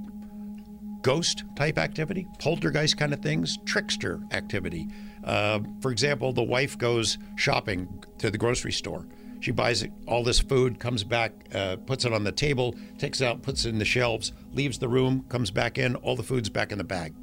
ghost 1.02 1.44
type 1.54 1.78
activity, 1.78 2.26
poltergeist 2.38 2.96
kind 2.96 3.12
of 3.12 3.20
things, 3.20 3.58
trickster 3.64 4.20
activity. 4.32 4.88
Uh, 5.24 5.60
for 5.80 5.90
example, 5.90 6.32
the 6.32 6.42
wife 6.42 6.78
goes 6.78 7.18
shopping 7.36 7.88
to 8.18 8.30
the 8.30 8.38
grocery 8.38 8.72
store. 8.72 9.06
She 9.40 9.50
buys 9.50 9.86
all 10.06 10.24
this 10.24 10.40
food, 10.40 10.78
comes 10.78 11.04
back, 11.04 11.32
uh, 11.54 11.76
puts 11.76 12.04
it 12.04 12.12
on 12.12 12.24
the 12.24 12.32
table, 12.32 12.74
takes 12.98 13.20
it 13.20 13.26
out, 13.26 13.42
puts 13.42 13.64
it 13.64 13.70
in 13.70 13.78
the 13.78 13.84
shelves, 13.84 14.32
leaves 14.52 14.78
the 14.78 14.88
room, 14.88 15.24
comes 15.28 15.50
back 15.50 15.78
in, 15.78 15.94
all 15.96 16.16
the 16.16 16.22
food's 16.22 16.48
back 16.48 16.72
in 16.72 16.78
the 16.78 16.84
bag. 16.84 17.14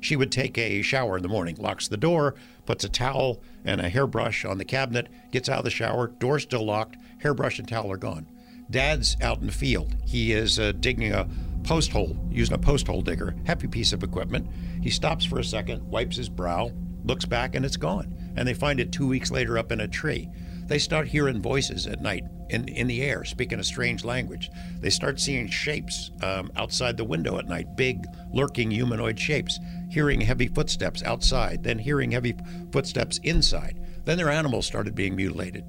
She 0.00 0.16
would 0.16 0.30
take 0.30 0.58
a 0.58 0.82
shower 0.82 1.16
in 1.16 1.22
the 1.22 1.28
morning, 1.28 1.56
locks 1.58 1.88
the 1.88 1.96
door, 1.96 2.34
puts 2.66 2.84
a 2.84 2.88
towel 2.88 3.42
and 3.64 3.80
a 3.80 3.88
hairbrush 3.88 4.44
on 4.44 4.58
the 4.58 4.64
cabinet, 4.64 5.08
gets 5.32 5.48
out 5.48 5.58
of 5.58 5.64
the 5.64 5.70
shower, 5.70 6.08
door 6.08 6.38
still 6.38 6.64
locked, 6.64 6.98
hairbrush 7.18 7.58
and 7.58 7.66
towel 7.66 7.90
are 7.90 7.96
gone. 7.96 8.26
Dad's 8.70 9.16
out 9.20 9.40
in 9.40 9.46
the 9.46 9.52
field. 9.52 9.96
He 10.04 10.32
is 10.32 10.58
uh, 10.58 10.72
digging 10.72 11.12
a 11.12 11.28
post 11.64 11.90
hole, 11.90 12.16
using 12.30 12.54
a 12.54 12.58
post 12.58 12.86
hole 12.86 13.02
digger, 13.02 13.34
heavy 13.46 13.66
piece 13.66 13.92
of 13.92 14.02
equipment. 14.02 14.48
He 14.82 14.90
stops 14.90 15.24
for 15.24 15.38
a 15.38 15.44
second, 15.44 15.82
wipes 15.82 16.16
his 16.16 16.28
brow, 16.28 16.70
looks 17.04 17.24
back, 17.24 17.54
and 17.54 17.64
it's 17.64 17.76
gone. 17.76 18.14
And 18.36 18.46
they 18.46 18.54
find 18.54 18.78
it 18.78 18.92
two 18.92 19.06
weeks 19.06 19.30
later 19.30 19.58
up 19.58 19.72
in 19.72 19.80
a 19.80 19.88
tree. 19.88 20.28
They 20.66 20.78
start 20.78 21.08
hearing 21.08 21.42
voices 21.42 21.86
at 21.86 22.00
night 22.00 22.24
in, 22.48 22.68
in 22.68 22.86
the 22.86 23.02
air, 23.02 23.24
speaking 23.24 23.60
a 23.60 23.64
strange 23.64 24.04
language. 24.04 24.50
They 24.80 24.90
start 24.90 25.20
seeing 25.20 25.48
shapes 25.48 26.10
um, 26.22 26.50
outside 26.56 26.96
the 26.96 27.04
window 27.04 27.38
at 27.38 27.48
night, 27.48 27.76
big, 27.76 28.06
lurking 28.32 28.70
humanoid 28.70 29.18
shapes, 29.18 29.58
hearing 29.90 30.20
heavy 30.20 30.48
footsteps 30.48 31.02
outside, 31.02 31.62
then 31.62 31.78
hearing 31.78 32.10
heavy 32.10 32.34
footsteps 32.72 33.18
inside. 33.18 33.80
Then 34.04 34.16
their 34.16 34.30
animals 34.30 34.66
started 34.66 34.94
being 34.94 35.16
mutilated. 35.16 35.64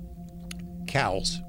Cows 0.87 1.41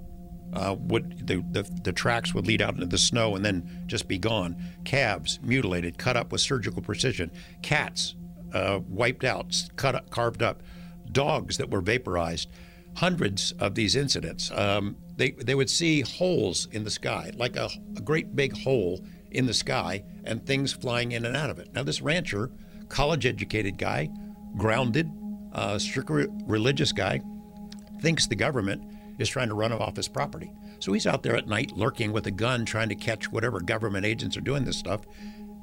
uh, 0.52 0.74
would 0.78 1.26
the, 1.26 1.44
the 1.50 1.62
the 1.82 1.92
tracks 1.92 2.34
would 2.34 2.46
lead 2.46 2.62
out 2.62 2.74
into 2.74 2.86
the 2.86 2.98
snow 2.98 3.36
and 3.36 3.44
then 3.44 3.84
just 3.86 4.08
be 4.08 4.18
gone. 4.18 4.56
Calves 4.84 5.38
mutilated, 5.42 5.98
cut 5.98 6.16
up 6.16 6.32
with 6.32 6.40
surgical 6.40 6.82
precision. 6.82 7.30
Cats 7.62 8.14
uh, 8.52 8.80
wiped 8.88 9.24
out, 9.24 9.54
cut 9.76 9.94
up, 9.94 10.10
carved 10.10 10.42
up. 10.42 10.62
Dogs 11.12 11.56
that 11.58 11.70
were 11.70 11.80
vaporized. 11.80 12.48
Hundreds 12.94 13.52
of 13.58 13.74
these 13.74 13.94
incidents. 13.94 14.50
Um, 14.50 14.96
they 15.16 15.32
they 15.32 15.54
would 15.54 15.70
see 15.70 16.00
holes 16.00 16.66
in 16.72 16.84
the 16.84 16.90
sky, 16.90 17.30
like 17.36 17.56
a, 17.56 17.68
a 17.96 18.00
great 18.00 18.34
big 18.34 18.56
hole 18.56 19.04
in 19.30 19.46
the 19.46 19.54
sky, 19.54 20.02
and 20.24 20.44
things 20.46 20.72
flying 20.72 21.12
in 21.12 21.26
and 21.26 21.36
out 21.36 21.50
of 21.50 21.58
it. 21.58 21.72
Now 21.74 21.82
this 21.82 22.00
rancher, 22.00 22.50
college-educated 22.88 23.76
guy, 23.76 24.08
grounded, 24.56 25.10
uh, 25.52 25.78
strictly 25.78 26.26
religious 26.46 26.92
guy, 26.92 27.20
thinks 28.00 28.26
the 28.26 28.36
government 28.36 28.82
is 29.18 29.28
trying 29.28 29.48
to 29.48 29.54
run 29.54 29.72
him 29.72 29.80
off 29.80 29.96
his 29.96 30.08
property. 30.08 30.52
So 30.78 30.92
he's 30.92 31.06
out 31.06 31.22
there 31.22 31.36
at 31.36 31.48
night 31.48 31.72
lurking 31.72 32.12
with 32.12 32.26
a 32.26 32.30
gun 32.30 32.64
trying 32.64 32.88
to 32.88 32.94
catch 32.94 33.30
whatever 33.30 33.60
government 33.60 34.04
agents 34.04 34.36
are 34.36 34.42
doing 34.42 34.64
this 34.64 34.76
stuff. 34.76 35.02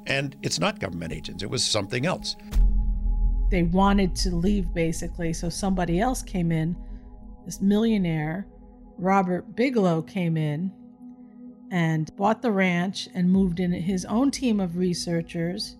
And 0.06 0.36
it's 0.42 0.58
not 0.58 0.80
government 0.80 1.12
agents, 1.12 1.42
it 1.42 1.50
was 1.50 1.64
something 1.64 2.06
else. 2.06 2.36
They 3.50 3.62
wanted 3.62 4.14
to 4.16 4.34
leave 4.34 4.72
basically, 4.74 5.32
so 5.32 5.48
somebody 5.48 6.00
else 6.00 6.22
came 6.22 6.50
in. 6.50 6.76
This 7.44 7.60
millionaire, 7.60 8.46
Robert 8.98 9.54
Bigelow, 9.54 10.02
came 10.02 10.36
in 10.36 10.72
and 11.70 12.14
bought 12.16 12.42
the 12.42 12.52
ranch 12.52 13.08
and 13.14 13.30
moved 13.30 13.60
in 13.60 13.72
his 13.72 14.04
own 14.06 14.30
team 14.30 14.60
of 14.60 14.76
researchers. 14.76 15.76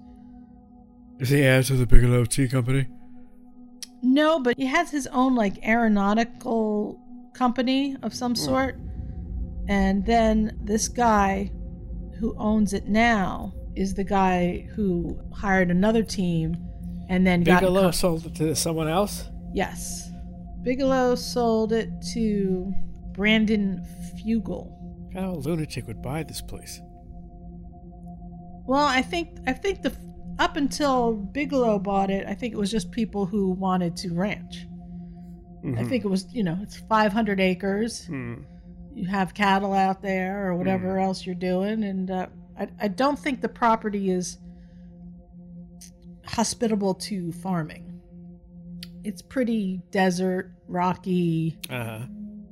Is 1.18 1.30
he 1.30 1.42
heir 1.42 1.62
to 1.62 1.76
the 1.76 1.86
Bigelow 1.86 2.24
Tea 2.24 2.48
Company? 2.48 2.86
No, 4.02 4.38
but 4.38 4.58
he 4.58 4.66
has 4.66 4.90
his 4.90 5.06
own 5.06 5.34
like 5.34 5.66
aeronautical 5.66 7.00
company 7.34 7.96
of 8.02 8.14
some 8.14 8.32
hmm. 8.32 8.40
sort. 8.40 8.78
And 9.68 10.04
then 10.04 10.58
this 10.62 10.88
guy 10.88 11.50
who 12.18 12.34
owns 12.38 12.72
it 12.72 12.86
now 12.86 13.54
is 13.74 13.94
the 13.94 14.04
guy 14.04 14.68
who 14.74 15.18
hired 15.34 15.70
another 15.70 16.02
team 16.02 16.56
and 17.08 17.26
then 17.26 17.42
got 17.42 17.60
Bigelow 17.60 17.90
sold 17.90 18.26
it 18.26 18.34
to 18.36 18.54
someone 18.54 18.88
else? 18.88 19.28
Yes. 19.52 20.10
Bigelow 20.62 21.14
sold 21.16 21.72
it 21.72 21.90
to 22.12 22.72
Brandon 23.12 23.84
Fugal. 24.18 24.70
How 25.14 25.30
a 25.30 25.36
lunatic 25.36 25.86
would 25.86 26.02
buy 26.02 26.22
this 26.22 26.40
place? 26.40 26.80
Well, 28.66 28.84
I 28.84 29.02
think 29.02 29.38
I 29.46 29.52
think 29.52 29.82
the 29.82 29.94
up 30.38 30.56
until 30.56 31.12
Bigelow 31.12 31.78
bought 31.78 32.10
it, 32.10 32.26
I 32.26 32.34
think 32.34 32.54
it 32.54 32.56
was 32.56 32.70
just 32.70 32.90
people 32.90 33.26
who 33.26 33.50
wanted 33.50 33.96
to 33.98 34.14
ranch. 34.14 34.66
I 35.64 35.68
Mhm. 35.68 35.88
think 35.88 36.04
it 36.04 36.08
was, 36.08 36.26
you 36.32 36.42
know, 36.44 36.58
it's 36.62 36.76
500 36.76 37.40
acres. 37.40 38.06
Hmm. 38.06 38.34
You 38.94 39.06
have 39.06 39.32
cattle 39.34 39.72
out 39.72 40.02
there 40.02 40.46
or 40.46 40.56
whatever 40.56 40.98
else 40.98 41.24
you're 41.26 41.34
doing. 41.34 41.82
And 41.84 42.10
uh, 42.10 42.26
I, 42.58 42.68
I 42.80 42.88
don't 42.88 43.18
think 43.18 43.40
the 43.40 43.48
property 43.48 44.10
is 44.10 44.38
hospitable 46.26 46.94
to 46.94 47.32
farming. 47.32 48.00
It's 49.04 49.22
pretty 49.22 49.82
desert, 49.90 50.52
rocky. 50.68 51.58
Uh-huh. 51.70 52.06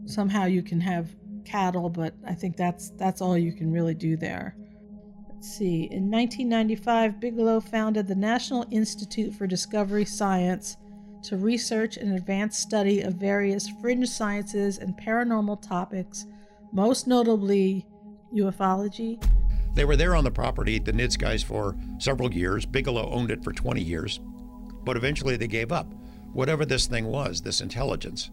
Somehow 0.06 0.44
you 0.46 0.62
can 0.62 0.80
have 0.80 1.14
cattle, 1.44 1.88
but 1.88 2.14
I 2.26 2.34
think 2.34 2.56
that's 2.56 2.90
that's 2.90 3.20
all 3.20 3.36
you 3.38 3.52
can 3.52 3.72
really 3.72 3.94
do 3.94 4.16
there. 4.16 4.56
Let's 5.28 5.48
see. 5.56 5.84
In 5.90 6.10
1995, 6.10 7.20
Bigelow 7.20 7.60
founded 7.60 8.06
the 8.06 8.14
National 8.14 8.66
Institute 8.70 9.34
for 9.34 9.46
Discovery 9.46 10.04
Science 10.04 10.76
to 11.22 11.36
research 11.36 11.96
and 11.96 12.14
advance 12.14 12.58
study 12.58 13.02
of 13.02 13.14
various 13.14 13.68
fringe 13.80 14.08
sciences 14.08 14.78
and 14.78 14.96
paranormal 14.96 15.60
topics, 15.62 16.26
most 16.72 17.06
notably 17.06 17.86
ufology. 18.34 19.22
They 19.74 19.84
were 19.84 19.96
there 19.96 20.14
on 20.14 20.24
the 20.24 20.30
property, 20.30 20.78
the 20.78 20.92
NIDS 20.92 21.18
guys, 21.18 21.42
for 21.42 21.76
several 21.98 22.32
years. 22.32 22.66
Bigelow 22.66 23.10
owned 23.10 23.30
it 23.30 23.42
for 23.42 23.52
20 23.52 23.80
years, 23.80 24.20
but 24.84 24.96
eventually 24.96 25.36
they 25.36 25.46
gave 25.46 25.72
up. 25.72 25.86
Whatever 26.32 26.64
this 26.64 26.86
thing 26.86 27.06
was, 27.06 27.40
this 27.40 27.60
intelligence, 27.60 28.30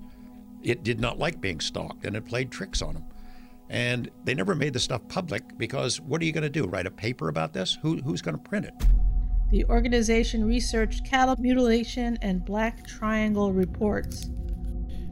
it 0.63 0.83
did 0.83 0.99
not 0.99 1.19
like 1.19 1.39
being 1.39 1.59
stalked 1.59 2.05
and 2.05 2.15
it 2.15 2.25
played 2.25 2.51
tricks 2.51 2.81
on 2.81 2.93
them. 2.93 3.05
And 3.69 4.09
they 4.23 4.33
never 4.33 4.55
made 4.55 4.73
the 4.73 4.79
stuff 4.79 5.07
public 5.07 5.57
because 5.57 6.01
what 6.01 6.21
are 6.21 6.25
you 6.25 6.31
going 6.31 6.43
to 6.43 6.49
do? 6.49 6.65
Write 6.65 6.87
a 6.87 6.91
paper 6.91 7.29
about 7.29 7.53
this? 7.53 7.77
Who, 7.81 7.97
who's 7.97 8.21
going 8.21 8.37
to 8.37 8.43
print 8.43 8.65
it? 8.65 8.73
The 9.51 9.65
organization 9.65 10.45
researched 10.45 11.05
cattle 11.05 11.35
mutilation 11.39 12.17
and 12.21 12.45
black 12.45 12.85
triangle 12.85 13.51
reports. 13.51 14.29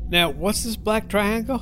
Now, 0.10 0.30
what's 0.30 0.64
this 0.64 0.76
black 0.76 1.08
triangle? 1.10 1.62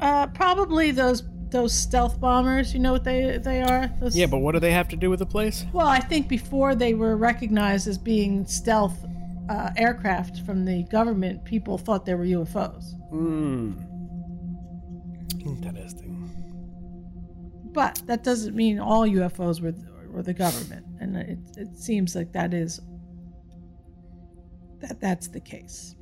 Uh, 0.00 0.26
probably 0.28 0.90
those 0.90 1.22
those 1.50 1.72
stealth 1.72 2.20
bombers. 2.20 2.72
You 2.72 2.80
know 2.80 2.92
what 2.92 3.04
they 3.04 3.38
they 3.38 3.62
are? 3.62 3.90
Those, 4.00 4.16
Yeah, 4.16 4.26
but 4.26 4.38
what 4.38 4.52
do 4.52 4.60
they 4.60 4.72
have 4.72 4.88
to 4.88 4.96
do 4.96 5.10
with 5.10 5.18
the 5.18 5.26
place? 5.26 5.64
Well, 5.72 5.86
I 5.86 6.00
think 6.00 6.28
before 6.28 6.74
they 6.74 6.94
were 6.94 7.16
recognized 7.16 7.88
as 7.88 7.98
being 7.98 8.46
stealth 8.46 9.04
uh, 9.48 9.70
aircraft 9.76 10.42
from 10.42 10.64
the 10.64 10.82
government, 10.84 11.44
people 11.44 11.78
thought 11.78 12.04
they 12.06 12.14
were 12.14 12.24
UFOs. 12.24 12.94
Hmm. 13.10 13.72
Interesting. 15.40 16.30
But 17.72 18.02
that 18.06 18.24
doesn't 18.24 18.54
mean 18.54 18.78
all 18.78 19.06
UFOs 19.06 19.60
were 19.60 19.74
were 20.10 20.22
the 20.22 20.34
government, 20.34 20.86
and 21.00 21.16
it 21.16 21.38
it 21.56 21.78
seems 21.78 22.14
like 22.14 22.32
that 22.32 22.54
is 22.54 22.80
that 24.80 25.00
that's 25.00 25.28
the 25.28 25.40
case. 25.40 25.94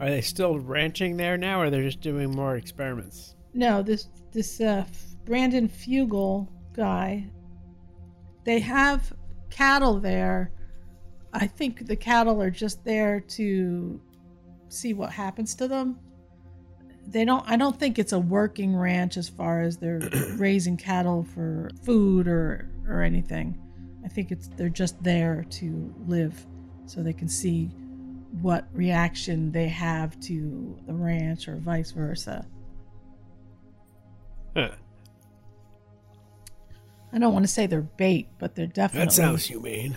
Are 0.00 0.10
they 0.10 0.20
still 0.20 0.58
ranching 0.58 1.16
there 1.16 1.38
now, 1.38 1.60
or 1.60 1.70
they're 1.70 1.82
just 1.82 2.00
doing 2.00 2.30
more 2.30 2.56
experiments? 2.56 3.34
No, 3.54 3.82
this 3.82 4.08
this 4.32 4.60
uh, 4.60 4.84
Brandon 5.24 5.68
Fugal 5.68 6.48
guy. 6.74 7.30
They 8.44 8.60
have 8.60 9.12
cattle 9.50 9.98
there. 9.98 10.52
I 11.32 11.46
think 11.46 11.86
the 11.86 11.96
cattle 11.96 12.40
are 12.40 12.50
just 12.50 12.84
there 12.84 13.20
to 13.20 14.00
see 14.68 14.94
what 14.94 15.10
happens 15.10 15.54
to 15.56 15.68
them. 15.68 15.98
They 17.08 17.24
don't. 17.24 17.44
I 17.48 17.56
don't 17.56 17.78
think 17.78 17.98
it's 17.98 18.12
a 18.12 18.18
working 18.18 18.74
ranch 18.76 19.16
as 19.16 19.28
far 19.28 19.62
as 19.62 19.76
they're 19.76 20.00
raising 20.36 20.76
cattle 20.76 21.24
for 21.34 21.70
food 21.84 22.26
or 22.26 22.68
or 22.88 23.02
anything. 23.02 23.58
I 24.04 24.08
think 24.08 24.30
it's 24.32 24.48
they're 24.56 24.68
just 24.68 25.00
there 25.02 25.44
to 25.50 25.94
live, 26.06 26.44
so 26.86 27.02
they 27.02 27.12
can 27.12 27.28
see 27.28 27.66
what 28.42 28.66
reaction 28.72 29.52
they 29.52 29.68
have 29.68 30.18
to 30.20 30.76
the 30.86 30.92
ranch 30.94 31.48
or 31.48 31.56
vice 31.56 31.92
versa. 31.92 32.44
Huh. 34.56 34.70
I 37.12 37.18
don't 37.18 37.32
want 37.32 37.44
to 37.44 37.50
say 37.50 37.66
they're 37.66 37.80
bait, 37.82 38.28
but 38.38 38.54
they're 38.54 38.66
definitely 38.66 39.06
That 39.06 39.12
sounds 39.12 39.46
humane. 39.46 39.96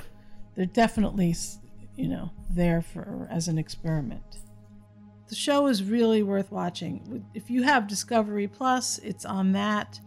they're 0.56 0.66
definitely 0.66 1.36
you 1.96 2.08
know 2.08 2.30
there 2.50 2.82
for 2.82 3.28
as 3.32 3.48
an 3.48 3.58
experiment. 3.58 4.24
The 5.30 5.36
show 5.36 5.68
is 5.68 5.84
really 5.84 6.24
worth 6.24 6.52
watching. 6.52 7.24
If 7.36 7.52
you 7.52 7.62
have 7.62 7.88
Discovery 7.88 8.48
Plus, 8.48 8.98
it's 9.00 9.26
on 9.26 9.52
that. 9.52 10.00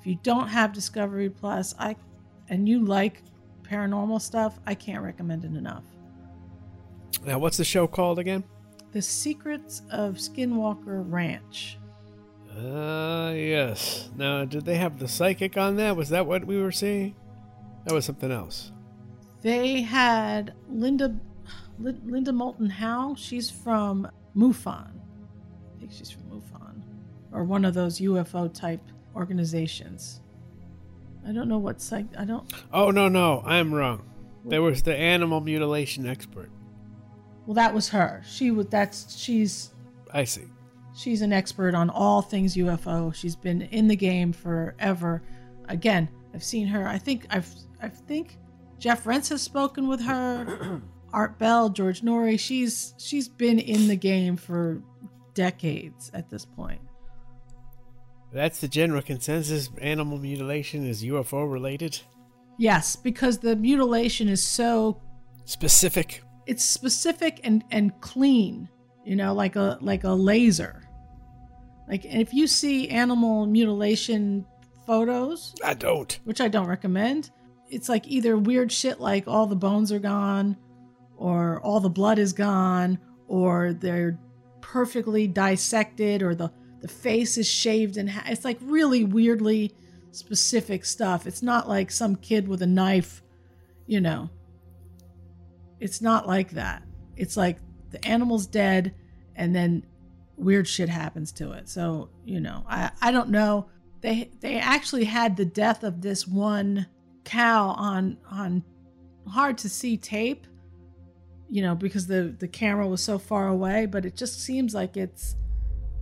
If 0.00 0.06
you 0.06 0.18
don't 0.22 0.48
have 0.48 0.72
Discovery 0.72 1.28
Plus, 1.28 1.74
I 1.78 1.96
and 2.48 2.68
you 2.68 2.84
like 2.84 3.22
paranormal 3.62 4.20
stuff, 4.20 4.58
I 4.66 4.74
can't 4.74 5.02
recommend 5.02 5.44
it 5.44 5.54
enough. 5.54 5.84
Now, 7.24 7.38
what's 7.38 7.58
the 7.58 7.64
show 7.64 7.86
called 7.86 8.18
again? 8.18 8.42
The 8.92 9.02
Secrets 9.02 9.82
of 9.90 10.16
Skinwalker 10.16 11.04
Ranch. 11.10 11.78
Uh, 12.56 13.32
yes. 13.34 14.10
Now, 14.16 14.44
did 14.44 14.64
they 14.64 14.76
have 14.76 14.98
the 14.98 15.08
psychic 15.08 15.56
on 15.56 15.76
that? 15.76 15.96
Was 15.96 16.08
that 16.10 16.26
what 16.26 16.46
we 16.46 16.60
were 16.60 16.72
seeing? 16.72 17.16
That 17.84 17.94
was 17.94 18.04
something 18.04 18.30
else. 18.30 18.72
They 19.42 19.82
had 19.82 20.54
Linda 20.70 21.14
Linda 21.78 22.32
Moulton 22.32 22.70
Howe. 22.70 23.14
She's 23.14 23.50
from 23.50 24.08
MUFON. 24.36 24.90
I 24.90 25.78
think 25.78 25.92
she's 25.92 26.10
from 26.10 26.22
MUFON 26.24 26.82
or 27.32 27.44
one 27.44 27.64
of 27.64 27.74
those 27.74 28.00
UFO 28.00 28.52
type 28.52 28.80
organizations. 29.14 30.20
I 31.26 31.32
don't 31.32 31.48
know 31.48 31.58
what 31.58 31.80
psych. 31.80 32.06
I 32.18 32.24
don't. 32.24 32.50
Oh 32.72 32.90
no, 32.90 33.08
no, 33.08 33.42
I'm 33.44 33.72
wrong. 33.72 34.02
There 34.44 34.62
was 34.62 34.82
the 34.82 34.94
animal 34.94 35.40
mutilation 35.40 36.06
expert. 36.06 36.50
Well, 37.46 37.54
that 37.54 37.74
was 37.74 37.88
her. 37.90 38.22
She 38.26 38.50
would. 38.50 38.70
That's 38.70 39.16
she's 39.16 39.70
I 40.12 40.24
see. 40.24 40.44
she's 40.94 41.22
an 41.22 41.32
expert 41.32 41.74
on 41.74 41.90
all 41.90 42.22
things 42.22 42.56
UFO. 42.56 43.14
She's 43.14 43.36
been 43.36 43.62
in 43.62 43.88
the 43.88 43.96
game 43.96 44.32
forever. 44.32 45.22
Again, 45.68 46.08
I've 46.34 46.44
seen 46.44 46.66
her. 46.68 46.86
I 46.86 46.98
think 46.98 47.26
I've 47.30 47.48
I 47.80 47.88
think 47.88 48.36
Jeff 48.78 49.06
Rense 49.06 49.30
has 49.30 49.42
spoken 49.42 49.88
with 49.88 50.02
her. 50.02 50.82
Art 51.14 51.38
Bell, 51.38 51.68
George 51.70 52.02
Noory. 52.02 52.38
She's 52.38 52.94
she's 52.98 53.28
been 53.28 53.58
in 53.58 53.88
the 53.88 53.96
game 53.96 54.36
for 54.36 54.82
decades 55.32 56.10
at 56.12 56.28
this 56.28 56.44
point. 56.44 56.80
That's 58.32 58.60
the 58.60 58.68
general 58.68 59.00
consensus. 59.02 59.70
Animal 59.80 60.18
mutilation 60.18 60.84
is 60.86 61.04
UFO 61.04 61.50
related. 61.50 61.98
Yes, 62.58 62.96
because 62.96 63.38
the 63.38 63.54
mutilation 63.56 64.28
is 64.28 64.42
so 64.46 65.00
Specific. 65.44 66.22
it's 66.46 66.64
specific 66.64 67.40
and 67.44 67.64
and 67.70 67.98
clean. 68.00 68.68
You 69.04 69.16
know, 69.16 69.34
like 69.34 69.56
a 69.56 69.78
like 69.80 70.04
a 70.04 70.12
laser. 70.12 70.82
Like 71.88 72.04
and 72.04 72.20
if 72.20 72.32
you 72.34 72.46
see 72.46 72.88
animal 72.88 73.46
mutilation 73.46 74.46
photos, 74.86 75.54
I 75.64 75.74
don't. 75.74 76.18
which 76.24 76.40
I 76.40 76.48
don't 76.48 76.66
recommend. 76.66 77.30
It's 77.68 77.88
like 77.88 78.06
either 78.08 78.36
weird 78.36 78.72
shit 78.72 79.00
like 79.00 79.28
all 79.28 79.46
the 79.46 79.56
bones 79.56 79.90
are 79.92 79.98
gone, 79.98 80.56
or 81.16 81.60
all 81.60 81.80
the 81.80 81.90
blood 81.90 82.18
is 82.18 82.32
gone, 82.32 82.98
or 83.28 83.72
they're 83.72 84.18
perfectly 84.60 85.26
dissected, 85.26 86.22
or 86.22 86.34
the, 86.34 86.52
the 86.80 86.88
face 86.88 87.38
is 87.38 87.48
shaved 87.48 87.96
and 87.96 88.10
half. 88.10 88.28
It's 88.28 88.44
like 88.44 88.58
really 88.60 89.04
weirdly 89.04 89.72
specific 90.10 90.84
stuff. 90.84 91.26
It's 91.26 91.42
not 91.42 91.68
like 91.68 91.90
some 91.90 92.16
kid 92.16 92.48
with 92.48 92.62
a 92.62 92.66
knife, 92.66 93.22
you 93.86 94.00
know. 94.00 94.30
It's 95.80 96.00
not 96.00 96.26
like 96.26 96.50
that. 96.52 96.82
It's 97.16 97.36
like 97.36 97.58
the 97.90 98.04
animal's 98.06 98.46
dead 98.46 98.94
and 99.36 99.54
then 99.54 99.84
weird 100.36 100.66
shit 100.66 100.88
happens 100.88 101.32
to 101.32 101.52
it. 101.52 101.68
So, 101.68 102.10
you 102.24 102.40
know, 102.40 102.64
I, 102.68 102.90
I 103.00 103.10
don't 103.10 103.30
know. 103.30 103.68
They 104.00 104.30
they 104.40 104.58
actually 104.58 105.04
had 105.04 105.36
the 105.36 105.44
death 105.44 105.82
of 105.82 106.02
this 106.02 106.26
one 106.26 106.86
cow 107.24 107.68
on 107.68 108.18
on 108.30 108.62
hard 109.26 109.56
to 109.58 109.68
see 109.68 109.96
tape, 109.96 110.46
you 111.48 111.62
know, 111.62 111.74
because 111.74 112.06
the 112.06 112.34
the 112.38 112.48
camera 112.48 112.86
was 112.86 113.02
so 113.02 113.18
far 113.18 113.48
away, 113.48 113.86
but 113.86 114.04
it 114.04 114.16
just 114.16 114.40
seems 114.40 114.74
like 114.74 114.96
it's 114.96 115.36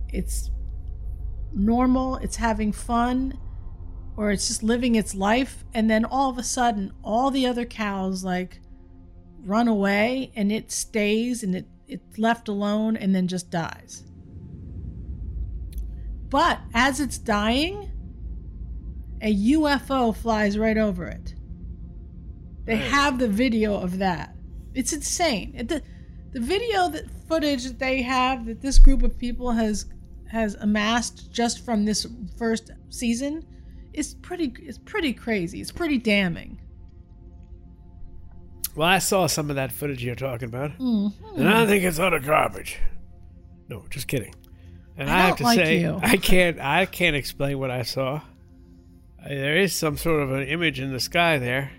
it's 0.09 0.51
normal, 1.53 2.17
it's 2.17 2.37
having 2.37 2.71
fun, 2.71 3.37
or 4.15 4.31
it's 4.31 4.47
just 4.47 4.63
living 4.63 4.95
its 4.95 5.15
life 5.15 5.63
and 5.73 5.89
then 5.89 6.05
all 6.05 6.29
of 6.29 6.37
a 6.37 6.43
sudden 6.43 6.93
all 7.03 7.31
the 7.31 7.47
other 7.47 7.65
cows 7.65 8.23
like 8.23 8.59
run 9.45 9.67
away 9.67 10.31
and 10.35 10.51
it 10.51 10.71
stays 10.71 11.43
and 11.43 11.55
it 11.55 11.67
it's 11.87 12.17
left 12.17 12.47
alone 12.47 12.95
and 12.95 13.13
then 13.13 13.27
just 13.27 13.51
dies. 13.51 14.03
But 16.29 16.59
as 16.73 16.99
it's 16.99 17.17
dying, 17.17 17.91
a 19.21 19.35
UFO 19.51 20.15
flies 20.15 20.57
right 20.57 20.77
over 20.77 21.05
it. 21.05 21.35
They 22.65 22.77
have 22.77 23.19
the 23.19 23.27
video 23.27 23.75
of 23.75 23.99
that. 23.99 24.32
It's 24.75 24.93
insane. 24.93 25.53
It- 25.55 25.67
The, 25.69 25.81
the 26.33 26.39
video 26.39 26.89
that 26.89 27.05
footage 27.27 27.63
that 27.65 27.77
they 27.79 28.01
have 28.01 28.45
that 28.47 28.61
this 28.61 28.79
group 28.79 29.03
of 29.03 29.17
people 29.17 29.51
has 29.51 29.85
has 30.31 30.55
amassed 30.55 31.31
just 31.31 31.63
from 31.63 31.85
this 31.85 32.07
first 32.37 32.71
season 32.89 33.45
is 33.93 34.15
pretty 34.15 34.51
it's 34.59 34.79
pretty 34.79 35.13
crazy. 35.13 35.61
It's 35.61 35.71
pretty 35.71 35.99
damning. 35.99 36.59
Well, 38.75 38.87
I 38.87 38.97
saw 38.97 39.27
some 39.27 39.49
of 39.51 39.55
that 39.57 39.71
footage 39.71 40.03
you're 40.03 40.15
talking 40.15 40.49
about, 40.49 40.71
Mhm. 40.79 41.13
and 41.37 41.47
I 41.47 41.67
think 41.67 41.83
it's 41.83 41.99
utter 41.99 42.19
garbage. 42.19 42.79
No, 43.69 43.85
just 43.91 44.07
kidding. 44.07 44.33
And 44.97 45.09
I 45.09 45.13
I, 45.13 45.21
have 45.27 45.37
to 45.37 45.43
like 45.43 45.59
say, 45.59 45.81
you. 45.81 45.99
I 46.01 46.17
can't, 46.17 46.59
I 46.59 46.85
can't 46.87 47.15
explain 47.15 47.59
what 47.59 47.69
I 47.69 47.83
saw. 47.83 48.21
There 49.27 49.55
is 49.57 49.73
some 49.73 49.97
sort 49.97 50.21
of 50.23 50.31
an 50.31 50.43
image 50.47 50.79
in 50.79 50.91
the 50.91 50.99
sky 50.99 51.37
there. 51.37 51.71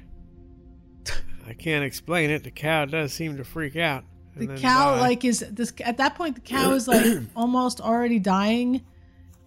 I 1.46 1.52
can't 1.52 1.84
explain 1.84 2.30
it. 2.30 2.42
The 2.44 2.50
cow 2.50 2.84
does 2.86 3.12
seem 3.12 3.36
to 3.36 3.44
freak 3.44 3.76
out. 3.76 4.04
The 4.36 4.48
cow 4.48 4.94
die. 4.96 5.00
like 5.00 5.24
is 5.24 5.40
this 5.50 5.72
at 5.84 5.98
that 5.98 6.16
point 6.16 6.34
the 6.34 6.40
cow 6.40 6.72
is 6.72 6.88
like 6.88 7.22
almost 7.36 7.80
already 7.80 8.18
dying 8.18 8.84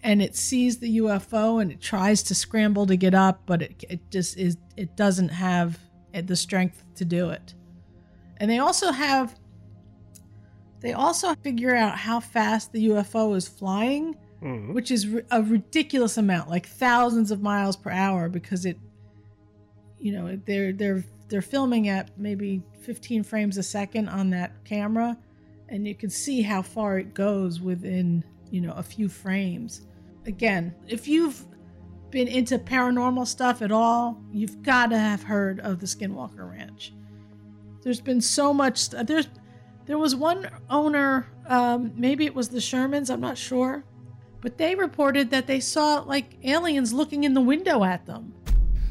and 0.01 0.21
it 0.21 0.33
sees 0.35 0.77
the 0.77 0.99
UFO 0.99 1.61
and 1.61 1.71
it 1.71 1.81
tries 1.81 2.23
to 2.23 2.35
scramble 2.35 2.85
to 2.85 2.95
get 2.95 3.13
up 3.13 3.41
but 3.45 3.61
it 3.61 3.83
it 3.89 3.99
just 4.11 4.37
is 4.37 4.55
it 4.77 4.95
doesn't 4.95 5.29
have 5.29 5.77
the 6.13 6.35
strength 6.37 6.83
to 6.95 7.03
do 7.05 7.29
it. 7.31 7.53
And 8.37 8.49
they 8.49 8.59
also 8.59 8.91
have 8.91 9.35
they 10.79 10.93
also 10.93 11.35
figure 11.35 11.75
out 11.75 11.97
how 11.97 12.19
fast 12.21 12.71
the 12.71 12.87
UFO 12.87 13.35
is 13.35 13.47
flying 13.47 14.15
Mhm. 14.41 14.73
which 14.75 14.91
is 14.91 15.07
a 15.31 15.41
ridiculous 15.41 16.15
amount, 16.17 16.47
like 16.47 16.67
thousands 16.67 17.31
of 17.31 17.41
miles 17.41 17.75
per 17.75 17.89
hour, 17.89 18.29
because 18.29 18.65
it, 18.67 18.77
you 19.99 20.11
know, 20.11 20.39
they're 20.45 20.71
they're 20.71 21.03
they're 21.29 21.41
filming 21.41 21.89
at 21.89 22.17
maybe 22.17 22.61
15 22.81 23.23
frames 23.23 23.57
a 23.57 23.63
second 23.63 24.09
on 24.09 24.29
that 24.31 24.63
camera, 24.63 25.17
and 25.69 25.87
you 25.87 25.95
can 25.95 26.09
see 26.09 26.41
how 26.41 26.61
far 26.61 26.97
it 26.99 27.13
goes 27.13 27.59
within 27.59 28.23
you 28.49 28.61
know 28.61 28.73
a 28.73 28.83
few 28.83 29.09
frames. 29.09 29.81
Again, 30.25 30.73
if 30.87 31.07
you've 31.07 31.45
been 32.09 32.27
into 32.27 32.57
paranormal 32.57 33.27
stuff 33.27 33.61
at 33.61 33.71
all, 33.71 34.21
you've 34.31 34.61
got 34.63 34.87
to 34.87 34.97
have 34.97 35.23
heard 35.23 35.59
of 35.59 35.79
the 35.79 35.85
Skinwalker 35.85 36.49
Ranch. 36.49 36.93
There's 37.81 38.01
been 38.01 38.21
so 38.21 38.53
much. 38.53 38.77
st- 38.77 39.07
There's 39.07 39.27
there 39.85 39.97
was 39.97 40.15
one 40.15 40.49
owner, 40.69 41.27
um, 41.47 41.93
maybe 41.95 42.25
it 42.25 42.35
was 42.35 42.49
the 42.49 42.57
Shermans, 42.57 43.09
I'm 43.09 43.21
not 43.21 43.37
sure, 43.37 43.85
but 44.41 44.57
they 44.57 44.75
reported 44.75 45.29
that 45.31 45.47
they 45.47 45.61
saw 45.61 45.99
like 45.99 46.37
aliens 46.43 46.91
looking 46.91 47.23
in 47.23 47.33
the 47.33 47.41
window 47.41 47.85
at 47.85 48.05
them. 48.05 48.33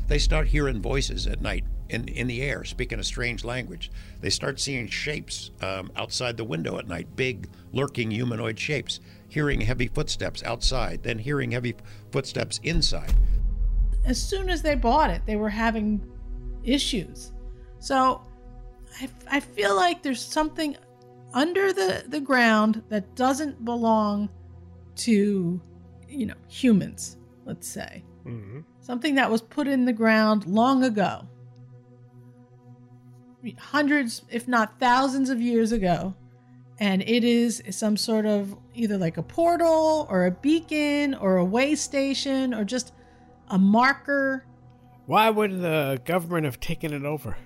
They 0.08 0.18
start 0.18 0.48
hearing 0.48 0.80
voices 0.80 1.26
at 1.26 1.42
night 1.42 1.64
in, 1.88 2.08
in 2.08 2.26
the 2.26 2.42
air, 2.42 2.64
speaking 2.64 2.98
a 2.98 3.04
strange 3.04 3.44
language. 3.44 3.90
They 4.20 4.30
start 4.30 4.60
seeing 4.60 4.88
shapes 4.88 5.50
um, 5.62 5.90
outside 5.96 6.36
the 6.36 6.44
window 6.44 6.78
at 6.78 6.86
night, 6.88 7.14
big, 7.16 7.48
lurking 7.72 8.10
humanoid 8.10 8.58
shapes, 8.58 9.00
hearing 9.28 9.60
heavy 9.60 9.88
footsteps 9.88 10.42
outside, 10.42 11.02
then 11.02 11.18
hearing 11.18 11.50
heavy 11.50 11.74
footsteps 12.10 12.60
inside. 12.62 13.14
As 14.04 14.22
soon 14.22 14.48
as 14.48 14.62
they 14.62 14.74
bought 14.74 15.10
it, 15.10 15.22
they 15.26 15.36
were 15.36 15.50
having 15.50 16.00
issues. 16.64 17.32
So 17.78 18.22
I, 19.00 19.08
I 19.30 19.40
feel 19.40 19.74
like 19.74 20.02
there's 20.02 20.20
something 20.20 20.76
under 21.34 21.72
the, 21.72 22.04
the 22.08 22.20
ground 22.20 22.82
that 22.88 23.14
doesn't 23.14 23.64
belong 23.64 24.28
to, 24.96 25.60
you 26.08 26.26
know, 26.26 26.34
humans, 26.48 27.18
let's 27.44 27.68
say. 27.68 28.02
Mhm. 28.24 28.64
Something 28.80 29.16
that 29.16 29.30
was 29.30 29.42
put 29.42 29.66
in 29.68 29.84
the 29.84 29.92
ground 29.92 30.46
long 30.46 30.84
ago. 30.84 31.26
Hundreds, 33.52 34.22
if 34.30 34.48
not 34.48 34.78
thousands 34.80 35.30
of 35.30 35.40
years 35.40 35.72
ago. 35.72 36.14
And 36.78 37.02
it 37.02 37.24
is 37.24 37.62
some 37.70 37.96
sort 37.96 38.26
of 38.26 38.56
either 38.74 38.98
like 38.98 39.16
a 39.16 39.22
portal 39.22 40.06
or 40.10 40.26
a 40.26 40.30
beacon 40.30 41.14
or 41.14 41.36
a 41.38 41.44
way 41.44 41.74
station 41.74 42.52
or 42.52 42.64
just 42.64 42.92
a 43.48 43.58
marker. 43.58 44.44
Why 45.06 45.30
would 45.30 45.60
the 45.60 46.00
government 46.04 46.44
have 46.44 46.60
taken 46.60 46.92
it 46.92 47.04
over? 47.04 47.36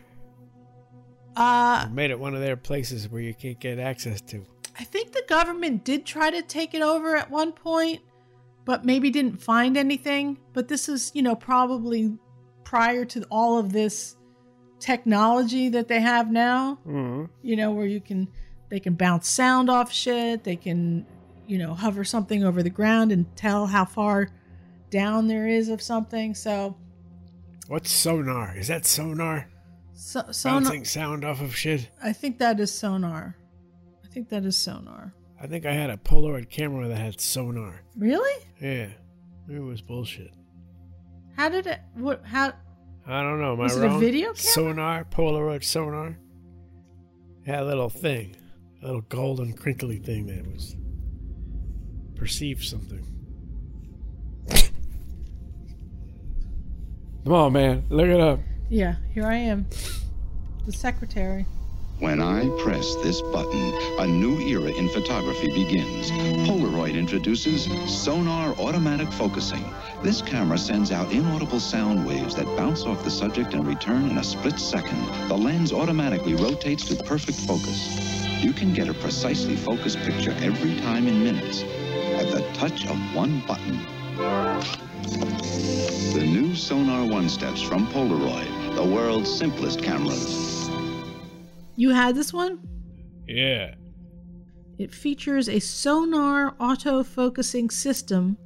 Uh, 1.37 1.89
made 1.93 2.11
it 2.11 2.19
one 2.19 2.35
of 2.35 2.41
their 2.41 2.57
places 2.57 3.09
where 3.09 3.21
you 3.21 3.35
can't 3.35 3.61
get 3.61 3.79
access 3.79 4.21
to. 4.21 4.45
I 4.79 4.85
think 4.85 5.13
the 5.13 5.25
government 5.29 5.85
did 5.85 6.05
try 6.05 6.31
to 6.31 6.43
take 6.43 6.75
it 6.75 6.83
over 6.83 7.17
at 7.17 7.31
one 7.31 7.53
point, 7.53 8.01
but 8.65 8.85
maybe 8.85 9.11
didn't 9.11 9.41
find 9.41 9.77
anything. 9.77 10.39
But 10.53 10.69
this 10.69 10.89
is, 10.89 11.13
you 11.15 11.23
know, 11.23 11.37
probably 11.37 12.19
prior 12.65 13.05
to 13.05 13.25
all 13.31 13.59
of 13.59 13.73
this 13.73 14.17
technology 14.81 15.69
that 15.71 15.89
they 15.89 16.01
have 16.01 16.31
now. 16.31 16.79
Mm-hmm. 16.87 17.25
You 17.43 17.57
know, 17.57 17.73
where 17.73 17.87
you 17.87 18.01
can 18.01 18.29
they 18.71 18.81
can 18.81 18.95
bounce 18.95 19.29
sound 19.29 19.69
off 19.69 19.93
shit. 19.93 20.45
They 20.45 20.57
can, 20.57 21.07
you 21.47 21.59
know, 21.59 21.75
hover 21.75 22.05
something 22.05 22.45
over 22.45 22.63
the 22.63 22.71
ground 22.71 23.13
and 23.13 23.27
tell 23.37 23.67
how 23.67 23.85
far 23.85 24.31
down 24.91 25.29
there 25.29 25.47
is 25.47 25.69
of 25.69 25.83
something. 25.83 26.35
So, 26.35 26.77
What's 27.69 27.91
sonar? 27.91 28.57
Is 28.57 28.69
that 28.69 28.87
sonar? 28.87 29.49
so 29.95 30.25
sonar. 30.33 30.63
Bouncing 30.63 30.85
sound 30.85 31.25
off 31.25 31.41
of 31.41 31.55
shit. 31.55 31.89
I 32.03 32.13
think 32.13 32.39
that 32.39 32.59
is 32.59 32.73
sonar. 32.73 33.37
I 34.05 34.09
think 34.09 34.29
that 34.31 34.45
is 34.45 34.57
sonar. 34.57 35.15
I 35.41 35.47
think 35.47 35.67
I 35.67 35.73
had 35.73 35.91
a 35.91 35.97
Polaroid 35.97 36.51
camera 36.51 36.89
that 36.89 36.97
had 36.97 37.21
sonar. 37.21 37.83
Really? 37.97 38.45
Yeah, 38.61 38.89
it 39.49 39.59
was 39.59 39.83
bullshit. 39.83 40.33
How 41.37 41.49
did 41.49 41.67
it? 41.67 41.81
What? 41.95 42.25
How? 42.25 42.53
I 43.11 43.23
don't 43.23 43.41
know. 43.41 43.53
Am 43.53 43.59
Was 43.59 43.77
I 43.77 43.87
it 43.87 43.93
a 43.93 43.99
video 43.99 44.27
camera? 44.29 44.37
Sonar, 44.37 45.05
Polaroid 45.05 45.65
sonar. 45.65 46.17
Had 47.45 47.61
a 47.61 47.65
little 47.65 47.89
thing, 47.91 48.37
a 48.83 48.87
little 48.87 49.01
golden 49.01 49.53
crinkly 49.53 49.99
thing 49.99 50.27
that 50.27 50.47
was 50.47 50.77
perceived 52.15 52.63
something. 52.63 53.05
Come 57.25 57.33
on, 57.33 57.53
man, 57.53 57.85
look 57.89 58.07
it 58.07 58.21
up. 58.21 58.39
Yeah, 58.69 58.95
here 59.13 59.27
I 59.27 59.35
am, 59.35 59.67
the 60.67 60.73
secretary. 60.73 61.47
When 62.01 62.19
I 62.19 62.49
press 62.57 62.95
this 63.03 63.21
button, 63.21 63.75
a 63.99 64.07
new 64.07 64.41
era 64.41 64.71
in 64.71 64.89
photography 64.89 65.49
begins. 65.49 66.11
Polaroid 66.49 66.95
introduces 66.95 67.69
sonar 67.87 68.55
automatic 68.59 69.13
focusing. 69.13 69.63
This 70.03 70.23
camera 70.23 70.57
sends 70.57 70.93
out 70.93 71.13
inaudible 71.13 71.61
sound 71.61 72.07
waves 72.07 72.35
that 72.37 72.47
bounce 72.57 72.85
off 72.85 73.05
the 73.05 73.11
subject 73.11 73.53
and 73.53 73.67
return 73.67 74.09
in 74.09 74.17
a 74.17 74.25
split 74.25 74.59
second. 74.59 75.29
The 75.29 75.37
lens 75.37 75.75
automatically 75.75 76.35
rotates 76.37 76.85
to 76.87 76.97
perfect 77.05 77.39
focus. 77.41 78.25
You 78.43 78.55
can 78.55 78.73
get 78.73 78.89
a 78.89 78.95
precisely 78.95 79.55
focused 79.55 79.99
picture 79.99 80.35
every 80.41 80.81
time 80.81 81.07
in 81.07 81.23
minutes 81.23 81.65
at 82.19 82.31
the 82.31 82.41
touch 82.55 82.87
of 82.87 82.97
one 83.15 83.41
button. 83.47 83.79
The 86.15 86.25
new 86.25 86.55
Sonar 86.55 87.05
One 87.05 87.29
Steps 87.29 87.61
from 87.61 87.87
Polaroid, 87.89 88.75
the 88.75 88.85
world's 88.85 89.31
simplest 89.31 89.83
cameras. 89.83 90.60
You 91.81 91.89
had 91.95 92.15
this 92.15 92.31
one? 92.31 92.59
Yeah. 93.27 93.75
It 94.79 94.93
features 94.93 95.49
a 95.49 95.59
sonar 95.61 96.55
auto-focusing 96.61 97.71
system 97.71 98.37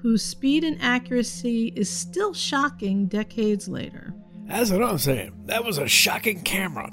whose 0.00 0.24
speed 0.24 0.62
and 0.62 0.80
accuracy 0.80 1.72
is 1.74 1.90
still 1.90 2.32
shocking 2.32 3.06
decades 3.08 3.66
later. 3.66 4.14
That's 4.46 4.70
what 4.70 4.84
I'm 4.84 4.98
saying. 4.98 5.32
That 5.46 5.64
was 5.64 5.78
a 5.78 5.88
shocking 5.88 6.42
camera. 6.42 6.92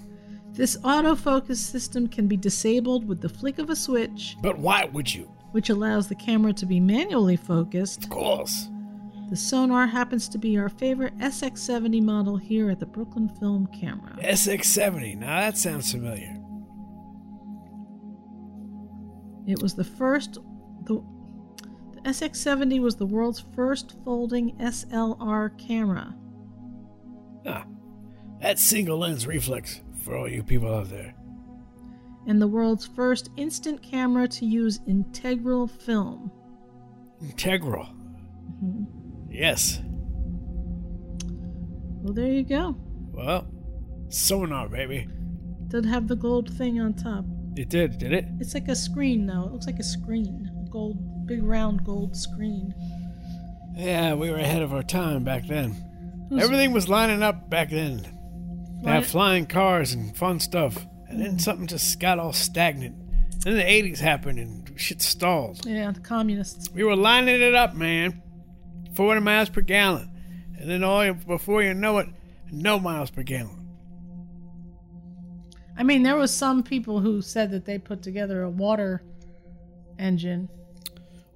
This 0.54 0.78
autofocus 0.78 1.58
system 1.58 2.08
can 2.08 2.28
be 2.28 2.38
disabled 2.38 3.08
with 3.08 3.22
the 3.22 3.30
flick 3.30 3.60
of 3.60 3.70
a 3.70 3.76
switch, 3.76 4.36
But 4.42 4.58
why 4.58 4.86
would 4.86 5.14
you? 5.14 5.32
which 5.52 5.70
allows 5.70 6.08
the 6.08 6.16
camera 6.16 6.54
to 6.54 6.66
be 6.66 6.80
manually 6.80 7.38
focused. 7.38 8.06
Of 8.06 8.10
course. 8.10 8.68
The 9.30 9.36
sonar 9.36 9.88
happens 9.88 10.30
to 10.30 10.38
be 10.38 10.58
our 10.58 10.70
favorite 10.70 11.18
SX70 11.18 12.02
model 12.02 12.38
here 12.38 12.70
at 12.70 12.80
the 12.80 12.86
Brooklyn 12.86 13.28
Film 13.40 13.68
Camera. 13.68 14.16
SX70. 14.22 15.18
Now 15.18 15.42
that 15.42 15.58
sounds 15.58 15.92
familiar. 15.92 16.40
It 19.46 19.62
was 19.62 19.76
the 19.76 19.84
first 19.84 20.36
the 20.86 21.04
the 21.94 22.02
SX70 22.10 22.82
was 22.82 22.96
the 22.96 23.06
world's 23.06 23.44
first 23.56 23.96
folding 24.06 24.56
SLR 24.58 25.58
camera. 25.58 26.16
Ah, 27.46 27.66
that 28.42 28.60
single 28.60 29.00
lens 29.00 29.26
reflex 29.28 29.82
for 30.04 30.16
all 30.16 30.28
you 30.30 30.44
people 30.44 30.74
out 30.74 30.90
there. 30.90 31.14
and 32.28 32.42
the 32.42 32.48
world's 32.48 32.86
first 32.86 33.30
instant 33.38 33.82
camera 33.82 34.28
to 34.28 34.46
use 34.46 34.82
integral 34.86 35.66
film. 35.66 36.30
Integral. 37.22 37.88
Mhm. 38.62 38.86
Yes. 39.38 39.80
Well, 42.02 42.14
there 42.14 42.32
you 42.32 42.44
go. 42.44 42.76
Well, 43.12 43.48
sonar, 44.10 44.68
baby. 44.68 45.08
Doesn't 45.68 45.90
have 45.90 46.08
the 46.08 46.16
gold 46.16 46.52
thing 46.58 46.80
on 46.80 46.94
top. 46.96 47.26
It 47.56 47.70
did, 47.70 47.98
did 48.00 48.14
it? 48.14 48.26
It's 48.40 48.54
like 48.54 48.68
a 48.68 48.76
screen, 48.76 49.28
though. 49.28 49.44
It 49.44 49.52
looks 49.52 49.68
like 49.68 49.80
a 49.80 49.84
screen. 49.84 50.50
A 50.66 50.70
gold, 50.70 51.28
big 51.28 51.44
round 51.44 51.84
gold 51.84 52.16
screen. 52.16 52.74
Yeah, 53.76 54.16
we 54.16 54.30
were 54.32 54.38
ahead 54.38 54.62
of 54.64 54.74
our 54.74 54.82
time 54.84 55.24
back 55.24 55.46
then. 55.48 55.76
Who's- 56.30 56.44
Everything 56.44 56.72
was 56.72 56.90
lining 56.90 57.22
up 57.22 57.50
back 57.50 57.70
then. 57.70 58.02
They 58.84 58.92
had 58.92 59.06
flying 59.06 59.46
cars 59.46 59.94
and 59.94 60.16
fun 60.18 60.40
stuff. 60.40 60.86
And 61.10 61.22
then 61.22 61.40
something 61.40 61.68
just 61.68 62.00
got 62.00 62.20
all 62.20 62.34
stagnant. 62.34 62.96
Then 63.44 63.56
the 63.56 63.64
80s 63.64 64.00
happened 64.00 64.40
and 64.40 64.80
shit 64.80 65.02
stalled. 65.02 65.66
Yeah, 65.66 65.92
the 65.92 66.00
communists. 66.00 66.72
We 66.72 66.84
were 66.84 66.96
lining 66.96 67.42
it 67.42 67.54
up, 67.56 67.76
man. 67.76 68.22
40 68.98 69.22
miles 69.22 69.50
per 69.50 69.62
gallon. 69.62 70.10
and 70.60 70.70
then 70.70 70.84
all 70.84 71.14
before 71.14 71.62
you 71.64 71.74
know 71.74 72.00
it, 72.00 72.08
no 72.52 72.80
miles 72.80 73.12
per 73.12 73.22
gallon. 73.24 73.68
I 75.78 75.84
mean, 75.84 76.02
there 76.02 76.16
was 76.16 76.34
some 76.34 76.64
people 76.64 77.00
who 77.00 77.22
said 77.22 77.52
that 77.52 77.66
they 77.66 77.78
put 77.78 78.02
together 78.02 78.42
a 78.42 78.50
water 78.50 79.04
engine. 80.00 80.50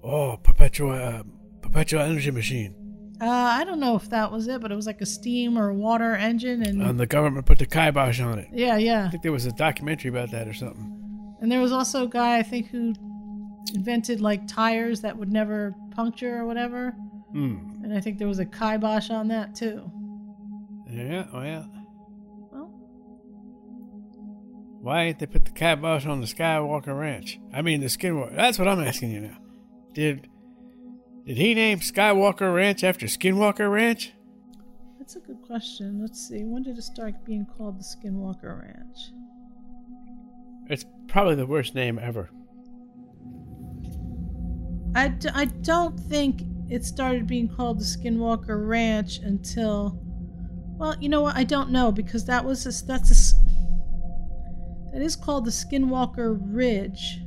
Oh, 0.02 0.36
perpetual, 0.42 0.90
uh, 0.90 1.22
perpetual 1.60 2.00
energy 2.02 2.32
machine. 2.32 2.74
Uh, 3.20 3.26
I 3.28 3.62
don't 3.62 3.78
know 3.78 3.94
if 3.94 4.10
that 4.10 4.32
was 4.32 4.48
it, 4.48 4.60
but 4.60 4.72
it 4.72 4.74
was 4.74 4.86
like 4.86 5.00
a 5.00 5.06
steam 5.06 5.56
or 5.56 5.72
water 5.72 6.16
engine, 6.16 6.62
and 6.64 6.82
And 6.82 6.98
the 6.98 7.06
government 7.06 7.46
put 7.46 7.60
the 7.60 7.66
kibosh 7.66 8.18
on 8.20 8.40
it. 8.40 8.48
yeah, 8.52 8.76
yeah. 8.76 9.06
I 9.06 9.10
think 9.10 9.22
there 9.22 9.30
was 9.30 9.46
a 9.46 9.52
documentary 9.52 10.08
about 10.08 10.32
that 10.32 10.48
or 10.48 10.52
something. 10.54 10.88
And 11.40 11.50
there 11.52 11.60
was 11.60 11.70
also 11.70 12.02
a 12.04 12.08
guy 12.08 12.38
I 12.38 12.42
think 12.42 12.66
who 12.70 12.94
invented 13.74 14.20
like 14.20 14.48
tires 14.48 15.02
that 15.02 15.16
would 15.16 15.30
never 15.32 15.72
puncture 15.92 16.36
or 16.38 16.46
whatever. 16.46 16.96
Hmm. 17.32 17.56
And 17.82 17.94
I 17.94 18.00
think 18.00 18.18
there 18.18 18.28
was 18.28 18.38
a 18.38 18.44
kibosh 18.44 19.10
on 19.10 19.28
that 19.28 19.54
too. 19.54 19.90
Yeah, 20.90 21.26
oh 21.32 21.42
yeah. 21.42 21.64
Well, 22.52 22.66
Why 24.82 25.04
ain't 25.04 25.18
they 25.18 25.26
put 25.26 25.44
the 25.46 25.50
kibosh 25.50 26.04
on 26.06 26.20
the 26.20 26.26
Skywalker 26.26 26.98
Ranch? 26.98 27.40
I 27.52 27.62
mean, 27.62 27.80
the 27.80 27.86
Skinwalker. 27.86 28.36
That's 28.36 28.58
what 28.58 28.68
I'm 28.68 28.80
asking 28.80 29.12
you 29.12 29.20
now. 29.20 29.38
Did 29.94 30.28
did 31.26 31.36
he 31.38 31.54
name 31.54 31.78
Skywalker 31.80 32.54
Ranch 32.54 32.84
after 32.84 33.06
Skinwalker 33.06 33.70
Ranch? 33.70 34.12
that's 34.98 35.16
a 35.16 35.20
good 35.20 35.42
question. 35.42 36.00
Let's 36.00 36.28
see. 36.28 36.44
When 36.44 36.62
did 36.62 36.78
it 36.78 36.82
start 36.82 37.24
being 37.24 37.44
called 37.44 37.78
the 37.78 37.82
Skinwalker 37.84 38.60
Ranch? 38.62 39.10
It's 40.68 40.84
probably 41.08 41.34
the 41.34 41.46
worst 41.46 41.74
name 41.74 41.98
ever. 41.98 42.30
I, 44.94 45.08
d- 45.08 45.28
I 45.34 45.46
don't 45.46 45.98
think 45.98 46.42
it 46.72 46.86
started 46.86 47.26
being 47.26 47.48
called 47.48 47.78
the 47.78 47.84
Skinwalker 47.84 48.66
Ranch 48.66 49.18
until. 49.18 50.00
Well, 50.78 50.96
you 50.98 51.10
know 51.10 51.20
what? 51.20 51.36
I 51.36 51.44
don't 51.44 51.70
know 51.70 51.92
because 51.92 52.24
that 52.24 52.42
was 52.42 52.64
a, 52.64 52.86
that's 52.86 53.10
a 53.10 53.34
that 54.92 55.02
is 55.02 55.14
called 55.14 55.44
the 55.44 55.50
Skinwalker 55.50 56.38
Ridge. 56.40 57.20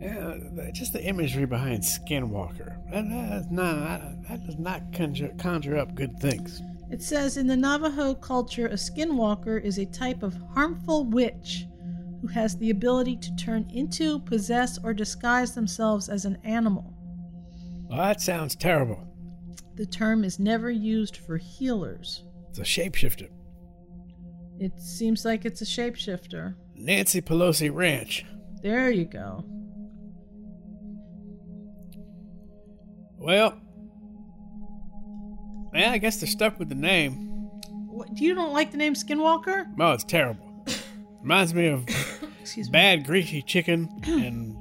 Yeah, 0.00 0.34
just 0.72 0.92
the 0.92 1.04
imagery 1.04 1.44
behind 1.44 1.84
Skinwalker. 1.84 2.78
That, 2.90 3.04
not, 3.52 4.28
that 4.28 4.44
does 4.44 4.58
not 4.58 4.92
conjure, 4.92 5.32
conjure 5.38 5.76
up 5.76 5.94
good 5.94 6.18
things. 6.18 6.62
It 6.90 7.02
says 7.02 7.36
in 7.36 7.46
the 7.46 7.56
Navajo 7.56 8.14
culture, 8.14 8.66
a 8.66 8.74
skinwalker 8.74 9.62
is 9.62 9.78
a 9.78 9.86
type 9.86 10.24
of 10.24 10.36
harmful 10.54 11.04
witch 11.04 11.66
who 12.20 12.26
has 12.28 12.56
the 12.56 12.70
ability 12.70 13.16
to 13.18 13.36
turn 13.36 13.70
into, 13.72 14.18
possess, 14.20 14.78
or 14.82 14.94
disguise 14.94 15.54
themselves 15.54 16.08
as 16.08 16.24
an 16.24 16.38
animal. 16.42 16.92
Well, 17.90 17.98
that 17.98 18.20
sounds 18.20 18.54
terrible. 18.54 19.04
The 19.74 19.84
term 19.84 20.22
is 20.22 20.38
never 20.38 20.70
used 20.70 21.16
for 21.16 21.36
healers. 21.36 22.24
It's 22.50 22.58
a 22.60 22.62
shapeshifter. 22.62 23.28
It 24.60 24.78
seems 24.80 25.24
like 25.24 25.44
it's 25.44 25.60
a 25.60 25.64
shapeshifter. 25.64 26.54
Nancy 26.76 27.20
Pelosi 27.20 27.70
Ranch. 27.74 28.24
There 28.62 28.90
you 28.90 29.06
go. 29.06 29.44
Well, 33.16 33.58
yeah, 35.74 35.90
I 35.92 35.98
guess 35.98 36.20
they're 36.20 36.28
stuck 36.28 36.58
with 36.58 36.68
the 36.68 36.74
name. 36.74 37.28
What, 37.88 38.18
you 38.18 38.34
don't 38.34 38.52
like 38.52 38.70
the 38.70 38.76
name 38.76 38.94
Skinwalker? 38.94 39.66
Oh, 39.78 39.92
it's 39.92 40.04
terrible. 40.04 40.64
Reminds 41.22 41.52
me 41.54 41.68
of 41.68 41.86
Excuse 42.40 42.68
me. 42.68 42.72
bad 42.72 43.04
greasy 43.04 43.42
chicken 43.42 43.88
and 44.04 44.56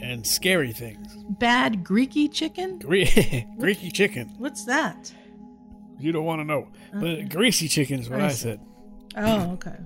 and 0.00 0.26
scary 0.26 0.72
things. 0.72 1.16
Bad 1.38 1.84
Greeky 1.84 2.32
chicken? 2.32 2.78
Gre- 2.78 3.04
greasy 3.58 3.90
chicken. 3.90 4.34
What's 4.38 4.64
that? 4.64 5.12
You 5.98 6.12
don't 6.12 6.24
want 6.24 6.40
to 6.40 6.44
know, 6.44 6.68
Okay. 6.94 7.22
but 7.22 7.28
greasy 7.30 7.68
chicken 7.68 8.00
is 8.00 8.10
what 8.10 8.20
I 8.20 8.26
I 8.26 8.28
said. 8.30 8.60
Oh, 9.16 9.52
okay. 9.52 9.76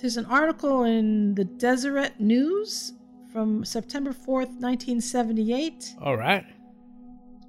There's 0.00 0.16
an 0.16 0.26
article 0.26 0.84
in 0.84 1.34
the 1.34 1.44
Deseret 1.44 2.18
News 2.18 2.92
from 3.32 3.64
September 3.64 4.10
4th, 4.12 4.50
1978. 4.60 5.94
All 6.00 6.16
right. 6.16 6.44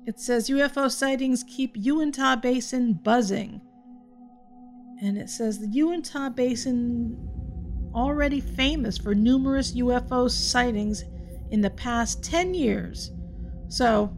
It 0.06 0.20
says 0.20 0.50
UFO 0.50 0.92
sightings 0.92 1.44
keep 1.48 1.72
Uinta 1.76 2.38
Basin 2.42 2.94
buzzing. 2.94 3.62
And 5.02 5.18
it 5.18 5.30
says 5.30 5.60
the 5.60 5.68
Uinta 5.68 6.32
Basin 6.36 7.18
already 7.96 8.42
famous 8.42 8.98
for 8.98 9.16
numerous 9.16 9.74
UFO 9.74 10.30
sightings 10.30 11.04
in 11.52 11.62
the 11.62 11.70
past 11.72 12.24
10 12.24 12.54
years. 12.54 13.12
So 13.68 14.16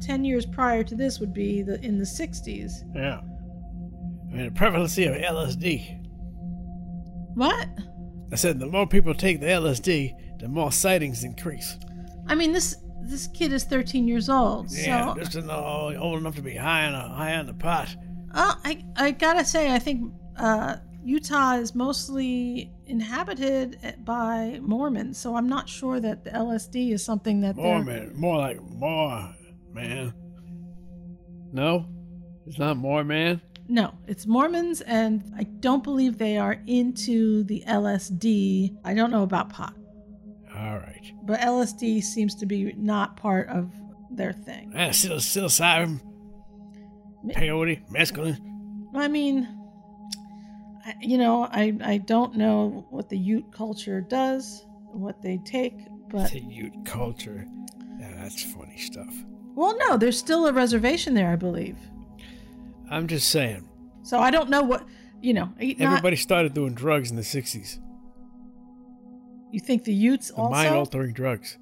10 0.00 0.24
years 0.24 0.46
prior 0.46 0.82
to 0.84 0.94
this 0.94 1.20
would 1.20 1.32
be 1.32 1.62
the 1.62 1.80
in 1.84 1.98
the 1.98 2.04
60s. 2.04 2.72
Yeah. 2.94 3.20
I 3.20 4.34
mean, 4.34 4.44
the 4.46 4.50
prevalency 4.50 5.06
of 5.06 5.14
LSD. 5.14 6.00
What? 7.34 7.68
I 8.32 8.36
said 8.36 8.58
the 8.58 8.66
more 8.66 8.86
people 8.86 9.14
take 9.14 9.40
the 9.40 9.46
LSD, 9.46 10.40
the 10.40 10.48
more 10.48 10.72
sightings 10.72 11.22
increase. 11.22 11.76
I 12.26 12.34
mean 12.34 12.52
this 12.52 12.76
this 13.04 13.26
kid 13.28 13.52
is 13.52 13.64
13 13.64 14.06
years 14.06 14.28
old. 14.28 14.70
Yeah, 14.70 15.12
so 15.12 15.20
just 15.20 15.34
enough, 15.34 15.64
old 15.98 16.18
enough 16.18 16.36
to 16.36 16.42
be 16.42 16.56
high 16.56 16.86
on 16.86 16.94
a 16.94 17.08
high 17.08 17.34
on 17.34 17.46
the 17.46 17.54
pot. 17.54 17.94
Uh, 18.32 18.54
I 18.64 18.84
I 18.96 19.10
gotta 19.10 19.44
say, 19.44 19.72
I 19.72 19.78
think 19.78 20.12
uh, 20.36 20.76
Utah 21.04 21.54
is 21.54 21.74
mostly 21.74 22.70
inhabited 22.86 23.96
by 24.04 24.60
Mormons, 24.62 25.18
so 25.18 25.34
I'm 25.36 25.48
not 25.48 25.68
sure 25.68 25.98
that 26.00 26.22
the 26.24 26.30
LSD 26.30 26.92
is 26.92 27.04
something 27.04 27.40
that 27.40 27.56
they're. 27.56 28.10
more 28.14 28.36
like 28.38 28.62
more 28.62 29.34
man. 29.72 30.14
No, 31.52 31.86
it's 32.46 32.58
not 32.58 32.76
more 32.76 33.02
man. 33.04 33.40
No, 33.68 33.94
it's 34.06 34.26
Mormons, 34.26 34.80
and 34.82 35.22
I 35.36 35.44
don't 35.44 35.82
believe 35.82 36.18
they 36.18 36.36
are 36.36 36.56
into 36.66 37.44
the 37.44 37.62
LSD. 37.66 38.76
I 38.84 38.94
don't 38.94 39.10
know 39.10 39.22
about 39.22 39.50
pot, 39.50 39.74
All 40.54 40.78
right. 40.78 41.12
but 41.24 41.40
LSD 41.40 42.02
seems 42.02 42.34
to 42.36 42.46
be 42.46 42.72
not 42.76 43.16
part 43.16 43.48
of 43.48 43.72
their 44.10 44.32
thing. 44.32 44.72
Psil- 44.72 45.16
psilocybin, 45.16 46.00
peyote, 47.30 47.82
mescaline. 47.90 48.38
I 48.94 49.08
mean, 49.08 49.48
you 51.00 51.18
know, 51.18 51.44
I 51.44 51.76
I 51.84 51.98
don't 51.98 52.36
know 52.36 52.86
what 52.90 53.08
the 53.08 53.18
Ute 53.18 53.50
culture 53.52 54.00
does, 54.00 54.64
what 54.92 55.20
they 55.22 55.38
take, 55.44 55.74
but 56.08 56.30
The 56.32 56.40
Ute 56.40 56.84
culture. 56.84 57.46
Yeah, 57.98 58.12
that's 58.16 58.42
funny 58.52 58.76
stuff. 58.78 59.14
Well, 59.54 59.76
no, 59.88 59.96
there's 59.96 60.18
still 60.18 60.46
a 60.46 60.52
reservation 60.52 61.14
there, 61.14 61.30
I 61.30 61.36
believe. 61.36 61.78
I'm 62.90 63.06
just 63.06 63.28
saying. 63.30 63.68
So 64.02 64.18
I 64.18 64.30
don't 64.30 64.50
know 64.50 64.62
what 64.62 64.84
you 65.20 65.32
know. 65.34 65.52
not- 65.60 65.80
Everybody 65.80 66.16
started 66.16 66.52
doing 66.54 66.74
drugs 66.74 67.10
in 67.10 67.16
the 67.16 67.22
'60s. 67.22 67.78
you 69.52 69.60
think 69.60 69.84
the 69.84 69.92
Utes 69.94 70.28
The 70.28 70.34
also? 70.36 70.50
mind-altering 70.50 71.12
drugs. 71.12 71.58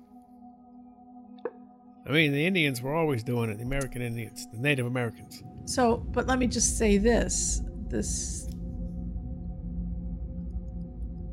I 2.07 2.13
mean, 2.13 2.33
the 2.33 2.47
Indians 2.47 2.81
were 2.81 2.95
always 2.95 3.23
doing 3.23 3.51
it. 3.51 3.59
The 3.59 3.65
American 3.65 4.01
Indians, 4.03 4.47
the 4.53 4.59
Native 4.59 4.87
Americans. 4.87 5.43
So, 5.67 5.99
but 5.99 6.27
let 6.27 6.39
me 6.39 6.47
just 6.47 6.79
say 6.79 6.99
this: 6.99 7.63
this 7.89 8.49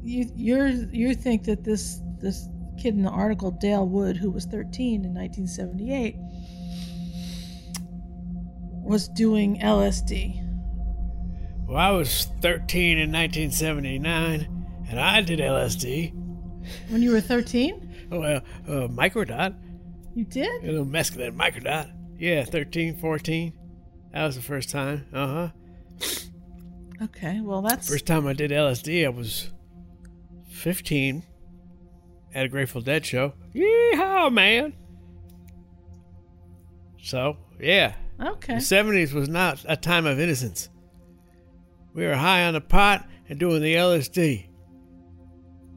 you 0.08 0.32
you're 0.36 0.68
you 0.68 1.14
think 1.14 1.44
that 1.44 1.64
this 1.64 2.02
this 2.20 2.48
kid 2.78 2.96
in 2.96 3.04
the 3.04 3.10
article, 3.10 3.52
Dale 3.52 3.88
Wood, 3.88 4.18
who 4.18 4.32
was 4.32 4.46
13 4.46 5.04
in 5.04 5.14
1978, 5.14 6.16
was 8.84 9.08
doing 9.10 9.60
LSD. 9.60 10.44
Well, 11.68 11.78
I 11.78 11.92
was 11.92 12.26
13 12.42 12.98
in 12.98 13.12
1979, 13.12 14.48
and 14.90 15.00
I 15.00 15.22
did 15.22 15.40
LSD. 15.40 16.14
When 16.90 17.02
you 17.02 17.12
were 17.12 17.20
13, 17.22 18.08
Well, 18.10 18.42
uh, 18.68 18.88
microdot. 18.88 19.56
you 20.16 20.24
did. 20.24 20.64
A 20.64 20.68
little 20.72 20.86
mescaline 20.86 21.36
microdot. 21.36 21.92
Yeah, 22.18 22.46
13, 22.46 22.96
14. 22.98 23.54
That 24.14 24.26
was 24.26 24.36
the 24.36 24.42
first 24.42 24.70
time. 24.70 25.06
Uh 25.14 25.28
huh. 25.28 25.50
Okay, 27.04 27.42
well 27.42 27.62
that's 27.62 27.88
First 27.90 28.06
time 28.08 28.26
I 28.26 28.34
did 28.34 28.50
LSD, 28.52 29.06
I 29.06 29.10
was 29.10 29.52
15 30.58 31.24
at 32.34 32.46
a 32.46 32.50
Grateful 32.50 32.82
Dead 32.82 33.06
show. 33.06 33.34
Yeehaw, 33.56 34.32
man! 34.32 34.74
So, 37.02 37.38
yeah. 37.60 37.96
okay. 38.22 38.56
The 38.56 38.60
70s 38.60 39.14
was 39.14 39.30
not 39.30 39.64
a 39.68 39.78
time 39.78 40.06
of 40.06 40.20
innocence. 40.20 40.70
We 41.94 42.06
were 42.06 42.16
high 42.16 42.44
on 42.46 42.54
the 42.54 42.62
pot 42.62 43.08
and 43.30 43.40
doing 43.40 43.62
the 43.62 43.76
LSD. 43.76 44.46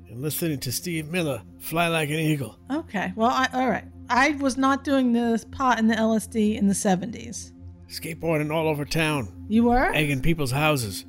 And 0.09 0.21
listening 0.21 0.59
to 0.61 0.73
Steve 0.73 1.09
Miller 1.09 1.43
fly 1.61 1.87
like 1.89 2.09
an 2.09 2.17
eagle. 2.17 2.59
Okay, 2.71 3.13
well, 3.15 3.31
I, 3.31 3.49
all 3.53 3.69
right. 3.69 3.85
I 4.09 4.31
was 4.33 4.57
not 4.57 4.83
doing 4.83 5.13
the 5.13 5.43
pot 5.53 5.79
and 5.79 5.89
the 5.89 5.95
LSD 5.95 6.59
in 6.59 6.67
the 6.67 6.75
70s. 6.75 7.53
Skateboarding 7.89 8.53
all 8.53 8.69
over 8.69 8.85
town, 8.85 9.47
You 9.49 9.65
were? 9.65 9.93
egging 9.95 10.21
people's 10.21 10.51
houses, 10.51 11.05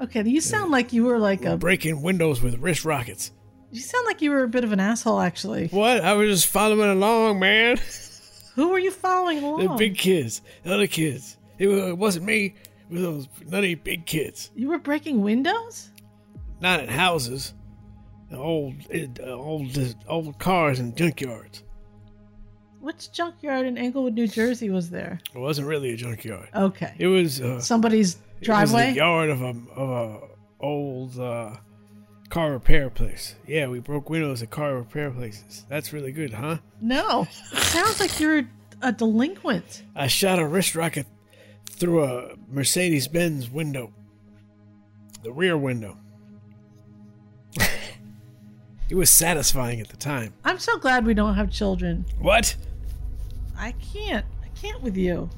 Okay, 0.00 0.22
you 0.22 0.40
sound 0.40 0.70
like 0.70 0.92
you 0.92 1.04
were 1.04 1.18
like 1.18 1.44
a. 1.44 1.56
breaking 1.56 2.02
windows 2.02 2.40
with 2.40 2.58
wrist 2.58 2.84
rockets. 2.84 3.32
You 3.70 3.80
sound 3.80 4.06
like 4.06 4.22
you 4.22 4.30
were 4.30 4.44
a 4.44 4.48
bit 4.48 4.64
of 4.64 4.72
an 4.72 4.80
asshole, 4.80 5.20
actually. 5.20 5.68
What? 5.68 6.02
I 6.02 6.14
was 6.14 6.40
just 6.40 6.52
following 6.52 6.88
along, 6.88 7.40
man. 7.40 7.78
Who 8.54 8.70
were 8.70 8.78
you 8.78 8.90
following 8.90 9.38
along? 9.38 9.58
The 9.68 9.74
big 9.74 9.98
kids, 9.98 10.42
the 10.62 10.74
other 10.74 10.86
kids. 10.86 11.36
It, 11.58 11.96
wasn't 11.98 12.24
me. 12.24 12.54
It 12.90 12.92
was 12.92 13.02
those 13.02 13.28
nutty 13.46 13.74
big 13.74 14.06
kids. 14.06 14.50
You 14.54 14.68
were 14.68 14.78
breaking 14.78 15.22
windows? 15.22 15.90
Not 16.60 16.80
in 16.80 16.88
houses. 16.88 17.54
Old, 18.32 18.74
uh, 18.92 19.22
old, 19.30 19.96
old 20.08 20.38
cars 20.38 20.78
and 20.78 20.94
junkyards. 20.96 21.62
Which 22.80 23.10
junkyard 23.12 23.66
in 23.66 23.76
Englewood, 23.76 24.14
New 24.14 24.28
Jersey 24.28 24.70
was 24.70 24.90
there? 24.90 25.20
It 25.34 25.38
wasn't 25.38 25.66
really 25.66 25.92
a 25.92 25.96
junkyard. 25.96 26.48
Okay. 26.54 26.94
It 26.98 27.08
was 27.08 27.40
uh, 27.40 27.60
Somebody's 27.60 28.16
was 28.16 28.24
driveway? 28.42 28.90
the 28.90 28.96
yard 28.96 29.30
of 29.30 29.42
a 29.42 29.54
of 29.74 29.90
a 29.90 30.20
old 30.60 31.18
uh, 31.18 31.56
car 32.28 32.52
repair 32.52 32.90
place. 32.90 33.34
Yeah, 33.46 33.68
we 33.68 33.80
broke 33.80 34.10
windows 34.10 34.42
at 34.42 34.50
car 34.50 34.74
repair 34.74 35.10
places. 35.10 35.64
That's 35.68 35.92
really 35.92 36.12
good, 36.12 36.32
huh? 36.32 36.58
No. 36.80 37.26
Sounds 37.52 38.00
like 38.00 38.18
you're 38.20 38.44
a 38.82 38.92
delinquent. 38.92 39.82
I 39.94 40.06
shot 40.06 40.38
a 40.38 40.46
wrist 40.46 40.74
rocket 40.74 41.06
through 41.70 42.04
a 42.04 42.34
Mercedes 42.48 43.08
Benz 43.08 43.50
window, 43.50 43.92
the 45.22 45.32
rear 45.32 45.56
window. 45.56 45.96
it 48.88 48.94
was 48.94 49.10
satisfying 49.10 49.80
at 49.80 49.88
the 49.88 49.96
time. 49.96 50.34
I'm 50.44 50.58
so 50.58 50.78
glad 50.78 51.06
we 51.06 51.14
don't 51.14 51.34
have 51.34 51.50
children. 51.50 52.04
What? 52.20 52.56
I 53.56 53.72
can't. 53.92 54.26
I 54.44 54.48
can't 54.60 54.82
with 54.82 54.96
you. 54.96 55.28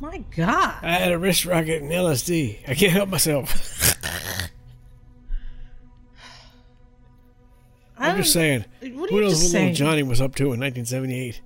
My 0.00 0.18
God. 0.36 0.76
I 0.82 0.92
had 0.92 1.12
a 1.12 1.18
wrist 1.18 1.44
rocket 1.44 1.82
and 1.82 1.90
LSD. 1.90 2.68
I 2.68 2.74
can't 2.74 2.92
help 2.92 3.08
myself. 3.08 3.96
I'm 7.98 8.16
just 8.18 8.32
saying. 8.32 8.64
What 8.80 8.86
are 8.86 8.90
Who 8.90 9.16
you 9.16 9.20
knows 9.22 9.42
what 9.42 9.50
saying? 9.50 9.70
little 9.70 9.86
Johnny 9.86 10.02
was 10.04 10.20
up 10.20 10.34
to 10.36 10.44
in 10.52 10.60
1978? 10.60 11.40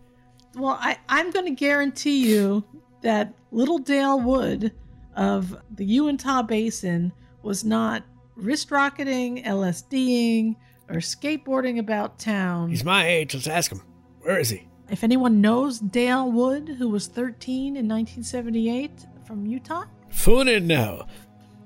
Well, 0.55 0.77
I, 0.79 0.99
I'm 1.09 1.31
going 1.31 1.47
to 1.47 1.53
guarantee 1.53 2.29
you 2.31 2.63
that 3.01 3.33
Little 3.53 3.79
Dale 3.79 4.21
Wood 4.21 4.73
of 5.17 5.57
the 5.75 5.85
Uinta 5.85 6.45
Basin 6.47 7.11
was 7.43 7.65
not 7.65 8.05
wrist 8.37 8.71
rocketing, 8.71 9.43
LSDing, 9.45 10.57
or 10.91 10.97
skateboarding 10.97 11.79
about 11.79 12.19
town. 12.19 12.69
He's 12.69 12.85
my 12.85 13.07
age. 13.07 13.35
Let's 13.35 13.47
ask 13.47 13.73
him. 13.73 13.81
Where 14.21 14.39
is 14.39 14.51
he? 14.51 14.69
If 14.93 15.03
anyone 15.03 15.41
knows 15.41 15.81
Dale 15.81 16.31
Wood, 16.31 16.69
who 16.79 16.89
was 16.91 17.07
13 17.09 17.77
in 17.77 17.89
1978 17.89 19.07
from 19.27 19.47
Utah, 19.47 19.85
Phone 20.11 20.47
in 20.49 20.67
now. 20.67 21.07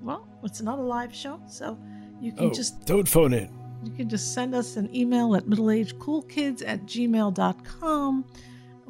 well, 0.01 0.27
it's 0.45 0.63
not 0.63 0.79
a 0.79 0.83
live 0.83 1.13
show, 1.15 1.41
so 1.49 1.77
you 2.21 2.31
can 2.33 2.47
Oh, 2.47 2.51
just 2.53 2.87
don't 2.87 3.09
phone 3.09 3.35
in. 3.35 3.51
you 3.85 3.91
can 3.93 4.09
just 4.09 4.33
send 4.33 4.55
us 4.55 4.77
an 4.77 4.95
email 4.95 5.35
at 5.35 5.47
middleagedcoolkids 5.47 6.63
at 6.65 6.87
gmail.com. 6.87 8.25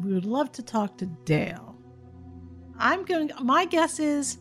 We 0.04 0.12
would 0.12 0.26
love 0.26 0.52
to 0.52 0.62
talk 0.62 0.98
to 0.98 1.06
Dale. 1.06 1.74
I'm 2.78 3.04
going 3.06 3.30
my 3.42 3.64
guess 3.64 3.98
is 3.98 4.36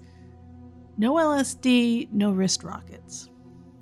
no 0.97 1.13
LSD, 1.15 2.11
no 2.11 2.31
wrist 2.31 2.63
rockets. 2.63 3.29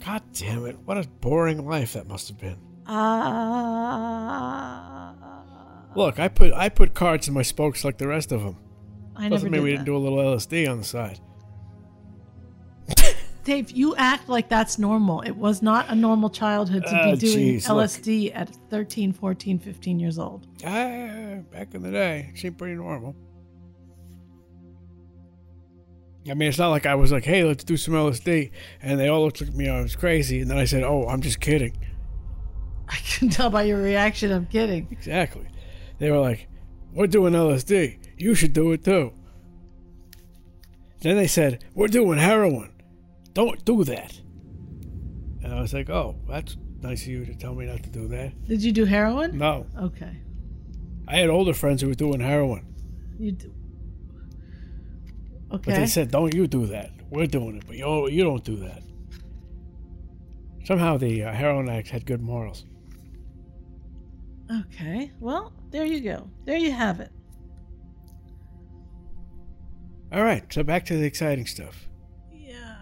God 0.06 0.22
damn 0.34 0.68
it! 0.68 0.78
What 0.86 1.00
a 1.00 1.08
boring 1.22 1.66
life 1.68 1.94
that 1.94 2.08
must 2.08 2.28
have 2.28 2.38
been. 2.38 2.58
Uh, 2.86 2.94
Look, 5.96 6.20
I 6.20 6.28
put 6.28 6.54
I 6.54 6.70
put 6.70 6.94
cards 6.94 7.28
in 7.28 7.34
my 7.34 7.42
spokes 7.44 7.84
like 7.86 7.98
the 7.98 8.08
rest 8.08 8.32
of 8.32 8.42
them. 8.44 8.58
I 9.16 9.24
never 9.24 9.36
Doesn't 9.36 9.52
mean 9.52 9.62
did 9.62 9.64
we 9.64 9.70
that. 9.72 9.78
didn't 9.78 9.86
do 9.86 9.96
a 9.96 10.00
little 10.00 10.18
LSD 10.20 10.70
on 10.70 10.80
the 10.80 10.84
side. 10.84 11.20
Dave, 13.44 13.72
you 13.72 13.96
act 13.98 14.30
like 14.30 14.48
that's 14.50 14.80
normal. 14.80 15.22
It 15.22 15.32
was 15.36 15.62
not 15.62 15.90
a 15.90 15.96
normal 15.96 16.30
childhood 16.30 16.84
to 16.88 16.96
Ah, 16.96 17.12
be 17.12 17.18
doing 17.18 17.38
jeez, 17.60 17.68
look. 17.70 17.78
LSD 17.86 18.32
at 18.34 18.50
13, 18.70 19.12
14, 19.14 19.60
15 19.60 20.00
years 20.00 20.18
old. 20.18 20.48
Ah, 20.66 21.40
back 21.52 21.74
in 21.76 21.84
the 21.84 21.92
day, 21.92 22.32
it 22.34 22.40
seemed 22.40 22.58
pretty 22.58 22.76
normal. 22.76 23.16
I 26.30 26.34
mean, 26.36 26.48
it's 26.48 26.58
not 26.58 26.70
like 26.70 26.86
I 26.86 26.96
was 26.96 27.12
like, 27.12 27.26
"Hey, 27.26 27.44
let's 27.44 27.66
do 27.66 27.76
some 27.76 27.94
LSD," 27.96 28.50
and 28.82 28.98
they 28.98 29.10
all 29.10 29.24
looked 29.26 29.42
at 29.42 29.54
me. 29.54 29.68
I 29.68 29.82
was 29.82 29.96
crazy, 29.96 30.40
and 30.40 30.50
then 30.50 30.58
I 30.58 30.64
said, 30.64 30.84
"Oh, 30.84 31.06
I'm 31.08 31.22
just 31.22 31.42
kidding." 31.42 31.76
I 32.88 32.96
can 32.96 33.30
tell 33.30 33.50
by 33.50 33.64
your 33.64 33.82
reaction. 33.82 34.32
I'm 34.32 34.46
kidding. 34.46 34.88
Exactly. 34.90 35.48
They 36.04 36.12
were 36.12 36.20
like, 36.20 36.50
"We're 36.94 37.08
doing 37.08 37.32
LSD. 37.34 37.98
You 38.18 38.36
should 38.36 38.52
do 38.52 38.74
it 38.74 38.84
too." 38.84 39.14
Then 41.00 41.16
they 41.16 41.28
said, 41.28 41.64
"We're 41.74 41.88
doing 41.88 42.20
heroin. 42.20 42.72
Don't 43.34 43.64
do 43.64 43.86
that." 43.86 44.20
And 45.42 45.54
I 45.54 45.62
was 45.62 45.74
like, 45.74 45.90
"Oh, 45.90 46.18
that's 46.28 46.58
nice 46.82 47.04
of 47.04 47.08
you 47.08 47.24
to 47.24 47.34
tell 47.34 47.56
me 47.56 47.68
not 47.68 47.84
to 47.84 47.90
do 47.90 48.10
that." 48.10 48.34
Did 48.46 48.62
you 48.62 48.74
do 48.74 48.84
heroin? 48.84 49.38
No, 49.38 49.66
Okay. 49.80 50.18
I 51.08 51.16
had 51.16 51.30
older 51.30 51.54
friends 51.54 51.82
who 51.82 51.88
were 51.88 51.96
doing 51.96 52.20
heroin, 52.20 52.66
You 53.18 53.32
do. 53.32 53.54
Okay. 55.54 55.72
But 55.72 55.76
they 55.76 55.86
said, 55.86 56.12
"Don't 56.12 56.34
you 56.34 56.48
do 56.48 56.66
that? 56.66 56.92
We're 57.12 57.28
doing 57.28 57.56
it, 57.56 57.64
but 57.66 57.78
you 57.78 58.10
you 58.10 58.26
don't 58.26 58.44
do 58.44 58.58
that." 58.58 58.84
Somehow 60.66 60.98
the 60.98 61.24
uh, 61.24 61.32
heroin 61.32 61.70
addicts 61.70 61.92
had 61.92 62.06
good 62.06 62.22
morals. 62.22 62.66
Okay. 64.52 65.14
Well, 65.22 65.54
there 65.74 65.86
you 65.86 66.00
go. 66.00 66.30
There 66.46 66.56
you 66.58 66.72
have 66.72 67.02
it. 67.02 67.10
All 70.12 70.24
right, 70.24 70.44
so 70.54 70.64
back 70.64 70.86
to 70.86 70.96
the 70.98 71.06
exciting 71.06 71.46
stuff. 71.46 71.88
Yeah. 72.32 72.76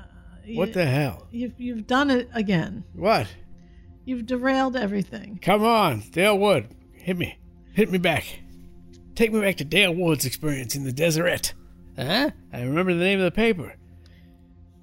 What 0.55 0.69
You- 0.69 0.73
the 0.73 0.85
hell? 0.85 1.27
You've 1.31 1.59
you've 1.59 1.87
done 1.87 2.11
it 2.11 2.29
again. 2.33 2.83
What? 2.93 3.27
You've 4.05 4.25
derailed 4.25 4.75
everything. 4.75 5.39
Come 5.41 5.63
on, 5.63 6.03
Dale 6.11 6.37
Wood. 6.37 6.67
Hit 6.93 7.17
me. 7.17 7.37
Hit 7.73 7.89
me 7.91 7.97
back. 7.97 8.25
Take 9.15 9.31
me 9.31 9.39
back 9.39 9.57
to 9.57 9.63
Dale 9.65 9.93
Wood's 9.95 10.25
experience 10.25 10.75
in 10.75 10.83
the 10.83 10.91
Deseret. 10.91 11.53
Huh? 11.95 12.31
I 12.51 12.61
remember 12.63 12.93
the 12.93 12.99
name 13.03 13.19
of 13.19 13.25
the 13.25 13.31
paper. 13.31 13.75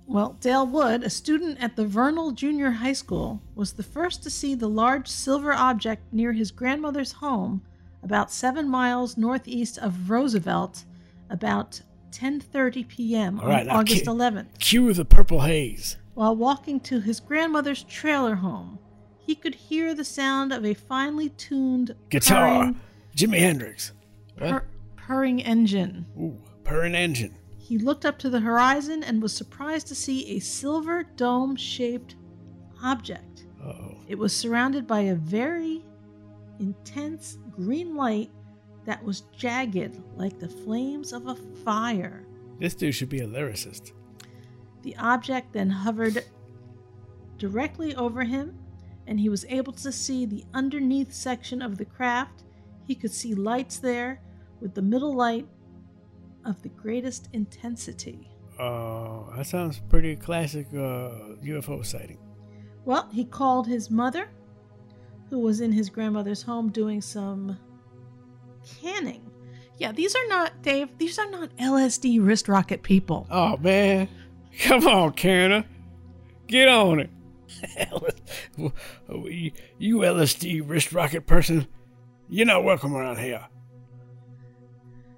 Well, 0.07 0.39
Dale 0.41 0.67
Wood, 0.67 1.03
a 1.03 1.11
student 1.11 1.63
at 1.63 1.77
the 1.77 1.87
Vernal 1.87 2.31
Junior 2.33 2.71
High 2.71 2.93
School, 2.95 3.43
was 3.55 3.75
the 3.75 3.83
first 3.83 4.23
to 4.23 4.31
see 4.31 4.55
the 4.55 4.69
large 4.69 5.07
silver 5.09 5.53
object 5.53 6.11
near 6.13 6.33
his 6.33 6.51
grandmother's 6.51 7.13
home, 7.13 7.61
about 8.03 8.31
seven 8.31 8.69
miles 8.69 9.17
northeast 9.17 9.79
of 9.79 10.11
Roosevelt, 10.11 10.85
about 11.31 11.83
10:30 12.11 12.89
p.m. 12.89 13.41
All 13.41 13.49
right, 13.49 13.61
on 13.61 13.67
now 13.67 13.79
August 13.81 14.05
ki- 14.05 14.11
11th. 14.11 14.59
Cue 14.59 14.93
the 14.93 15.05
purple 15.05 15.41
haze. 15.43 15.97
While 16.15 16.37
walking 16.37 16.81
to 16.81 17.01
his 17.01 17.21
grandmother's 17.21 17.85
trailer 17.85 18.37
home, 18.37 18.79
he 19.19 19.35
could 19.35 19.55
hear 19.55 19.95
the 19.95 20.05
sound 20.05 20.53
of 20.53 20.65
a 20.65 20.75
finely 20.75 21.29
tuned 21.31 21.95
Guitar. 22.09 22.49
purring, 22.49 22.81
Jimi 23.17 23.39
Hendrix. 23.39 23.93
Pur- 24.37 24.65
purring 24.97 25.43
engine. 25.43 26.07
Ooh, 26.19 26.37
purring 26.65 26.95
engine. 26.95 27.35
He 27.59 27.77
looked 27.79 28.07
up 28.07 28.19
to 28.21 28.31
the 28.31 28.41
horizon 28.41 29.05
and 29.05 29.21
was 29.21 29.35
surprised 29.35 29.87
to 29.89 29.95
see 29.95 30.37
a 30.37 30.39
silver 30.39 31.03
dome 31.03 31.55
shaped 31.57 32.17
object. 32.83 33.45
Uh-oh. 33.63 33.97
It 34.09 34.17
was 34.19 34.33
surrounded 34.35 34.87
by 34.87 35.01
a 35.01 35.15
very 35.15 35.85
intense 36.59 37.37
green 37.59 37.97
light 37.97 38.31
that 38.85 39.03
was 39.05 39.23
jagged 39.37 40.01
like 40.17 40.39
the 40.39 40.49
flames 40.49 41.13
of 41.13 41.27
a 41.27 41.35
fire. 41.35 42.25
This 42.59 42.75
dude 42.75 42.95
should 42.95 43.09
be 43.09 43.21
a 43.21 43.27
lyricist. 43.27 43.93
The 44.83 44.97
object 44.97 45.53
then 45.53 45.71
hovered 45.71 46.25
directly 47.37 47.95
over 47.97 48.25
him, 48.25 48.59
and 49.07 49.19
he 49.19 49.29
was 49.29 49.45
able 49.49 49.73
to 49.75 49.93
see 49.93 50.25
the 50.25 50.45
underneath 50.55 51.13
section 51.13 51.61
of 51.61 51.79
the 51.79 51.85
craft. 51.85 52.45
He 52.87 52.95
could 52.95 53.13
see 53.13 53.35
lights 53.35 53.79
there, 53.79 54.23
with 54.61 54.75
the 54.75 54.83
middle 54.83 55.15
light 55.15 55.47
of 56.45 56.63
the 56.63 56.69
greatest 56.71 57.29
intensity. 57.33 58.31
Uh, 58.59 59.37
that 59.37 59.47
sounds 59.47 59.81
pretty 59.89 60.17
classic 60.17 60.67
uh, 60.73 61.37
UFO 61.45 61.85
sighting. 61.85 62.19
Well, 62.85 63.09
he 63.13 63.25
called 63.25 63.67
his 63.67 63.91
mother, 63.91 64.31
who 65.31 65.39
was 65.41 65.61
in 65.61 65.73
his 65.73 65.91
grandmother's 65.91 66.43
home 66.43 66.71
doing 66.71 67.01
some 67.01 67.59
canning. 68.81 69.31
Yeah, 69.79 69.93
these 69.93 70.15
are 70.15 70.27
not, 70.29 70.63
Dave, 70.63 70.89
these 70.99 71.19
are 71.19 71.31
not 71.31 71.57
LSD 71.57 72.25
wrist 72.25 72.49
rocket 72.49 72.83
people. 72.83 73.27
Oh, 73.31 73.57
man. 73.59 74.09
Come 74.61 74.87
on, 74.89 75.13
Canna. 75.13 75.65
Get 76.49 76.69
on 76.69 77.01
it. 77.01 77.11
you, 79.09 79.53
you 79.79 79.97
LSD 79.99 80.63
wrist 80.69 80.93
rocket 80.93 81.27
person, 81.27 81.67
you're 82.29 82.47
not 82.47 82.65
welcome 82.65 82.95
around 82.95 83.19
here. 83.19 83.47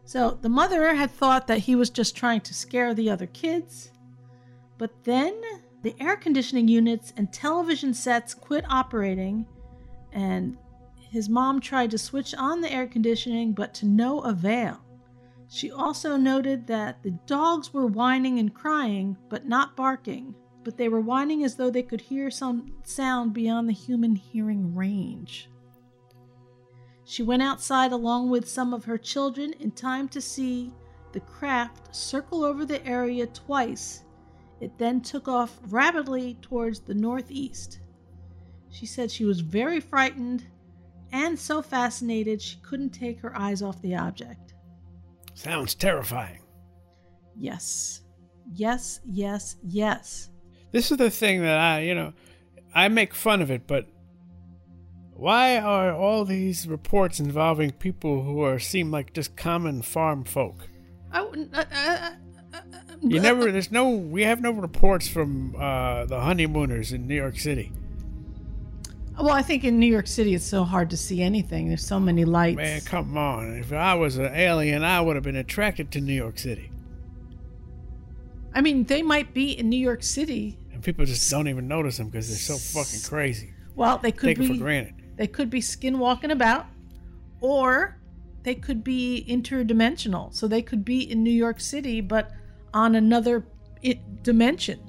So 0.05 0.37
the 0.41 0.49
mother 0.49 0.95
had 0.95 1.11
thought 1.11 1.47
that 1.47 1.59
he 1.59 1.77
was 1.77 1.89
just 1.89 2.17
trying 2.17 2.41
to 2.43 2.55
scare 2.55 2.95
the 2.95 3.11
other 3.11 3.27
kids. 3.27 3.93
But 4.77 4.91
then 5.05 5.41
the 5.83 5.95
air 6.01 6.17
conditioning 6.17 6.69
units 6.69 7.13
and 7.17 7.33
television 7.33 7.95
sets 7.95 8.35
quit 8.35 8.65
operating, 8.69 9.47
and 10.13 10.57
his 10.97 11.29
mom 11.29 11.61
tried 11.61 11.91
to 11.91 11.99
switch 11.99 12.35
on 12.35 12.61
the 12.61 12.73
air 12.73 12.87
conditioning, 12.87 13.53
but 13.53 13.75
to 13.75 13.87
no 13.87 14.21
avail. 14.21 14.81
She 15.49 15.71
also 15.71 16.17
noted 16.17 16.67
that 16.69 17.03
the 17.03 17.11
dogs 17.27 17.75
were 17.75 17.87
whining 17.87 18.39
and 18.39 18.55
crying, 18.55 19.17
but 19.29 19.49
not 19.49 19.75
barking, 19.75 20.35
but 20.63 20.77
they 20.77 20.89
were 20.89 21.01
whining 21.01 21.43
as 21.43 21.57
though 21.57 21.71
they 21.71 21.83
could 21.83 22.01
hear 22.01 22.31
some 22.31 22.73
sound 22.85 23.33
beyond 23.33 23.69
the 23.69 23.73
human 23.73 24.15
hearing 24.15 24.75
range. 24.75 25.51
She 27.05 27.25
went 27.25 27.43
outside 27.43 27.91
along 27.91 28.31
with 28.31 28.49
some 28.49 28.73
of 28.73 28.85
her 28.85 28.97
children 28.97 29.53
in 29.59 29.73
time 29.73 30.09
to 30.11 30.21
see 30.21 30.73
the 31.11 31.19
craft 31.19 31.93
circle 31.95 32.45
over 32.45 32.65
the 32.65 32.87
area 32.87 33.27
twice. 33.27 34.05
It 34.61 34.79
then 34.79 35.01
took 35.01 35.27
off 35.27 35.59
rapidly 35.69 36.39
towards 36.41 36.79
the 36.79 36.95
northeast. 36.95 37.81
She 38.71 38.87
said 38.87 39.11
she 39.11 39.25
was 39.25 39.41
very 39.41 39.81
frightened 39.81 40.45
and 41.13 41.39
so 41.39 41.61
fascinated 41.61 42.41
she 42.41 42.59
couldn't 42.63 42.91
take 42.91 43.21
her 43.21 43.37
eyes 43.37 43.63
off 43.63 43.83
the 43.83 43.97
object. 43.97 44.55
Sounds 45.35 45.75
terrifying. 45.75 46.41
Yes. 47.37 48.03
Yes, 48.53 49.01
yes, 49.05 49.57
yes. 49.63 50.31
This 50.73 50.91
is 50.91 50.99
the 50.99 51.11
thing 51.11 51.43
that 51.43 51.59
I, 51.59 51.81
you 51.81 51.95
know, 51.95 52.13
I 52.75 52.89
make 52.89 53.15
fun 53.15 53.43
of 53.43 53.51
it, 53.51 53.67
but 53.67 53.87
why 55.15 55.59
are 55.59 55.93
all 55.93 56.25
these 56.25 56.67
reports 56.67 57.21
involving 57.21 57.73
people 57.73 58.23
who 58.23 58.43
are 58.43 58.59
seem 58.59 58.91
like 58.91 59.13
just 59.13 59.37
common 59.37 59.83
farm 59.83 60.25
folk? 60.25 60.69
I 61.13 61.23
wouldn't. 61.23 61.55
Uh, 61.55 61.65
uh, 61.71 62.11
uh, 62.55 62.61
You 63.03 63.21
never. 63.21 63.51
There's 63.51 63.71
no. 63.73 63.91
We 63.91 64.23
have 64.23 64.41
no 64.41 64.53
reports 64.53 65.09
from 65.09 65.57
uh, 65.57 66.05
the 66.07 66.21
honeymooners 66.21 66.93
in 66.93 67.07
New 67.07 67.17
York 67.17 67.39
City. 67.39 67.73
Well, 69.21 69.35
I 69.35 69.43
think 69.43 69.65
in 69.65 69.79
New 69.79 69.87
York 69.87 70.07
City 70.07 70.35
it's 70.35 70.47
so 70.47 70.65
hard 70.65 70.89
to 70.91 70.97
see 70.97 71.21
anything. 71.21 71.69
There's 71.69 71.87
so 71.87 72.01
many 72.01 72.25
lights. 72.25 72.57
Man, 72.57 72.81
come 72.81 73.19
on. 73.19 73.57
If 73.57 73.71
I 73.71 73.95
was 73.95 74.17
an 74.17 74.35
alien, 74.35 74.83
I 74.83 75.01
would 75.03 75.15
have 75.15 75.23
been 75.23 75.37
attracted 75.37 75.91
to 75.93 76.01
New 76.01 76.15
York 76.15 76.39
City. 76.39 76.71
I 78.55 78.63
mean, 78.63 78.85
they 78.85 79.03
might 79.03 79.35
be 79.35 79.53
in 79.53 79.69
New 79.69 79.79
York 79.79 80.03
City. 80.03 80.59
And 80.73 80.83
people 80.83 81.05
just 81.05 81.31
don't 81.31 81.49
even 81.49 81.69
notice 81.69 81.99
them 81.99 82.09
because 82.09 82.29
they're 82.29 82.57
so 82.57 82.57
fucking 82.57 83.01
crazy. 83.07 83.53
Well, 83.77 83.99
they 83.99 84.11
could 84.11 84.29
Take 84.29 84.39
be 84.39 84.47
it 84.47 84.49
for 84.49 84.65
granted. 84.65 84.95
They 85.17 85.27
could 85.27 85.51
be 85.51 85.61
skin 85.61 85.99
walking 85.99 86.31
about, 86.31 86.67
or 87.43 87.99
they 88.43 88.55
could 88.55 88.83
be 88.83 89.27
interdimensional. 89.29 90.33
So 90.33 90.49
they 90.49 90.63
could 90.63 90.83
be 90.83 91.11
in 91.11 91.23
New 91.23 91.31
York 91.31 91.61
City, 91.61 92.01
but 92.01 92.31
on 92.73 92.95
another 92.95 93.47
dimension. 94.23 94.81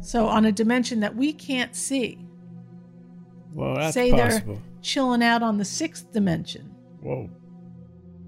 So 0.00 0.26
on 0.26 0.44
a 0.44 0.52
dimension 0.52 1.00
that 1.00 1.14
we 1.14 1.32
can't 1.32 1.74
see. 1.74 2.24
Well, 3.52 3.74
that's 3.74 3.94
Say 3.94 4.10
possible. 4.10 4.54
they're 4.54 4.62
chilling 4.82 5.22
out 5.22 5.42
on 5.42 5.58
the 5.58 5.64
sixth 5.64 6.12
dimension, 6.12 6.74
Whoa. 7.00 7.28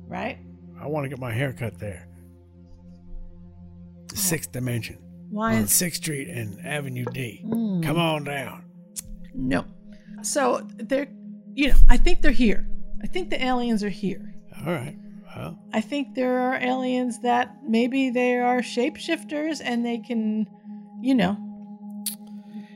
right? 0.09 0.39
I 0.81 0.87
want 0.87 1.05
to 1.05 1.09
get 1.09 1.18
my 1.18 1.33
hair 1.33 1.53
cut 1.53 1.79
there. 1.79 2.09
The 4.09 4.16
sixth 4.16 4.51
dimension. 4.51 4.99
Why 5.31 5.57
on 5.57 5.68
Sixth 5.68 6.03
Street 6.03 6.27
and 6.29 6.59
Avenue 6.66 7.05
D. 7.12 7.45
Mm. 7.47 7.85
Come 7.85 7.97
on 7.99 8.25
down. 8.25 8.64
No. 9.33 9.64
So 10.23 10.66
they're, 10.77 11.07
you 11.55 11.68
know, 11.68 11.77
I 11.89 11.97
think 11.97 12.21
they're 12.21 12.33
here. 12.33 12.66
I 13.03 13.07
think 13.07 13.31
the 13.31 13.43
aliens 13.43 13.85
are 13.85 13.89
here. 13.89 14.35
All 14.66 14.73
right. 14.73 14.97
Well, 15.37 15.57
I 15.73 15.81
think 15.81 16.16
there 16.16 16.41
are 16.41 16.57
aliens 16.57 17.21
that 17.21 17.55
maybe 17.64 18.11
they 18.11 18.37
are 18.39 18.61
shapeshifters 18.61 19.61
and 19.64 19.87
they 19.87 19.99
can, 19.99 20.49
you 21.01 21.14
know, 21.14 21.37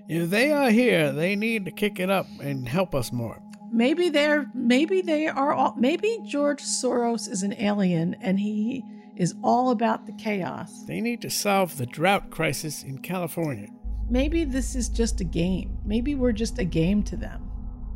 if 0.09 0.31
they 0.31 0.53
are 0.53 0.71
here, 0.71 1.13
they 1.13 1.37
need 1.37 1.65
to 1.65 1.71
kick 1.71 1.99
it 1.99 2.11
up 2.11 2.27
and 2.41 2.69
help 2.69 2.95
us 2.95 3.13
more. 3.13 3.41
maybe 3.73 4.09
they're 4.09 4.47
maybe 4.55 5.01
they 5.01 5.27
are 5.27 5.53
all 5.53 5.75
maybe 5.77 6.19
George 6.25 6.63
Soros 6.63 7.29
is 7.29 7.43
an 7.43 7.55
alien 7.55 8.15
and 8.21 8.39
he 8.39 8.85
is 9.17 9.35
all 9.43 9.71
about 9.71 10.07
the 10.07 10.13
chaos. 10.13 10.85
They 10.87 11.01
need 11.01 11.21
to 11.23 11.31
solve 11.31 11.77
the 11.77 11.87
drought 11.87 12.31
crisis 12.31 12.83
in 12.85 12.99
California. 12.99 13.69
Maybe 14.11 14.45
this 14.45 14.75
is 14.77 14.89
just 14.89 15.21
a 15.21 15.25
game. 15.25 15.79
Maybe 15.85 16.15
we're 16.15 16.33
just 16.33 16.59
a 16.59 16.65
game 16.65 17.03
to 17.05 17.17
them. 17.17 17.51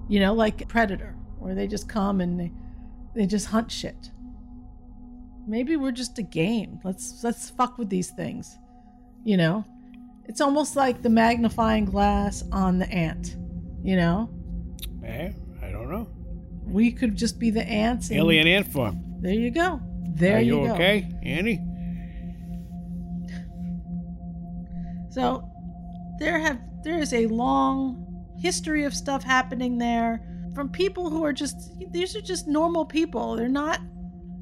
You 0.09 0.21
know, 0.21 0.33
like 0.35 0.67
Predator, 0.69 1.15
where 1.39 1.55
they 1.55 1.67
just 1.67 1.89
come 1.89 2.21
and 2.21 2.41
they, 2.41 2.53
they 3.15 3.27
just 3.27 3.47
hunt 3.47 3.71
shit. 3.71 4.11
Maybe 5.47 5.77
we're 5.77 5.93
just 5.93 6.19
a 6.19 6.23
game. 6.23 6.81
Let's 6.85 7.23
let's 7.23 7.51
fuck 7.51 7.79
with 7.79 7.91
these 7.91 8.11
things. 8.11 8.59
You 9.25 9.37
know? 9.37 9.65
It's 10.29 10.41
almost 10.41 10.77
like 10.77 11.03
the 11.03 11.09
magnifying 11.09 11.87
glass 11.87 12.45
on 12.53 12.79
the 12.79 12.89
ant. 12.91 13.37
You 13.83 13.97
know? 13.97 14.31
Eh? 15.05 15.33
I 15.63 15.71
don't 15.71 15.91
know. 15.91 16.07
We 16.65 16.93
could 16.93 17.17
just 17.17 17.39
be 17.39 17.51
the 17.51 17.65
ants. 17.67 18.11
and- 18.11 18.19
Alien 18.19 18.47
ant 18.47 18.69
farm. 18.69 19.03
There 19.21 19.33
you 19.33 19.51
go. 19.51 19.81
There 20.15 20.37
Are 20.37 20.41
you, 20.41 20.61
you 20.63 20.67
go. 20.69 20.75
okay, 20.75 21.09
Annie? 21.23 21.61
So 25.11 25.49
there 26.19 26.39
have 26.39 26.61
there 26.85 26.99
is 26.99 27.13
a 27.13 27.27
long 27.27 28.05
history 28.39 28.85
of 28.85 28.95
stuff 28.95 29.23
happening 29.25 29.79
there 29.79 30.23
from 30.55 30.69
people 30.69 31.11
who 31.11 31.25
are 31.25 31.33
just 31.33 31.57
these 31.93 32.15
are 32.15 32.21
just 32.21 32.47
normal 32.47 32.85
people. 32.85 33.37
They're 33.37 33.49
not 33.49 33.81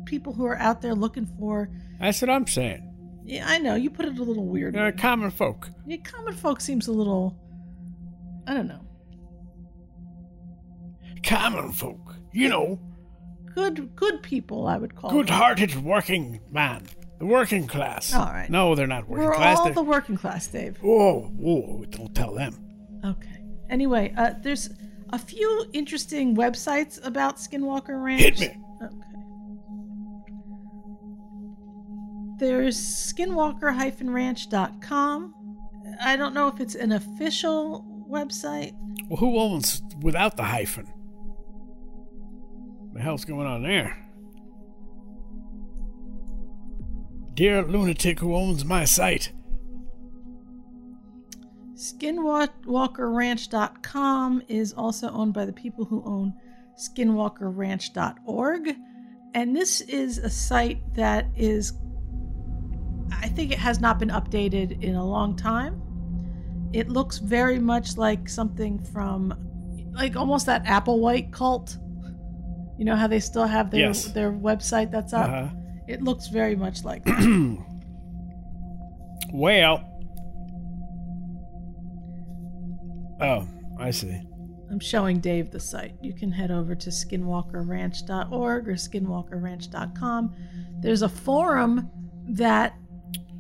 people 0.04 0.32
who 0.32 0.44
are 0.46 0.58
out 0.58 0.82
there 0.82 0.94
looking 0.94 1.26
for 1.38 1.70
That's 2.00 2.20
what 2.20 2.30
I'm 2.30 2.46
saying. 2.46 2.85
Yeah, 3.26 3.44
I 3.48 3.58
know, 3.58 3.74
you 3.74 3.90
put 3.90 4.06
it 4.06 4.18
a 4.18 4.22
little 4.22 4.46
weird. 4.46 4.74
They're 4.74 4.92
common 4.92 5.30
folk. 5.30 5.68
Yeah, 5.86 5.96
common 6.04 6.34
folk 6.34 6.60
seems 6.60 6.86
a 6.86 6.92
little 6.92 7.36
I 8.46 8.54
don't 8.54 8.68
know. 8.68 8.80
Common 11.24 11.72
folk. 11.72 12.14
You 12.32 12.48
know, 12.48 12.80
Good 13.54 13.96
good 13.96 14.22
people 14.22 14.66
I 14.68 14.76
would 14.76 14.94
call 14.94 15.10
good 15.10 15.28
them. 15.28 15.82
working 15.84 16.40
man. 16.50 16.84
The 17.18 17.24
working 17.26 17.66
class. 17.66 18.14
All 18.14 18.26
right. 18.26 18.50
No, 18.50 18.74
they're 18.74 18.86
not 18.86 19.08
working 19.08 19.24
We're 19.26 19.34
class. 19.34 19.58
all 19.58 19.64
they're... 19.64 19.74
the 19.74 19.82
working 19.82 20.16
class, 20.18 20.46
Dave. 20.48 20.76
Whoa, 20.82 21.22
whoa, 21.22 21.84
don't 21.88 22.14
tell 22.14 22.34
them. 22.34 22.54
Okay. 23.04 23.42
Anyway, 23.70 24.12
uh, 24.18 24.34
there's 24.42 24.68
a 25.10 25.18
few 25.18 25.64
interesting 25.72 26.36
websites 26.36 27.04
about 27.04 27.36
Skinwalker 27.38 28.00
Ranch. 28.02 28.20
Hit 28.20 28.40
me. 28.40 28.46
Okay. 28.82 28.94
There's 32.38 32.78
skinwalker-ranch.com. 32.78 35.34
I 36.00 36.16
don't 36.16 36.34
know 36.34 36.48
if 36.48 36.60
it's 36.60 36.74
an 36.74 36.90
official 36.92 37.84
website. 38.10 38.72
Well, 39.08 39.18
who 39.18 39.38
owns 39.38 39.82
without 40.00 40.36
the 40.36 40.42
hyphen? 40.44 40.86
What 42.84 42.94
the 42.94 43.00
hell's 43.00 43.24
going 43.24 43.46
on 43.46 43.62
there? 43.62 44.02
Dear 47.34 47.62
lunatic 47.62 48.18
who 48.20 48.34
owns 48.34 48.64
my 48.64 48.84
site. 48.84 49.32
Skinwalkerranch.com 51.74 54.42
is 54.48 54.72
also 54.72 55.10
owned 55.10 55.34
by 55.34 55.44
the 55.44 55.52
people 55.52 55.84
who 55.84 56.02
own 56.06 56.32
skinwalkerranch.org. 56.78 58.74
And 59.34 59.54
this 59.54 59.82
is 59.82 60.16
a 60.16 60.30
site 60.30 60.94
that 60.94 61.26
is, 61.36 61.74
I 63.12 63.28
think 63.28 63.52
it 63.52 63.58
has 63.58 63.80
not 63.80 63.98
been 63.98 64.08
updated 64.10 64.82
in 64.82 64.94
a 64.94 65.04
long 65.04 65.36
time. 65.36 65.80
It 66.72 66.88
looks 66.88 67.18
very 67.18 67.58
much 67.58 67.96
like 67.96 68.28
something 68.28 68.78
from, 68.84 69.34
like 69.92 70.16
almost 70.16 70.46
that 70.46 70.64
Applewhite 70.64 71.32
cult. 71.32 71.78
You 72.78 72.84
know 72.84 72.96
how 72.96 73.06
they 73.06 73.20
still 73.20 73.46
have 73.46 73.70
their, 73.70 73.80
Yes. 73.80 74.06
their 74.12 74.32
website 74.32 74.90
that's 74.90 75.12
up? 75.12 75.28
Uh-huh. 75.30 75.48
It 75.88 76.02
looks 76.02 76.28
very 76.28 76.56
much 76.56 76.84
like 76.84 77.04
that. 77.04 77.58
Well. 79.32 79.82
Oh, 83.20 83.46
I 83.78 83.90
see. 83.90 84.20
I'm 84.70 84.78
showing 84.80 85.20
Dave 85.20 85.50
the 85.50 85.60
site. 85.60 85.94
You 86.00 86.12
can 86.12 86.30
head 86.30 86.50
over 86.50 86.74
to 86.74 86.90
skinwalkerranch.org 86.90 88.68
or 88.68 88.72
skinwalkerranch.com. 88.74 90.34
There's 90.80 91.02
a 91.02 91.08
forum 91.08 91.90
that 92.28 92.74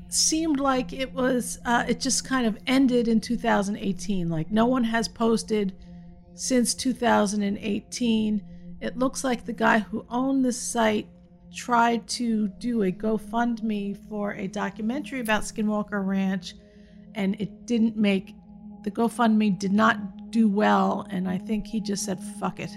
seemed 0.08 0.60
like 0.60 0.92
it 0.92 1.12
was, 1.12 1.58
uh, 1.64 1.84
it 1.88 2.00
just 2.00 2.24
kind 2.24 2.46
of 2.46 2.58
ended 2.66 3.08
in 3.08 3.20
2018. 3.20 4.28
Like 4.28 4.50
no 4.50 4.66
one 4.66 4.84
has 4.84 5.08
posted 5.08 5.74
since 6.34 6.74
2018. 6.74 8.44
It 8.80 8.98
looks 8.98 9.24
like 9.24 9.44
the 9.44 9.52
guy 9.52 9.78
who 9.78 10.06
owned 10.10 10.44
this 10.44 10.60
site 10.60 11.08
tried 11.54 12.06
to 12.06 12.48
do 12.58 12.82
a 12.82 12.92
GoFundMe 12.92 13.98
for 14.08 14.32
a 14.34 14.46
documentary 14.46 15.20
about 15.20 15.42
Skinwalker 15.42 16.06
Ranch, 16.06 16.54
and 17.14 17.34
it 17.40 17.66
didn't 17.66 17.96
make 17.96 18.34
the 18.82 18.90
GoFundMe 18.90 19.58
did 19.58 19.72
not 19.72 20.30
do 20.30 20.48
well, 20.48 21.06
and 21.10 21.28
I 21.28 21.38
think 21.38 21.66
he 21.66 21.80
just 21.80 22.04
said, 22.04 22.22
"Fuck 22.38 22.60
it." 22.60 22.70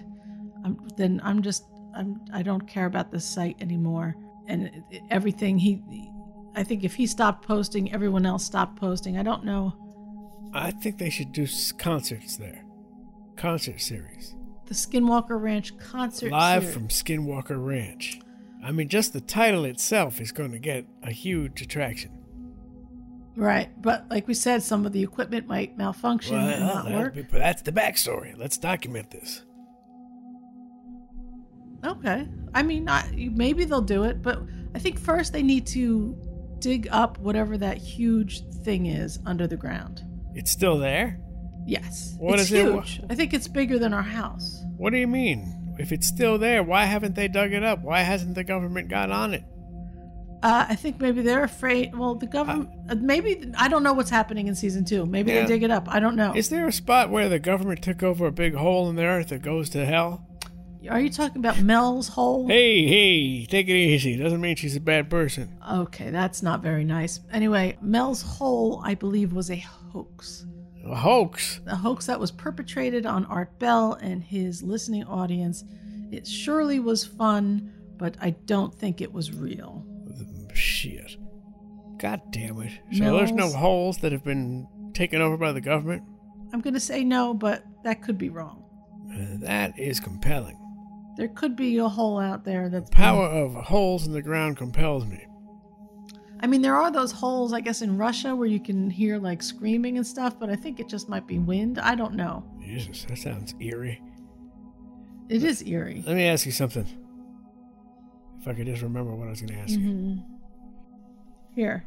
I'm, 0.63 0.77
then 0.97 1.21
I'm 1.23 1.41
just 1.41 1.65
I'm 1.95 2.21
I 2.33 2.41
don't 2.41 2.67
care 2.67 2.85
about 2.85 3.11
this 3.11 3.25
site 3.25 3.61
anymore, 3.61 4.15
and 4.47 4.83
everything 5.09 5.57
he. 5.57 5.83
I 6.59 6.63
think 6.65 6.83
if 6.83 6.93
he 6.93 7.07
stopped 7.07 7.47
posting, 7.47 7.93
everyone 7.93 8.25
else 8.25 8.43
stopped 8.43 8.75
posting. 8.75 9.17
I 9.17 9.23
don't 9.23 9.45
know. 9.45 9.73
I 10.53 10.71
think 10.71 10.97
they 10.97 11.09
should 11.09 11.31
do 11.31 11.47
concerts 11.77 12.35
there. 12.35 12.65
Concert 13.37 13.79
series. 13.79 14.35
The 14.65 14.73
Skinwalker 14.73 15.41
Ranch 15.41 15.77
concert 15.77 16.33
Live 16.33 16.63
series. 16.63 16.73
from 16.75 16.87
Skinwalker 16.89 17.65
Ranch. 17.65 18.19
I 18.61 18.73
mean, 18.73 18.89
just 18.89 19.13
the 19.13 19.21
title 19.21 19.63
itself 19.63 20.19
is 20.19 20.33
going 20.33 20.51
to 20.51 20.59
get 20.59 20.85
a 21.01 21.11
huge 21.11 21.61
attraction. 21.61 22.11
right, 23.37 23.69
but 23.81 24.05
like 24.09 24.27
we 24.27 24.33
said, 24.33 24.61
some 24.61 24.85
of 24.85 24.91
the 24.91 25.01
equipment 25.01 25.47
might 25.47 25.77
malfunction 25.77 26.35
and 26.35 26.59
not 26.59 26.91
work. 26.91 27.13
be- 27.13 27.21
but 27.21 27.37
that's 27.37 27.61
the 27.61 27.71
backstory. 27.71 28.37
Let's 28.37 28.57
document 28.57 29.11
this. 29.11 29.45
Okay. 31.85 32.27
I 32.53 32.63
mean, 32.63 32.89
I, 32.89 33.29
maybe 33.33 33.63
they'll 33.63 33.79
do 33.81 34.03
it, 34.03 34.21
but 34.21 34.41
I 34.75 34.79
think 34.79 34.99
first 34.99 35.31
they 35.31 35.41
need 35.41 35.65
to 35.67 36.17
dig 36.59 36.87
up 36.91 37.17
whatever 37.19 37.57
that 37.57 37.77
huge 37.77 38.43
thing 38.63 38.85
is 38.85 39.19
under 39.25 39.47
the 39.47 39.57
ground. 39.57 40.01
It's 40.35 40.51
still 40.51 40.77
there? 40.77 41.19
Yes. 41.65 42.15
What 42.17 42.39
it's 42.39 42.51
is 42.51 42.53
it? 42.53 42.65
huge. 42.65 43.01
I 43.09 43.15
think 43.15 43.33
it's 43.33 43.47
bigger 43.47 43.77
than 43.79 43.93
our 43.93 44.01
house. 44.03 44.63
What 44.77 44.91
do 44.91 44.97
you 44.97 45.07
mean? 45.07 45.75
If 45.77 45.91
it's 45.91 46.07
still 46.07 46.37
there, 46.37 46.61
why 46.63 46.85
haven't 46.85 47.15
they 47.15 47.27
dug 47.27 47.53
it 47.53 47.63
up? 47.63 47.81
Why 47.81 48.01
hasn't 48.01 48.35
the 48.35 48.43
government 48.43 48.89
got 48.89 49.11
on 49.11 49.33
it? 49.33 49.43
Uh, 50.41 50.65
I 50.69 50.75
think 50.75 51.01
maybe 51.01 51.21
they're 51.21 51.43
afraid. 51.43 51.93
Well, 51.93 52.15
the 52.15 52.25
government. 52.27 52.69
Uh, 52.89 52.95
maybe 52.95 53.51
I 53.57 53.67
don't 53.67 53.83
know 53.83 53.91
what's 53.93 54.09
happening 54.09 54.47
in 54.47 54.55
season 54.55 54.85
two. 54.85 55.05
Maybe 55.05 55.31
Yeah. 55.31 55.41
they 55.41 55.47
dig 55.47 55.63
it 55.63 55.71
up. 55.71 55.87
I 55.89 55.99
don't 55.99 56.15
know. 56.15 56.33
Is 56.33 56.47
there 56.49 56.65
a 56.67 56.71
spot 56.71 57.09
where 57.09 57.27
the 57.27 57.39
government 57.39 57.81
took 57.81 58.03
over 58.03 58.25
a 58.27 58.31
big 58.31 58.55
hole 58.55 58.89
in 58.89 58.95
the 58.95 59.03
earth 59.03 59.29
that 59.29 59.41
goes 59.41 59.69
to 59.71 59.85
hell? 59.85 60.25
Are 60.87 60.99
you 60.99 61.09
talking 61.09 61.39
about 61.39 61.59
Mel's 61.59 62.07
hole? 62.07 62.47
Hey, 62.47 62.85
hey, 62.87 63.45
take 63.45 63.67
it 63.67 63.73
easy. 63.73 64.15
Doesn't 64.15 64.39
mean 64.39 64.55
she's 64.55 64.75
a 64.77 64.81
bad 64.81 65.09
person. 65.09 65.57
Okay, 65.69 66.09
that's 66.09 66.41
not 66.41 66.61
very 66.61 66.85
nice. 66.85 67.19
Anyway, 67.33 67.77
Mel's 67.81 68.21
hole, 68.21 68.81
I 68.85 68.95
believe, 68.95 69.33
was 69.33 69.51
a 69.51 69.57
hoax. 69.57 70.45
A 70.85 70.95
hoax? 70.95 71.59
A 71.65 71.75
hoax 71.75 72.05
that 72.05 72.19
was 72.19 72.31
perpetrated 72.31 73.05
on 73.05 73.25
Art 73.25 73.59
Bell 73.59 73.93
and 74.01 74.23
his 74.23 74.63
listening 74.63 75.03
audience. 75.03 75.65
It 76.11 76.25
surely 76.25 76.79
was 76.79 77.05
fun, 77.05 77.73
but 77.97 78.15
I 78.21 78.31
don't 78.31 78.73
think 78.73 79.01
it 79.01 79.11
was 79.11 79.33
real. 79.33 79.85
Shit. 80.53 81.17
God 81.97 82.21
damn 82.31 82.61
it. 82.61 82.71
So 82.93 83.17
there's 83.17 83.33
no 83.33 83.49
holes 83.51 83.97
that 83.97 84.13
have 84.13 84.23
been 84.23 84.67
taken 84.93 85.21
over 85.21 85.37
by 85.37 85.51
the 85.51 85.61
government? 85.61 86.03
I'm 86.53 86.61
going 86.61 86.73
to 86.73 86.79
say 86.79 87.03
no, 87.03 87.33
but 87.33 87.63
that 87.83 88.01
could 88.01 88.17
be 88.17 88.29
wrong. 88.29 88.63
Uh, 89.13 89.45
that 89.45 89.77
is 89.77 89.99
compelling. 89.99 90.57
There 91.19 91.27
could 91.27 91.57
be 91.57 91.77
a 91.79 91.89
hole 91.89 92.17
out 92.17 92.45
there 92.45 92.69
that's 92.69 92.89
The 92.89 92.95
Power 92.95 93.25
of 93.25 93.53
holes 93.53 94.07
in 94.07 94.13
the 94.13 94.21
ground 94.21 94.55
compels 94.55 95.05
me. 95.05 95.21
I 96.39 96.47
mean, 96.47 96.61
there 96.61 96.77
are 96.77 96.89
those 96.89 97.11
holes, 97.11 97.51
I 97.51 97.59
guess, 97.59 97.81
in 97.81 97.97
Russia 97.97 98.33
where 98.33 98.47
you 98.47 98.61
can 98.61 98.89
hear 98.89 99.17
like 99.17 99.43
screaming 99.43 99.97
and 99.97 100.07
stuff, 100.07 100.39
but 100.39 100.49
I 100.49 100.55
think 100.55 100.79
it 100.79 100.87
just 100.87 101.09
might 101.09 101.27
be 101.27 101.37
wind. 101.37 101.77
I 101.77 101.95
don't 101.95 102.13
know. 102.13 102.45
Jesus, 102.61 103.03
that 103.03 103.17
sounds 103.17 103.53
eerie. 103.59 104.01
It 105.27 105.43
is 105.43 105.61
eerie. 105.67 106.05
Let 106.07 106.15
me 106.15 106.25
ask 106.25 106.45
you 106.45 106.53
something. 106.53 106.87
If 108.39 108.47
I 108.47 108.53
could 108.53 108.67
just 108.67 108.81
remember 108.81 109.13
what 109.13 109.27
I 109.27 109.31
was 109.31 109.41
going 109.41 109.53
to 109.53 109.59
ask 109.59 109.71
you. 109.71 109.79
Mhm. 109.79 110.23
Here. 111.53 111.83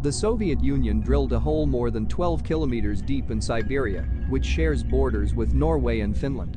The 0.00 0.12
Soviet 0.12 0.62
Union 0.62 1.00
drilled 1.00 1.32
a 1.32 1.40
hole 1.40 1.66
more 1.66 1.90
than 1.90 2.06
12 2.06 2.44
kilometers 2.44 3.02
deep 3.02 3.32
in 3.32 3.40
Siberia, 3.40 4.02
which 4.28 4.46
shares 4.46 4.84
borders 4.84 5.34
with 5.34 5.54
Norway 5.54 6.00
and 6.00 6.16
Finland. 6.16 6.56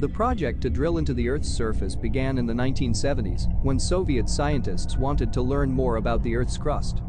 The 0.00 0.08
project 0.08 0.60
to 0.62 0.70
drill 0.70 0.98
into 0.98 1.14
the 1.14 1.28
Earth's 1.28 1.48
surface 1.48 1.94
began 1.94 2.36
in 2.36 2.46
the 2.46 2.52
1970s 2.52 3.46
when 3.62 3.78
Soviet 3.78 4.28
scientists 4.28 4.96
wanted 4.96 5.32
to 5.32 5.40
learn 5.40 5.70
more 5.70 5.96
about 5.96 6.24
the 6.24 6.34
Earth's 6.34 6.58
crust. 6.58 7.00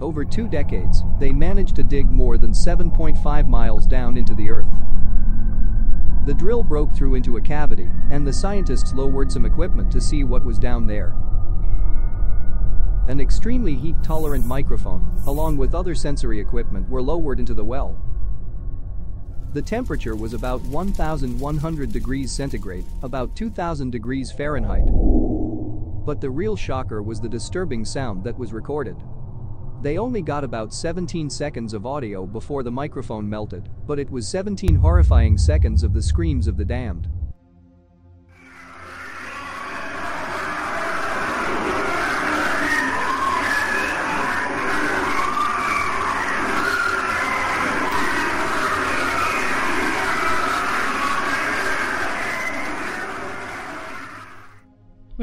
Over 0.00 0.24
two 0.24 0.48
decades, 0.48 1.02
they 1.20 1.32
managed 1.32 1.76
to 1.76 1.82
dig 1.82 2.10
more 2.10 2.38
than 2.38 2.52
7.5 2.52 3.46
miles 3.46 3.86
down 3.86 4.16
into 4.16 4.34
the 4.34 4.50
Earth. 4.50 4.72
The 6.24 6.32
drill 6.32 6.62
broke 6.62 6.96
through 6.96 7.16
into 7.16 7.36
a 7.36 7.42
cavity, 7.42 7.90
and 8.10 8.26
the 8.26 8.32
scientists 8.32 8.94
lowered 8.94 9.30
some 9.30 9.44
equipment 9.44 9.92
to 9.92 10.00
see 10.00 10.24
what 10.24 10.46
was 10.46 10.58
down 10.58 10.86
there. 10.86 11.14
An 13.06 13.20
extremely 13.20 13.74
heat-tolerant 13.74 14.46
microphone, 14.46 15.04
along 15.26 15.58
with 15.58 15.74
other 15.74 15.94
sensory 15.94 16.40
equipment 16.40 16.88
were 16.88 17.02
lowered 17.02 17.38
into 17.38 17.52
the 17.52 17.64
well. 17.64 18.00
The 19.52 19.60
temperature 19.60 20.16
was 20.16 20.32
about 20.32 20.62
1100 20.62 21.92
degrees 21.92 22.32
centigrade, 22.32 22.86
about 23.02 23.36
2000 23.36 23.90
degrees 23.90 24.32
Fahrenheit. 24.32 24.86
But 26.06 26.22
the 26.22 26.30
real 26.30 26.56
shocker 26.56 27.02
was 27.02 27.20
the 27.20 27.28
disturbing 27.28 27.84
sound 27.84 28.24
that 28.24 28.38
was 28.38 28.54
recorded. 28.54 28.96
They 29.82 29.98
only 29.98 30.22
got 30.22 30.42
about 30.42 30.72
17 30.72 31.28
seconds 31.28 31.74
of 31.74 31.84
audio 31.84 32.24
before 32.24 32.62
the 32.62 32.70
microphone 32.70 33.28
melted, 33.28 33.68
but 33.86 33.98
it 33.98 34.10
was 34.10 34.26
17 34.26 34.76
horrifying 34.76 35.36
seconds 35.36 35.82
of 35.82 35.92
the 35.92 36.02
screams 36.02 36.46
of 36.46 36.56
the 36.56 36.64
damned. 36.64 37.06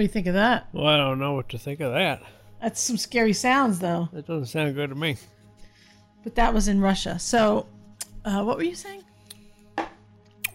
What 0.01 0.05
do 0.05 0.09
you 0.09 0.13
think 0.13 0.27
of 0.27 0.33
that? 0.33 0.67
Well, 0.73 0.87
I 0.87 0.97
don't 0.97 1.19
know 1.19 1.33
what 1.33 1.49
to 1.49 1.59
think 1.59 1.79
of 1.79 1.93
that. 1.93 2.23
That's 2.59 2.81
some 2.81 2.97
scary 2.97 3.33
sounds, 3.33 3.77
though. 3.77 4.09
That 4.13 4.25
doesn't 4.25 4.47
sound 4.47 4.73
good 4.73 4.89
to 4.89 4.95
me. 4.95 5.17
But 6.23 6.33
that 6.33 6.55
was 6.55 6.67
in 6.67 6.81
Russia. 6.81 7.19
So, 7.19 7.67
uh, 8.25 8.43
what 8.43 8.57
were 8.57 8.63
you 8.63 8.73
saying? 8.73 9.03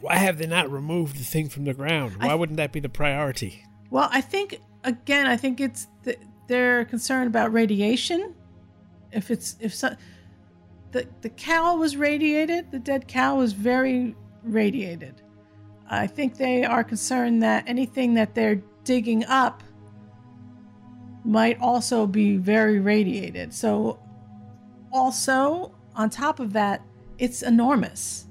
Why 0.00 0.16
have 0.16 0.38
they 0.38 0.48
not 0.48 0.68
removed 0.68 1.16
the 1.16 1.22
thing 1.22 1.48
from 1.48 1.64
the 1.64 1.74
ground? 1.74 2.16
Why 2.16 2.34
wouldn't 2.34 2.56
that 2.56 2.72
be 2.72 2.80
the 2.80 2.88
priority? 2.88 3.62
Well, 3.88 4.08
I 4.10 4.20
think 4.20 4.58
again, 4.82 5.28
I 5.28 5.36
think 5.36 5.60
it's 5.60 5.86
th- 6.02 6.18
they're 6.48 6.84
concerned 6.84 7.28
about 7.28 7.52
radiation. 7.52 8.34
If 9.12 9.30
it's 9.30 9.54
if 9.60 9.72
so, 9.72 9.94
the 10.90 11.06
the 11.20 11.30
cow 11.30 11.76
was 11.76 11.96
radiated, 11.96 12.72
the 12.72 12.80
dead 12.80 13.06
cow 13.06 13.36
was 13.36 13.52
very 13.52 14.16
radiated. 14.42 15.22
I 15.88 16.08
think 16.08 16.36
they 16.36 16.64
are 16.64 16.82
concerned 16.82 17.44
that 17.44 17.62
anything 17.68 18.14
that 18.14 18.34
they're 18.34 18.60
digging 18.86 19.26
up 19.26 19.62
might 21.24 21.60
also 21.60 22.06
be 22.06 22.36
very 22.38 22.80
radiated. 22.80 23.52
So, 23.52 23.98
also 24.92 25.74
on 25.94 26.08
top 26.08 26.40
of 26.40 26.54
that, 26.54 26.80
it's 27.18 27.42
enormous. 27.42 28.26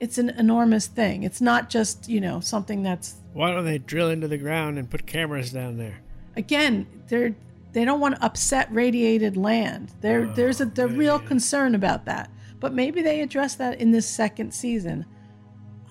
It's 0.00 0.18
an 0.18 0.28
enormous 0.30 0.86
thing. 0.86 1.22
It's 1.22 1.40
not 1.40 1.70
just 1.70 2.08
you 2.08 2.20
know 2.20 2.40
something 2.40 2.82
that's 2.82 3.14
Why 3.32 3.50
don't 3.50 3.64
they 3.64 3.78
drill 3.78 4.10
into 4.10 4.28
the 4.28 4.36
ground 4.36 4.78
and 4.78 4.90
put 4.90 5.06
cameras 5.06 5.52
down 5.52 5.78
there? 5.78 6.02
again 6.36 6.86
they're 7.08 7.34
they 7.72 7.84
don't 7.84 8.00
want 8.00 8.14
to 8.14 8.24
upset 8.24 8.70
radiated 8.72 9.36
land 9.36 9.92
there 10.00 10.26
oh, 10.26 10.32
there's 10.34 10.60
a 10.60 10.66
the 10.66 10.86
real 10.86 11.18
concern 11.18 11.74
about 11.74 12.04
that 12.04 12.30
but 12.60 12.72
maybe 12.72 13.02
they 13.02 13.20
address 13.20 13.54
that 13.56 13.80
in 13.80 13.90
this 13.90 14.06
second 14.06 14.52
season 14.52 15.04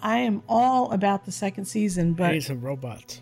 i 0.02 0.18
am 0.18 0.42
all 0.48 0.92
about 0.92 1.26
the 1.26 1.32
second 1.32 1.66
season 1.66 2.14
but 2.14 2.32
need 2.32 2.44
some 2.44 2.62
robots. 2.62 3.22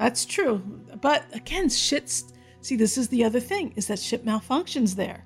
That's 0.00 0.24
true 0.24 0.58
but 1.00 1.24
again 1.34 1.68
shit's 1.68 2.32
see 2.62 2.74
this 2.74 2.96
is 2.98 3.08
the 3.08 3.22
other 3.22 3.38
thing 3.40 3.72
is 3.76 3.86
that 3.86 3.98
shit 3.98 4.24
malfunctions 4.24 4.94
there 4.96 5.24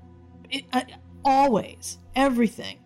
it, 0.50 0.64
uh, 0.72 0.82
always 1.24 1.98
everything 2.16 2.78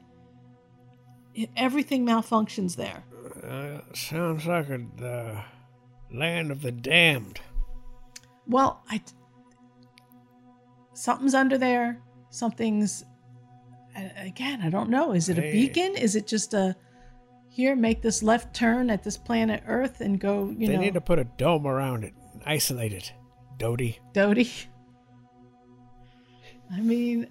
It- 1.34 1.50
everything 1.56 2.04
malfunctions 2.06 2.76
there 2.76 3.02
Uh, 3.42 3.80
sounds 3.94 4.44
like 4.46 4.68
a 4.68 4.80
uh, 5.14 5.42
land 6.12 6.50
of 6.50 6.60
the 6.62 6.72
damned. 6.72 7.40
Well, 8.46 8.82
I 8.90 9.00
something's 10.94 11.34
under 11.34 11.56
there. 11.58 12.00
Something's 12.30 13.04
again. 14.16 14.60
I 14.62 14.70
don't 14.70 14.90
know. 14.90 15.12
Is 15.12 15.28
it 15.28 15.38
a 15.38 15.42
Hey. 15.42 15.52
beacon? 15.52 15.96
Is 15.96 16.16
it 16.16 16.26
just 16.26 16.52
a 16.54 16.74
here? 17.48 17.74
Make 17.76 18.02
this 18.02 18.22
left 18.22 18.54
turn 18.54 18.90
at 18.90 19.02
this 19.02 19.16
planet 19.16 19.62
Earth 19.66 20.00
and 20.00 20.18
go. 20.18 20.48
You 20.50 20.66
they 20.66 20.66
know, 20.66 20.78
They 20.78 20.84
need 20.86 20.94
to 20.94 21.00
put 21.00 21.18
a 21.18 21.24
dome 21.24 21.66
around 21.66 22.04
it, 22.04 22.14
and 22.32 22.42
isolate 22.46 22.92
it. 22.92 23.12
Doty. 23.58 23.98
Doty. 24.12 24.50
I 26.72 26.80
mean, 26.80 27.28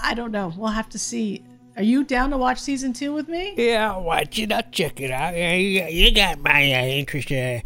I 0.00 0.14
don't 0.14 0.32
know. 0.32 0.52
We'll 0.56 0.70
have 0.70 0.88
to 0.90 0.98
see. 0.98 1.44
Are 1.76 1.82
you 1.82 2.02
down 2.04 2.30
to 2.30 2.38
watch 2.38 2.58
season 2.58 2.92
two 2.92 3.12
with 3.12 3.28
me? 3.28 3.54
Yeah, 3.56 3.92
I'll 3.92 4.02
watch 4.02 4.38
it. 4.38 4.50
I'll 4.50 4.62
check 4.72 5.00
it 5.00 5.10
out. 5.10 5.34
You, 5.36 6.12
got 6.12 6.40
my 6.40 6.72
uh, 6.72 6.84
interest 6.84 7.30
uh, 7.30 7.60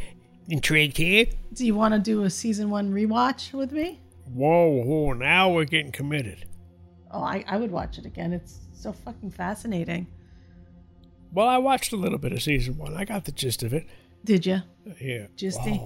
intrigued 0.49 0.99
here. 0.99 1.27
Do 1.55 1.65
you 1.65 1.75
want 1.75 1.95
to 1.95 2.01
do 2.01 2.25
a 2.25 2.31
season 2.31 2.69
one 2.69 2.93
rewatch 2.93 3.53
with 3.53 3.73
me? 3.73 4.01
Whoa, 4.33 4.83
whoa, 4.85 5.13
now 5.13 5.51
we're 5.51 5.65
getting 5.65 5.93
committed. 5.93 6.47
Oh, 7.11 7.23
I, 7.23 7.45
I 7.47 7.57
would 7.59 7.71
watch 7.71 7.99
it 7.99 8.07
again. 8.07 8.33
It's 8.33 8.61
so 8.73 8.93
fucking 8.93 9.31
fascinating. 9.31 10.07
Well, 11.33 11.49
I 11.49 11.59
watched 11.59 11.93
a 11.93 11.97
little 11.97 12.19
bit 12.19 12.33
of 12.33 12.43
season 12.43 12.77
one. 12.77 12.95
I 12.97 13.05
got 13.05 13.25
the 13.25 13.33
gist 13.33 13.63
of 13.63 13.73
it. 13.73 13.87
Did 14.25 14.45
you? 14.47 14.61
Yeah. 15.01 15.27
Gisty? 15.37 15.79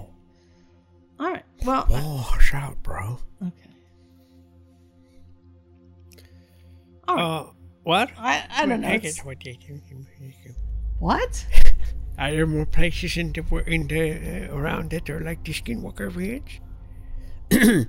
All 1.18 1.30
right. 1.30 1.44
Well, 1.64 1.86
Oh, 1.90 2.28
Wash 2.32 2.52
out, 2.52 2.82
bro. 2.82 3.18
Okay. 3.42 3.52
Uh, 7.08 7.44
what? 7.84 8.10
I, 8.18 8.44
I 8.50 8.66
don't 8.66 8.80
know. 8.80 8.88
Take 8.88 8.96
It's- 9.04 9.18
it. 9.18 9.24
What 9.24 9.38
did 9.38 9.62
you- 9.68 9.80
What? 10.98 11.46
Are 12.18 12.30
there 12.30 12.46
more 12.46 12.64
places 12.66 13.16
in 13.18 13.32
the 13.32 13.42
in 13.66 13.86
the 13.88 14.48
uh, 14.50 14.56
around 14.56 14.90
that 14.90 15.08
are 15.10 15.20
like 15.20 15.44
the 15.44 15.52
Skinwalker 15.52 16.14
Ranch? 16.14 16.60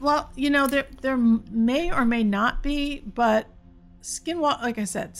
Well, 0.00 0.30
you 0.34 0.50
know, 0.50 0.66
there 0.66 0.86
there 1.00 1.16
may 1.16 1.92
or 1.92 2.04
may 2.04 2.24
not 2.24 2.60
be, 2.62 3.00
but 3.04 3.46
Skinwalker, 4.02 4.62
like 4.62 4.78
I 4.78 4.84
said, 4.84 5.16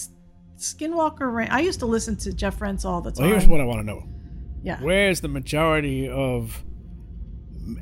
Skinwalker 0.63 1.33
Ranch. 1.33 1.51
I 1.51 1.61
used 1.61 1.81
to 1.81 1.87
listen 1.87 2.17
to 2.19 2.33
Jeff 2.33 2.61
Rense 2.61 2.85
all 2.85 3.01
the 3.01 3.11
time. 3.11 3.25
Well, 3.27 3.33
here's 3.39 3.49
what 3.49 3.61
I 3.61 3.65
want 3.65 3.81
to 3.81 3.85
know. 3.87 4.05
Yeah. 4.63 4.81
Where's 4.81 5.21
the 5.21 5.29
majority 5.29 6.09
of 6.09 6.63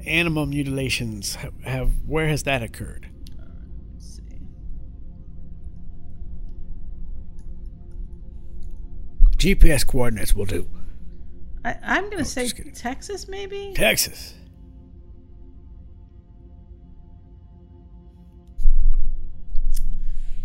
animal 0.07 0.47
mutilations 0.47 1.35
have, 1.37 1.53
have 1.65 1.91
where 2.07 2.29
has 2.29 2.43
that 2.45 2.63
occurred? 2.63 3.09
Let's 3.95 4.17
see. 4.17 4.23
GPS 9.37 9.87
coordinates 9.87 10.35
will 10.35 10.47
do. 10.47 10.69
I, 11.65 11.77
I'm 11.83 12.05
Oh, 12.07 12.11
gonna 12.11 12.25
say 12.25 12.49
Texas, 12.49 13.29
maybe. 13.29 13.73
Texas. 13.75 14.35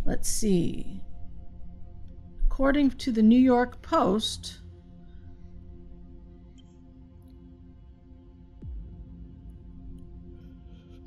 Let's 0.05 0.29
see. 0.29 1.01
According 2.55 2.91
to 2.91 3.11
the 3.11 3.21
New 3.21 3.37
York 3.37 3.81
Post, 3.81 4.59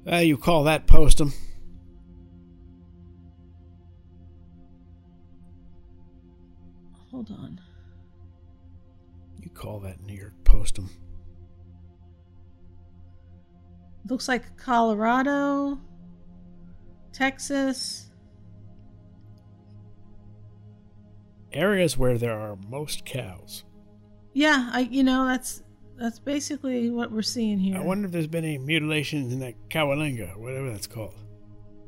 Uh, 0.07 0.17
you 0.17 0.37
call 0.37 0.65
that 0.65 0.87
postum? 0.87 1.33
hold 7.11 7.31
on. 7.31 7.59
You 9.41 9.49
call 9.49 9.81
that 9.81 10.03
New 10.03 10.13
York 10.15 10.35
postum? 10.45 10.91
Looks 14.07 14.29
like 14.29 14.55
Colorado, 14.59 15.81
Texas. 17.15 18.08
Areas 21.53 21.97
where 21.97 22.19
there 22.19 22.39
are 22.39 22.57
most 22.69 23.05
cows. 23.05 23.65
Yeah, 24.35 24.71
I 24.73 24.81
you 24.81 25.03
know 25.03 25.27
that's 25.27 25.63
that's 25.99 26.19
basically 26.19 26.91
what 26.91 27.11
we're 27.11 27.23
seeing 27.23 27.59
here. 27.59 27.77
I 27.77 27.81
wonder 27.81 28.07
if 28.07 28.13
there's 28.13 28.27
been 28.27 28.45
any 28.45 28.59
mutilations 28.59 29.33
in 29.33 29.41
that 29.41 29.55
Coalinga, 29.71 30.37
whatever 30.37 30.71
that's 30.71 30.87
called. 30.87 31.15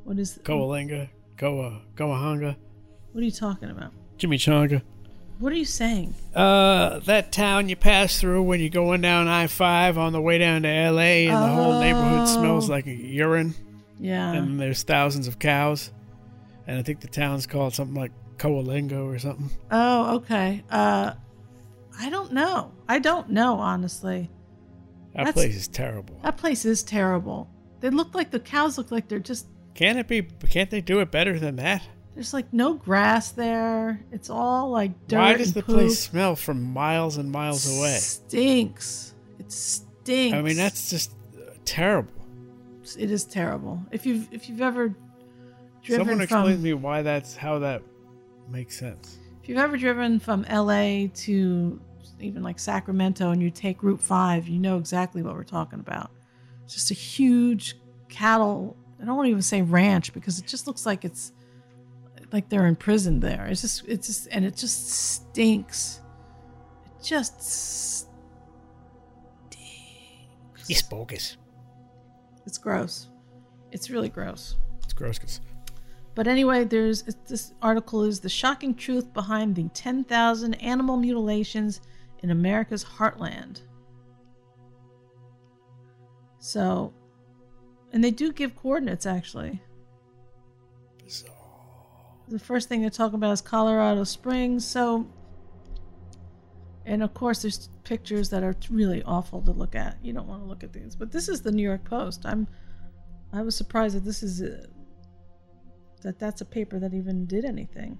What 0.05 0.19
is 0.19 0.39
Coalinga, 0.43 1.09
Koa, 1.37 1.83
Coahanga, 1.95 2.57
What 3.13 3.21
are 3.21 3.25
you 3.25 3.31
talking 3.31 3.71
about? 3.71 3.93
Jimmy 4.17 4.37
Chimichanga. 4.39 4.83
What 5.39 5.53
are 5.53 5.57
you 5.57 5.65
saying? 5.65 6.15
Uh, 6.35 6.99
that 7.01 7.33
town 7.33 7.69
you 7.71 7.77
pass 7.77 8.21
through 8.21 8.43
when 8.43 8.61
you're 8.61 8.69
going 8.69 9.01
down 9.01 9.27
I 9.29 9.47
five 9.47 9.97
on 9.97 10.13
the 10.13 10.21
way 10.21 10.37
down 10.39 10.63
to 10.63 10.69
L.A. 10.69 11.29
and 11.29 11.37
the 11.43 11.49
whole 11.49 11.81
neighborhood 11.81 12.29
smells 12.29 12.69
Oh. 12.69 12.73
like 12.73 12.85
urine. 12.87 13.55
Yeah. 13.99 14.33
And 14.33 14.61
there's 14.61 14.83
thousands 14.83 15.29
of 15.29 15.39
cows, 15.39 15.93
and 16.67 16.79
I 16.79 16.83
think 16.83 17.01
the 17.01 17.09
town's 17.09 17.47
called 17.47 17.73
something 17.75 17.95
like 17.95 18.13
Coalingo 18.41 19.05
or 19.05 19.19
something. 19.19 19.51
Oh, 19.71 20.17
okay. 20.17 20.65
Uh 20.71 21.13
I 21.99 22.09
don't 22.09 22.33
know. 22.33 22.73
I 22.89 22.99
don't 22.99 23.29
know, 23.31 23.57
honestly. 23.57 24.31
That 25.15 25.27
That's- 25.27 25.35
place 25.35 25.57
is 25.57 25.69
terrible. 25.69 26.19
That 26.23 26.39
place 26.39 26.65
is 26.65 26.83
terrible. 26.83 27.49
They 27.81 27.91
look 27.91 28.15
like 28.15 28.31
the 28.31 28.41
cows 28.41 28.79
look 28.79 28.91
like 28.91 29.09
they're 29.09 29.19
just 29.19 29.47
Can't 29.75 29.99
it 29.99 30.09
be? 30.09 30.23
Can't 30.23 30.71
they 30.71 30.81
do 30.81 31.01
it 31.01 31.11
better 31.11 31.39
than 31.39 31.57
that? 31.57 31.83
there's 32.15 32.35
like 32.35 32.53
no 32.53 32.75
grass 32.75 33.31
there. 33.33 34.01
It's 34.13 34.29
all 34.31 34.71
like 34.71 35.07
dirt. 35.07 35.19
Why 35.19 35.35
does 35.35 35.53
the 35.53 35.63
poop. 35.63 35.77
place 35.77 36.01
smell 36.01 36.37
from 36.37 36.63
miles 36.63 37.17
and 37.17 37.31
miles 37.31 37.67
away? 37.79 37.97
Stinks. 37.97 39.15
It 39.39 39.51
stinks. 39.53 40.37
I 40.37 40.43
mean, 40.43 40.57
that's 40.57 40.91
just 40.91 41.13
uh, 41.37 41.53
terrible. 41.65 42.13
it 42.99 43.11
is 43.11 43.25
terrible. 43.25 43.81
If 43.91 44.07
you've 44.07 44.29
if 44.33 44.49
you've 44.49 44.61
ever 44.61 44.95
driven 45.83 46.07
Someone 46.07 46.17
from 46.17 46.21
explain 46.23 46.57
to 46.57 46.63
me 46.63 46.75
why 46.75 47.03
that's 47.03 47.37
how 47.37 47.61
that 47.61 47.83
makes 48.51 48.79
sense. 48.79 49.19
if 49.43 49.49
you've 49.49 49.59
ever 49.59 49.77
driven 49.77 50.19
from 50.21 50.45
LA 50.51 51.07
to 51.15 51.81
even 52.21 52.43
like 52.43 52.59
Sacramento 52.59 53.31
and 53.31 53.41
you 53.43 53.51
take 53.51 53.83
Route 53.83 54.01
5, 54.01 54.49
you 54.49 54.59
know 54.59 54.77
exactly 54.77 55.23
what 55.23 55.35
we're 55.35 55.45
talking 55.45 55.81
about. 55.81 56.11
It's 56.65 56.75
just 56.75 56.91
a 56.91 56.95
huge 56.95 57.77
cattle, 58.09 58.77
I 59.01 59.05
don't 59.07 59.17
want 59.17 59.27
to 59.27 59.31
even 59.31 59.43
say 59.43 59.63
ranch 59.63 60.13
because 60.13 60.39
it 60.39 60.47
just 60.47 60.67
looks 60.67 60.85
like 60.85 61.05
it's 61.05 61.33
like 62.33 62.49
they're 62.49 62.67
imprisoned 62.67 63.23
there. 63.23 63.47
It's 63.47 63.63
just 63.63 63.85
it's 63.89 64.07
just 64.07 64.29
and 64.31 64.45
it 64.45 64.55
just 64.57 64.89
stinks. 64.91 66.01
It 66.87 67.03
just 67.05 67.43
stinks. 67.43 68.07
It's 70.69 70.83
bogus. 70.83 71.37
It's 72.47 72.59
gross. 72.59 73.09
It's 73.73 73.91
really 73.91 74.09
gross. 74.09 74.57
It's 74.85 74.93
gross. 74.93 75.19
'cause- 75.19 75.41
But 76.21 76.29
anyway, 76.29 76.65
there's 76.65 77.05
this 77.27 77.55
article 77.63 78.05
is 78.05 78.21
the 78.21 78.29
shocking 78.29 78.75
truth 78.75 79.11
behind 79.15 79.57
the 79.57 79.71
10,000 79.73 80.53
animal 80.57 80.99
mutilations 80.99 81.81
in 82.19 82.31
America's 82.31 82.85
heartland. 82.85 83.63
So, 86.39 86.93
and 87.95 88.05
they 88.05 88.11
do 88.11 88.35
give 88.35 88.55
coordinates 88.55 89.07
actually. 89.07 89.63
Bizarre. 91.03 91.33
The 92.29 92.39
first 92.39 92.69
thing 92.69 92.83
they 92.83 92.91
talk 92.91 93.15
about 93.15 93.33
is 93.33 93.41
Colorado 93.41 94.05
Springs. 94.05 94.67
So, 94.67 95.07
and 96.85 97.03
of 97.03 97.15
course, 97.15 97.41
there's 97.41 97.71
pictures 97.85 98.29
that 98.29 98.43
are 98.43 98.55
really 98.69 99.03
awful 99.05 99.41
to 99.41 99.53
look 99.53 99.75
at. 99.75 99.97
You 100.03 100.13
don't 100.13 100.29
want 100.29 100.43
to 100.43 100.47
look 100.47 100.65
at 100.65 100.75
these. 100.75 100.95
But 100.95 101.13
this 101.13 101.31
is 101.31 101.41
the 101.41 101.51
New 101.51 101.63
York 101.63 101.85
Post. 101.85 102.27
I'm, 102.27 102.47
I 103.33 103.41
was 103.41 103.57
surprised 103.57 103.97
that 103.97 104.05
this 104.05 104.23
is 104.23 104.43
that 106.03 106.19
that's 106.19 106.41
a 106.41 106.45
paper 106.45 106.79
that 106.79 106.95
even 106.95 107.27
did 107.27 107.45
anything. 107.45 107.99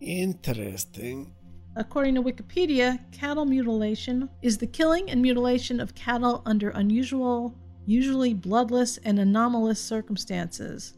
Interesting. 0.00 1.32
According 1.76 2.16
to 2.16 2.22
Wikipedia, 2.22 2.98
cattle 3.12 3.44
mutilation 3.44 4.28
is 4.42 4.58
the 4.58 4.66
killing 4.66 5.10
and 5.10 5.22
mutilation 5.22 5.80
of 5.80 5.94
cattle 5.94 6.42
under 6.44 6.70
unusual, 6.70 7.56
usually 7.86 8.34
bloodless 8.34 8.98
and 8.98 9.18
anomalous 9.18 9.80
circumstances. 9.80 10.94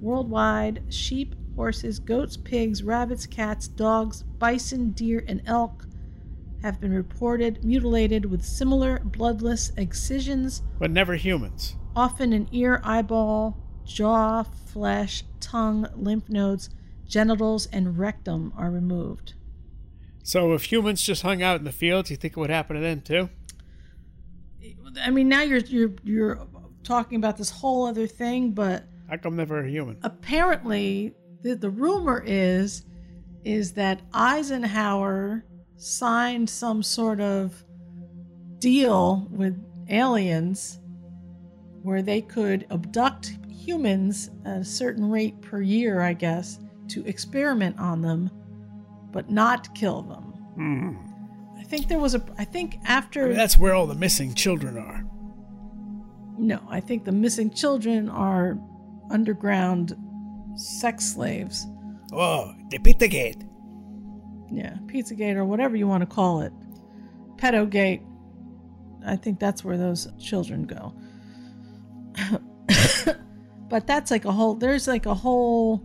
Worldwide, 0.00 0.84
sheep, 0.88 1.34
horses, 1.54 1.98
goats, 1.98 2.36
pigs, 2.36 2.82
rabbits, 2.82 3.26
cats, 3.26 3.68
dogs, 3.68 4.22
bison, 4.22 4.92
deer, 4.92 5.22
and 5.28 5.42
elk 5.44 5.86
have 6.62 6.80
been 6.80 6.92
reported 6.92 7.62
mutilated 7.64 8.24
with 8.24 8.44
similar 8.44 9.00
bloodless 9.00 9.72
excisions, 9.76 10.62
But 10.78 10.90
never 10.90 11.16
humans. 11.16 11.76
Often 11.94 12.32
in 12.32 12.48
ear, 12.52 12.80
eyeball, 12.84 13.56
jaw, 13.84 14.42
flesh, 14.42 15.24
tongue, 15.40 15.86
lymph 15.94 16.28
nodes, 16.28 16.70
genitals, 17.06 17.66
and 17.66 17.98
rectum 17.98 18.52
are 18.56 18.70
removed. 18.70 19.34
So 20.22 20.52
if 20.52 20.64
humans 20.70 21.02
just 21.02 21.22
hung 21.22 21.42
out 21.42 21.58
in 21.58 21.64
the 21.64 21.72
fields, 21.72 22.10
you 22.10 22.16
think 22.16 22.36
it 22.36 22.40
would 22.40 22.50
happen 22.50 22.76
to 22.76 22.82
them 22.82 23.00
too? 23.00 23.28
I 25.02 25.10
mean, 25.10 25.28
now 25.28 25.42
you're 25.42 25.58
you're 25.58 25.92
you're 26.04 26.46
talking 26.82 27.16
about 27.16 27.36
this 27.36 27.50
whole 27.50 27.86
other 27.86 28.06
thing, 28.06 28.52
but 28.52 28.84
How 29.08 29.16
come 29.16 29.36
never 29.36 29.60
a 29.64 29.68
human? 29.68 29.98
apparently 30.02 31.14
the 31.42 31.54
the 31.54 31.70
rumor 31.70 32.22
is 32.26 32.84
is 33.44 33.72
that 33.72 34.02
Eisenhower 34.12 35.44
signed 35.76 36.50
some 36.50 36.82
sort 36.82 37.20
of 37.20 37.64
deal 38.58 39.26
with 39.30 39.56
aliens 39.88 40.78
where 41.82 42.02
they 42.02 42.20
could 42.20 42.66
abduct 42.70 43.36
humans 43.48 44.30
at 44.44 44.58
a 44.58 44.64
certain 44.64 45.08
rate 45.10 45.40
per 45.40 45.60
year, 45.60 46.00
I 46.00 46.12
guess, 46.12 46.58
to 46.88 47.04
experiment 47.06 47.78
on 47.78 48.02
them, 48.02 48.30
but 49.12 49.30
not 49.30 49.74
kill 49.74 50.02
them. 50.02 50.22
Hmm. 50.54 50.96
I 51.58 51.62
think 51.64 51.88
there 51.88 51.98
was 51.98 52.14
a. 52.14 52.24
I 52.36 52.44
think 52.44 52.78
after 52.84 53.24
I 53.24 53.28
mean, 53.28 53.36
that's 53.36 53.58
where 53.58 53.74
all 53.74 53.86
the 53.86 53.94
missing 53.94 54.34
children 54.34 54.76
are. 54.76 55.04
No, 56.38 56.60
I 56.68 56.80
think 56.80 57.04
the 57.04 57.12
missing 57.12 57.50
children 57.50 58.08
are 58.08 58.58
underground 59.10 59.94
sex 60.56 61.04
slaves. 61.04 61.66
Oh, 62.12 62.52
the 62.70 62.78
Pizzagate. 62.78 63.46
Yeah, 64.50 64.76
Pizzagate 64.86 65.36
or 65.36 65.44
whatever 65.44 65.76
you 65.76 65.86
want 65.86 66.02
to 66.02 66.06
call 66.06 66.40
it. 66.40 66.52
Pedogate. 67.36 68.02
I 69.06 69.16
think 69.16 69.38
that's 69.38 69.64
where 69.64 69.78
those 69.78 70.08
children 70.18 70.64
go. 70.64 70.94
But 73.68 73.86
that's 73.86 74.10
like 74.10 74.24
a 74.24 74.32
whole 74.32 74.54
there's 74.54 74.86
like 74.86 75.06
a 75.06 75.14
whole 75.14 75.82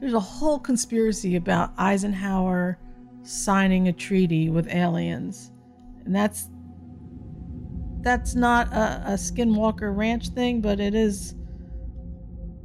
there's 0.00 0.14
a 0.14 0.20
whole 0.20 0.58
conspiracy 0.58 1.36
about 1.36 1.72
Eisenhower 1.78 2.78
signing 3.22 3.88
a 3.88 3.92
treaty 3.92 4.50
with 4.50 4.68
aliens. 4.68 5.50
And 6.04 6.14
that's 6.14 6.48
that's 8.02 8.34
not 8.34 8.68
a, 8.68 9.02
a 9.06 9.12
Skinwalker 9.14 9.96
Ranch 9.96 10.28
thing, 10.28 10.60
but 10.60 10.78
it 10.78 10.94
is 10.94 11.34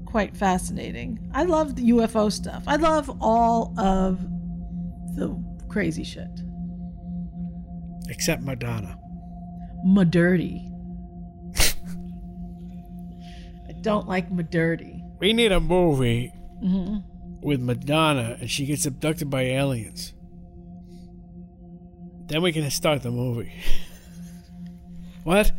quite 0.06 0.36
fascinating. 0.36 1.18
I 1.34 1.44
love 1.44 1.76
the 1.76 1.92
UFO 1.92 2.30
stuff. 2.30 2.64
I 2.68 2.76
love 2.76 3.10
all 3.22 3.74
of 3.80 4.20
the 5.16 5.42
crazy 5.70 6.04
shit. 6.04 6.42
Except 8.10 8.44
Madonna. 8.44 8.98
Madirty. 9.86 10.69
Don't 13.82 14.08
like 14.08 14.30
Madirty. 14.32 15.02
We 15.20 15.34
need 15.34 15.52
a 15.52 15.60
movie 15.60 16.32
Mhm. 16.64 17.04
with 17.42 17.60
Madonna 17.62 18.38
and 18.40 18.50
she 18.50 18.66
gets 18.66 18.86
abducted 18.86 19.30
by 19.30 19.44
aliens. 19.44 20.14
Then 22.28 22.42
we 22.42 22.52
can 22.54 22.70
start 22.70 23.02
the 23.02 23.12
movie. 23.12 23.52
what? 25.24 25.52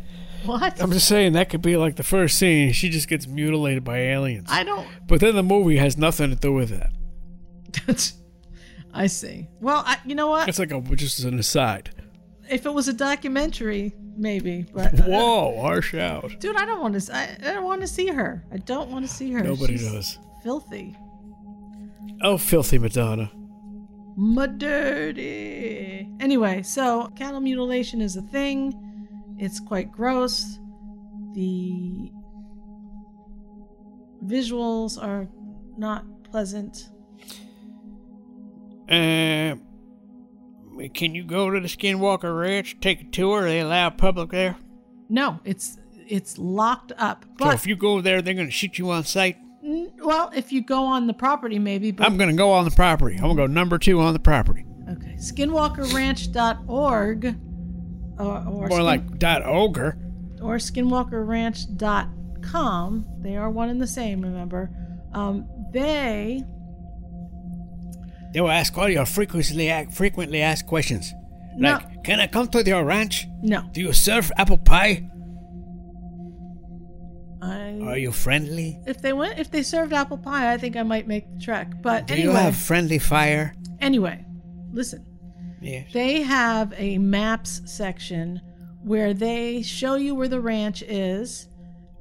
What? 0.45 0.81
I'm 0.81 0.91
just 0.91 1.07
saying 1.07 1.33
that 1.33 1.49
could 1.49 1.61
be 1.61 1.77
like 1.77 1.97
the 1.97 2.03
first 2.03 2.39
scene. 2.39 2.71
She 2.71 2.89
just 2.89 3.07
gets 3.07 3.27
mutilated 3.27 3.83
by 3.83 3.99
aliens. 3.99 4.47
I 4.49 4.63
don't. 4.63 4.87
But 5.05 5.19
then 5.19 5.35
the 5.35 5.43
movie 5.43 5.77
has 5.77 5.97
nothing 5.97 6.29
to 6.31 6.35
do 6.35 6.51
with 6.53 6.69
that. 6.69 6.91
I 8.93 9.07
see. 9.07 9.47
Well, 9.59 9.83
I, 9.85 9.97
you 10.05 10.15
know 10.15 10.27
what? 10.27 10.49
It's 10.49 10.59
like 10.59 10.71
a 10.71 10.81
just 10.95 11.23
an 11.23 11.37
aside. 11.39 11.91
If 12.51 12.65
it 12.65 12.73
was 12.73 12.87
a 12.89 12.93
documentary, 12.93 13.93
maybe. 14.17 14.65
But 14.73 14.99
uh, 14.99 15.03
Whoa, 15.03 15.61
harsh 15.61 15.93
out. 15.95 16.31
dude, 16.39 16.57
I 16.57 16.65
don't 16.65 16.81
want 16.81 16.99
to. 17.01 17.15
I, 17.15 17.37
I 17.41 17.53
don't 17.53 17.63
want 17.63 17.81
to 17.81 17.87
see 17.87 18.07
her. 18.07 18.43
I 18.51 18.57
don't 18.57 18.89
want 18.91 19.07
to 19.07 19.11
see 19.11 19.31
her. 19.31 19.41
Nobody 19.41 19.77
She's 19.77 19.91
does. 19.91 20.19
Filthy. 20.43 20.95
Oh, 22.21 22.37
filthy 22.37 22.77
Madonna. 22.77 23.31
Ma 24.17 24.45
dirty. 24.47 26.09
Anyway, 26.19 26.61
so 26.61 27.07
cattle 27.15 27.39
mutilation 27.39 28.01
is 28.01 28.17
a 28.17 28.21
thing. 28.21 28.73
It's 29.39 29.59
quite 29.59 29.91
gross. 29.91 30.59
The 31.33 32.11
visuals 34.25 35.01
are 35.01 35.27
not 35.77 36.03
pleasant. 36.25 36.89
Uh, 38.89 39.55
can 40.89 41.15
you 41.15 41.23
go 41.23 41.49
to 41.49 41.59
the 41.59 41.67
Skinwalker 41.67 42.39
Ranch, 42.39 42.77
take 42.81 43.01
a 43.01 43.05
tour? 43.05 43.43
They 43.43 43.59
allow 43.59 43.89
public 43.89 44.29
there. 44.31 44.55
No, 45.09 45.39
it's 45.43 45.77
it's 46.07 46.37
locked 46.37 46.91
up. 46.97 47.25
so 47.25 47.31
But 47.45 47.53
if 47.55 47.65
you 47.67 47.75
go 47.75 47.99
there, 48.01 48.21
they're 48.21 48.33
gonna 48.33 48.49
shoot 48.51 48.77
you 48.77 48.89
on 48.91 49.03
sight. 49.03 49.37
n- 49.63 49.91
well, 50.03 50.31
if 50.35 50.51
you 50.51 50.61
go 50.63 50.83
on 50.85 51.07
the 51.07 51.13
property, 51.13 51.59
maybe. 51.59 51.91
But 51.91 52.05
I'm 52.07 52.17
gonna 52.17 52.33
go 52.33 52.51
on 52.51 52.65
the 52.65 52.71
property. 52.71 53.15
I'm 53.15 53.21
gonna 53.23 53.35
go 53.35 53.47
number 53.47 53.77
two 53.77 53.99
on 54.01 54.13
the 54.13 54.19
property. 54.19 54.65
okay, 54.89 55.15
skinwalkerranch.org 55.17 57.35
or, 58.19 58.25
or 58.25 58.41
More 58.43 58.69
skin- 58.71 58.83
like 58.83 59.17
dot 59.19 59.41
ogre. 59.45 59.97
or 60.41 60.55
skinwalkerranch.com. 60.57 63.05
They 63.21 63.37
are 63.37 63.49
one 63.49 63.69
and 63.69 63.81
the 63.81 63.87
same, 63.87 64.21
remember. 64.21 64.69
Um, 65.13 65.45
they 65.73 66.43
They 68.33 68.41
will 68.41 68.51
ask 68.51 68.77
all 68.77 68.89
your 68.89 69.05
frequently 69.05 69.69
frequently 69.91 70.41
asked 70.41 70.67
questions. 70.67 71.13
No. 71.55 71.73
Like, 71.73 72.03
can 72.03 72.19
I 72.19 72.27
come 72.27 72.47
to 72.49 72.63
your 72.63 72.83
ranch? 72.85 73.27
No. 73.41 73.63
Do 73.73 73.81
you 73.81 73.91
serve 73.93 74.31
apple 74.37 74.57
pie? 74.57 75.07
I 77.41 77.79
Are 77.83 77.97
you 77.97 78.11
friendly? 78.11 78.79
if 78.85 79.01
they 79.01 79.13
went 79.13 79.39
if 79.39 79.49
they 79.49 79.63
served 79.63 79.93
apple 79.93 80.17
pie, 80.17 80.53
I 80.53 80.57
think 80.57 80.75
I 80.77 80.83
might 80.83 81.07
make 81.07 81.25
the 81.33 81.39
trek. 81.39 81.81
But 81.81 82.07
Do 82.07 82.13
anyway, 82.13 82.29
you 82.33 82.37
have 82.37 82.55
friendly 82.55 82.99
fire? 82.99 83.53
anyway, 83.79 84.23
listen. 84.71 85.05
Yes. 85.61 85.91
They 85.93 86.21
have 86.21 86.73
a 86.77 86.97
maps 86.99 87.61
section 87.65 88.41
where 88.83 89.13
they 89.13 89.61
show 89.63 89.95
you 89.95 90.15
where 90.15 90.27
the 90.27 90.39
ranch 90.41 90.81
is, 90.83 91.47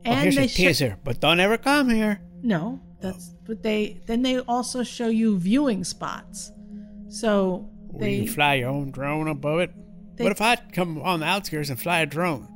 and 0.05 0.15
Oh, 0.15 0.19
and 0.19 0.23
here's 0.23 0.37
they 0.37 0.45
a 0.45 0.49
teaser, 0.49 0.99
but 1.05 1.21
don't 1.21 1.41
ever 1.41 1.57
come 1.59 1.89
here. 1.91 2.21
No, 2.43 2.81
that's 3.01 3.35
but 3.51 3.65
they 3.65 4.01
then 4.07 4.23
they 4.23 4.39
also 4.39 4.85
show 4.85 5.09
you 5.09 5.37
viewing 5.37 5.83
spots. 5.83 6.53
So 7.09 7.69
they 7.99 8.15
you 8.21 8.29
fly 8.31 8.55
your 8.55 8.69
own 8.71 8.93
drone 8.93 9.27
above 9.27 9.59
it? 9.59 9.73
They- 10.15 10.23
what 10.23 10.31
if 10.33 10.41
I 10.41 10.55
come 10.73 11.03
on 11.03 11.19
the 11.19 11.27
outskirts 11.27 11.69
and 11.69 11.79
fly 11.81 12.01
a 12.01 12.07
drone? 12.07 12.47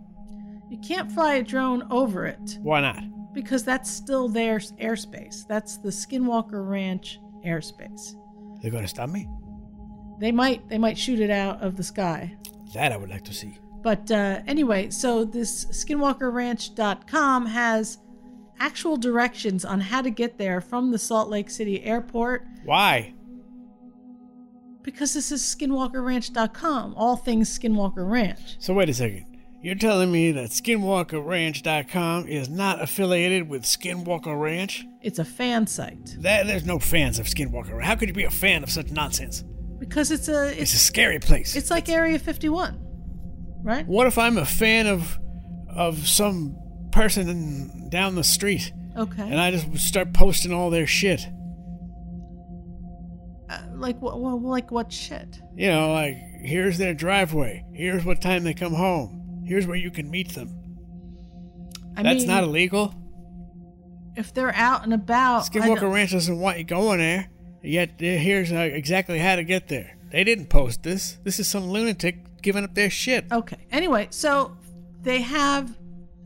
you 0.70 0.78
can't 0.78 1.10
fly 1.12 1.34
a 1.34 1.42
drone 1.42 1.82
over 1.90 2.26
it 2.26 2.58
Why 2.62 2.80
not? 2.80 3.02
because 3.34 3.64
that's 3.64 3.90
still 3.90 4.28
their 4.28 4.58
airspace. 4.58 5.44
That's 5.48 5.78
the 5.78 5.90
Skinwalker 5.90 6.66
Ranch 6.68 7.18
airspace. 7.44 8.14
They're 8.62 8.70
gonna 8.70 8.86
stop 8.86 9.08
me? 9.10 9.28
They 10.20 10.30
might 10.30 10.68
they 10.68 10.78
might 10.78 10.96
shoot 10.96 11.18
it 11.18 11.30
out 11.30 11.60
of 11.60 11.76
the 11.76 11.82
sky. 11.82 12.36
That 12.72 12.92
I 12.92 12.96
would 12.96 13.10
like 13.10 13.24
to 13.24 13.34
see. 13.34 13.58
But 13.82 14.08
uh, 14.12 14.40
anyway, 14.46 14.90
so 14.90 15.24
this 15.24 15.64
skinwalkerranch.com 15.66 17.46
has 17.46 17.98
actual 18.58 18.96
directions 18.96 19.64
on 19.64 19.80
how 19.80 20.00
to 20.02 20.10
get 20.10 20.38
there 20.38 20.60
from 20.60 20.90
the 20.92 20.98
Salt 20.98 21.28
Lake 21.28 21.50
City 21.50 21.82
airport 21.84 22.44
Why? 22.64 23.12
because 24.82 25.14
this 25.14 25.32
is 25.32 25.42
skinwalkerranch.com, 25.42 26.94
all 26.96 27.16
things 27.16 27.58
Skinwalker 27.58 28.08
Ranch. 28.08 28.56
So 28.58 28.74
wait 28.74 28.88
a 28.90 28.94
second. 28.94 29.24
You're 29.62 29.76
telling 29.76 30.12
me 30.12 30.30
that 30.32 30.50
SkinwalkerRanch.com 30.50 32.28
is 32.28 32.50
not 32.50 32.82
affiliated 32.82 33.48
with 33.48 33.62
Skinwalker 33.62 34.38
Ranch? 34.38 34.84
It's 35.00 35.18
a 35.18 35.24
fan 35.24 35.66
site 35.66 36.16
That, 36.20 36.46
there's 36.46 36.66
no 36.66 36.78
fans 36.78 37.18
of 37.18 37.26
Skinwalker. 37.26 37.72
Ranch. 37.72 37.84
How 37.86 37.94
could 37.96 38.08
you 38.08 38.14
be 38.14 38.24
a 38.24 38.30
fan 38.30 38.62
of 38.62 38.70
such 38.70 38.90
nonsense? 38.90 39.42
because 39.78 40.10
it's 40.10 40.28
a 40.28 40.48
It's 40.50 40.60
it's 40.60 40.74
a 40.74 40.78
scary 40.78 41.18
place. 41.18 41.56
it's 41.56 41.70
like 41.70 41.88
Area 41.88 42.18
51, 42.18 42.78
right? 43.62 43.86
What 43.86 44.06
if 44.06 44.16
I'm 44.18 44.38
a 44.38 44.44
fan 44.46 44.86
of 44.86 45.18
of 45.68 46.06
some 46.06 46.56
person 46.94 47.88
down 47.90 48.14
the 48.14 48.24
street 48.24 48.72
Okay. 48.96 49.22
and 49.22 49.40
I 49.40 49.50
just 49.50 49.78
start 49.78 50.12
posting 50.12 50.52
all 50.52 50.70
their 50.70 50.86
shit? 50.86 51.26
Uh, 53.50 53.58
like 53.74 54.00
what? 54.00 54.16
Like 54.18 54.70
what 54.70 54.92
shit? 54.92 55.40
You 55.56 55.68
know, 55.68 55.92
like 55.92 56.16
here's 56.40 56.78
their 56.78 56.94
driveway. 56.94 57.64
Here's 57.74 58.04
what 58.04 58.22
time 58.22 58.44
they 58.44 58.54
come 58.54 58.72
home. 58.72 59.42
Here's 59.46 59.66
where 59.66 59.76
you 59.76 59.90
can 59.90 60.10
meet 60.10 60.34
them. 60.34 60.60
I 61.96 62.02
That's 62.02 62.20
mean, 62.20 62.28
not 62.28 62.44
illegal. 62.44 62.94
if 64.16 64.32
they're 64.32 64.54
out 64.54 64.84
and 64.84 64.94
about. 64.94 65.44
Skinwalker 65.44 65.92
Ranch 65.92 66.12
doesn't 66.12 66.38
want 66.38 66.58
you 66.58 66.64
going 66.64 66.98
there. 66.98 67.28
Yet 67.62 67.90
uh, 68.00 68.04
here's 68.04 68.52
uh, 68.52 68.56
exactly 68.56 69.18
how 69.18 69.36
to 69.36 69.44
get 69.44 69.68
there. 69.68 69.96
They 70.10 70.24
didn't 70.24 70.46
post 70.46 70.82
this. 70.82 71.18
This 71.24 71.38
is 71.40 71.48
some 71.48 71.64
lunatic 71.68 72.40
giving 72.40 72.64
up 72.64 72.74
their 72.74 72.90
shit. 72.90 73.26
Okay. 73.32 73.66
Anyway, 73.70 74.08
so 74.10 74.56
they 75.02 75.20
have 75.22 75.76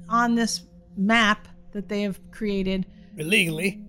on 0.09 0.34
this 0.34 0.62
map 0.96 1.48
that 1.72 1.88
they 1.88 2.02
have 2.02 2.20
created. 2.30 2.86
Illegally. 3.16 3.84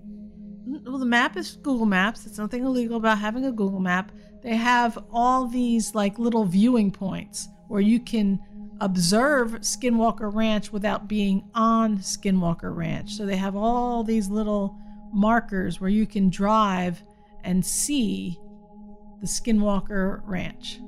Well, 0.65 0.99
the 0.99 1.05
map 1.05 1.37
is 1.37 1.55
Google 1.55 1.85
Maps. 1.85 2.23
There's 2.23 2.37
nothing 2.37 2.63
illegal 2.63 2.97
about 2.97 3.17
having 3.17 3.45
a 3.45 3.51
Google 3.51 3.79
map. 3.79 4.11
They 4.43 4.55
have 4.55 5.03
all 5.11 5.47
these 5.47 5.95
like 5.95 6.19
little 6.19 6.45
viewing 6.45 6.91
points 6.91 7.47
where 7.67 7.81
you 7.81 7.99
can 7.99 8.39
observe 8.81 9.51
Skinwalker 9.61 10.33
Ranch 10.33 10.71
without 10.71 11.07
being 11.07 11.43
on 11.53 11.97
Skinwalker 11.97 12.75
Ranch. 12.75 13.13
So 13.13 13.25
they 13.25 13.35
have 13.35 13.55
all 13.55 14.03
these 14.03 14.29
little 14.29 14.77
markers 15.11 15.81
where 15.81 15.89
you 15.89 16.05
can 16.05 16.29
drive 16.29 17.03
and 17.43 17.65
see 17.65 18.39
the 19.21 19.27
Skinwalker 19.27 20.21
Ranch. 20.25 20.79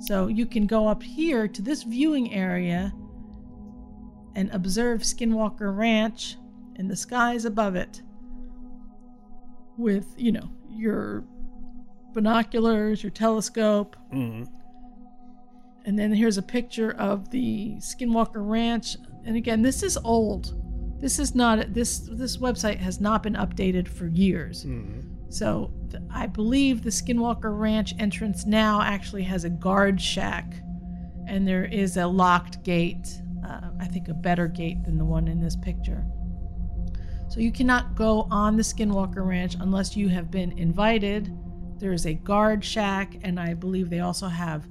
So 0.00 0.28
you 0.28 0.46
can 0.46 0.66
go 0.66 0.86
up 0.86 1.02
here 1.02 1.48
to 1.48 1.60
this 1.60 1.82
viewing 1.82 2.32
area 2.32 2.92
and 4.34 4.50
observe 4.52 5.02
Skinwalker 5.02 5.76
Ranch 5.76 6.36
and 6.76 6.90
the 6.90 6.96
skies 6.96 7.44
above 7.44 7.76
it 7.76 8.02
with, 9.76 10.14
you 10.16 10.32
know, 10.32 10.50
your 10.70 11.24
binoculars, 12.12 13.02
your 13.02 13.10
telescope. 13.10 13.96
Mm-hmm. 14.12 14.44
And 15.84 15.98
then 15.98 16.12
here's 16.12 16.36
a 16.36 16.42
picture 16.42 16.92
of 16.92 17.30
the 17.30 17.76
Skinwalker 17.78 18.46
Ranch. 18.48 18.96
And 19.24 19.36
again, 19.36 19.62
this 19.62 19.82
is 19.82 19.96
old. 20.04 20.54
This 21.00 21.18
is 21.18 21.34
not 21.34 21.72
this 21.72 22.00
this 22.10 22.38
website 22.38 22.78
has 22.78 23.00
not 23.00 23.22
been 23.22 23.34
updated 23.34 23.86
for 23.88 24.08
years. 24.08 24.66
So 25.28 25.72
th- 25.90 26.02
I 26.10 26.26
believe 26.26 26.82
the 26.82 26.90
Skinwalker 26.90 27.56
Ranch 27.56 27.94
entrance 27.98 28.46
now 28.46 28.82
actually 28.82 29.22
has 29.22 29.44
a 29.44 29.50
guard 29.50 30.00
shack, 30.00 30.54
and 31.26 31.46
there 31.46 31.64
is 31.64 31.96
a 31.96 32.06
locked 32.06 32.64
gate. 32.64 33.22
Uh, 33.44 33.70
I 33.80 33.86
think 33.86 34.08
a 34.08 34.14
better 34.14 34.48
gate 34.48 34.84
than 34.84 34.98
the 34.98 35.04
one 35.04 35.28
in 35.28 35.40
this 35.40 35.56
picture. 35.56 36.04
So 37.28 37.40
you 37.40 37.52
cannot 37.52 37.94
go 37.94 38.26
on 38.30 38.56
the 38.56 38.62
Skinwalker 38.62 39.26
Ranch 39.26 39.56
unless 39.60 39.96
you 39.96 40.08
have 40.08 40.30
been 40.30 40.56
invited. 40.58 41.36
There 41.78 41.92
is 41.92 42.06
a 42.06 42.14
guard 42.14 42.64
shack, 42.64 43.16
and 43.22 43.38
I 43.38 43.54
believe 43.54 43.90
they 43.90 44.00
also 44.00 44.28
have 44.28 44.66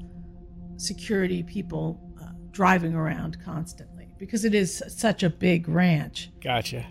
security 0.78 1.44
people 1.44 2.00
uh, 2.22 2.32
driving 2.52 2.94
around 2.94 3.38
constantly 3.44 4.14
because 4.18 4.44
it 4.44 4.56
is 4.56 4.84
such 4.88 5.24
a 5.24 5.30
big 5.30 5.70
ranch. 5.70 6.32
Gotcha. 6.42 6.86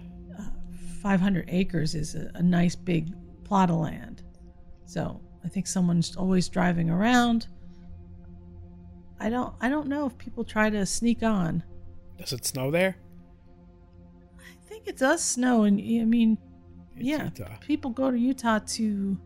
500 1.02 1.44
acres 1.48 1.94
is 1.94 2.14
a, 2.14 2.30
a 2.34 2.42
nice 2.42 2.74
big 2.74 3.12
plot 3.44 3.70
of 3.70 3.76
land. 3.76 4.22
So 4.86 5.20
I 5.44 5.48
think 5.48 5.66
someone's 5.66 6.16
always 6.16 6.48
driving 6.48 6.90
around. 6.90 7.46
I 9.18 9.28
don't 9.30 9.54
I 9.60 9.68
don't 9.68 9.88
know 9.88 10.06
if 10.06 10.16
people 10.18 10.44
try 10.44 10.70
to 10.70 10.84
sneak 10.86 11.22
on. 11.22 11.62
Does 12.18 12.32
it 12.32 12.44
snow 12.44 12.70
there? 12.70 12.96
I 14.38 14.68
think 14.68 14.86
it 14.86 14.96
does 14.96 15.22
snow 15.24 15.64
and 15.64 15.78
I 15.78 16.04
mean 16.04 16.38
It's 16.96 17.04
yeah, 17.06 17.24
Utah. 17.24 17.56
people 17.60 17.90
go 17.90 18.10
to 18.10 18.18
Utah 18.18 18.60
to 18.66 19.18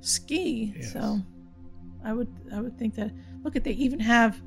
ski. 0.00 0.74
Yes. 0.76 0.92
So 0.92 1.20
I 2.04 2.12
would 2.12 2.28
I 2.52 2.60
would 2.60 2.78
think 2.78 2.94
that 2.96 3.12
look 3.42 3.56
at 3.56 3.64
they 3.64 3.72
even 3.72 4.00
have 4.00 4.40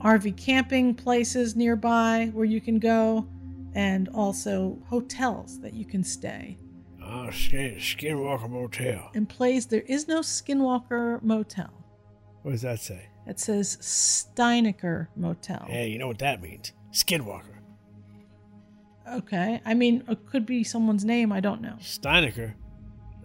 RV 0.00 0.36
camping 0.36 0.94
places 0.94 1.56
nearby 1.56 2.30
where 2.32 2.44
you 2.44 2.60
can 2.60 2.78
go 2.78 3.26
and 3.74 4.08
also 4.10 4.78
hotels 4.86 5.60
that 5.60 5.74
you 5.74 5.84
can 5.84 6.02
stay. 6.04 6.58
Oh, 7.02 7.30
Skin, 7.30 7.76
Skinwalker 7.76 8.50
Motel. 8.50 9.10
In 9.14 9.26
place, 9.26 9.64
there 9.66 9.82
is 9.82 10.08
no 10.08 10.20
Skinwalker 10.20 11.22
Motel. 11.22 11.70
What 12.42 12.52
does 12.52 12.62
that 12.62 12.80
say? 12.80 13.06
It 13.26 13.40
says 13.40 13.76
Steinecker 13.80 15.08
Motel. 15.16 15.66
Hey, 15.68 15.88
you 15.88 15.98
know 15.98 16.06
what 16.06 16.18
that 16.20 16.40
means? 16.40 16.72
Skinwalker. 16.92 17.56
Okay. 19.10 19.60
I 19.64 19.74
mean, 19.74 20.04
it 20.08 20.26
could 20.26 20.46
be 20.46 20.64
someone's 20.64 21.04
name. 21.04 21.32
I 21.32 21.40
don't 21.40 21.60
know. 21.60 21.76
Steinecker. 21.80 22.54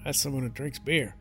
That's 0.03 0.19
someone 0.19 0.43
who 0.43 0.49
drinks 0.49 0.79
beer. 0.79 1.15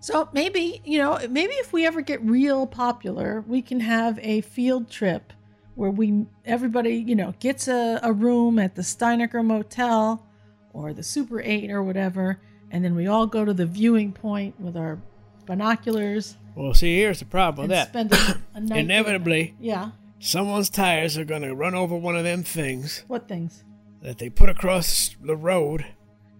So 0.00 0.28
maybe, 0.32 0.80
you 0.84 0.98
know, 0.98 1.18
maybe 1.28 1.52
if 1.54 1.72
we 1.72 1.86
ever 1.86 2.00
get 2.00 2.22
real 2.24 2.66
popular, 2.66 3.44
we 3.46 3.60
can 3.60 3.80
have 3.80 4.18
a 4.22 4.40
field 4.40 4.88
trip 4.90 5.32
where 5.74 5.90
we 5.90 6.26
everybody, 6.44 6.96
you 6.96 7.14
know, 7.14 7.34
gets 7.38 7.68
a, 7.68 8.00
a 8.02 8.12
room 8.12 8.58
at 8.58 8.74
the 8.74 8.82
Steinecker 8.82 9.44
Motel 9.44 10.26
or 10.72 10.92
the 10.94 11.02
Super 11.02 11.40
8 11.42 11.70
or 11.70 11.82
whatever, 11.82 12.40
and 12.70 12.84
then 12.84 12.94
we 12.94 13.06
all 13.06 13.26
go 13.26 13.44
to 13.44 13.52
the 13.52 13.66
viewing 13.66 14.12
point 14.12 14.58
with 14.60 14.76
our 14.76 15.00
binoculars. 15.46 16.36
Well, 16.54 16.74
see, 16.74 16.96
here's 16.96 17.20
the 17.20 17.24
problem 17.26 17.68
with 17.68 17.70
that. 17.76 17.88
spend 17.88 18.12
a, 18.12 18.40
a 18.54 18.60
night. 18.60 18.78
Inevitably, 18.84 19.54
Yeah. 19.60 19.90
someone's 20.18 20.68
tires 20.70 21.16
are 21.16 21.24
going 21.24 21.42
to 21.42 21.54
run 21.54 21.74
over 21.74 21.96
one 21.96 22.16
of 22.16 22.24
them 22.24 22.42
things 22.42 23.04
What 23.08 23.28
things? 23.28 23.64
that 24.02 24.18
they 24.18 24.30
put 24.30 24.48
across 24.48 25.14
the 25.22 25.36
road. 25.36 25.86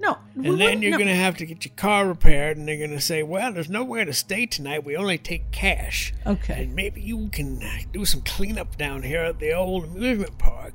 No. 0.01 0.17
And 0.35 0.59
then 0.59 0.81
you're 0.81 0.93
no. 0.93 0.97
going 0.97 1.09
to 1.09 1.15
have 1.15 1.37
to 1.37 1.47
get 1.47 1.65
your 1.67 1.75
car 1.77 2.09
repaired, 2.09 2.57
and 2.57 2.67
they're 2.67 2.79
going 2.79 2.91
to 2.91 3.01
say, 3.03 3.23
Well, 3.23 3.53
there's 3.53 3.69
nowhere 3.69 4.07
to 4.07 4.15
stay 4.15 4.47
tonight. 4.47 4.83
We 4.83 4.97
only 4.97 5.19
take 5.19 5.51
cash. 5.51 6.15
Okay. 6.27 6.63
And 6.65 6.75
maybe 6.75 7.03
you 7.03 7.29
can 7.29 7.63
uh, 7.63 7.69
do 7.93 8.07
some 8.07 8.23
cleanup 8.23 8.79
down 8.79 9.03
here 9.03 9.21
at 9.23 9.39
the 9.41 9.53
old 9.53 9.85
amusement 9.85 10.39
park. 10.39 10.73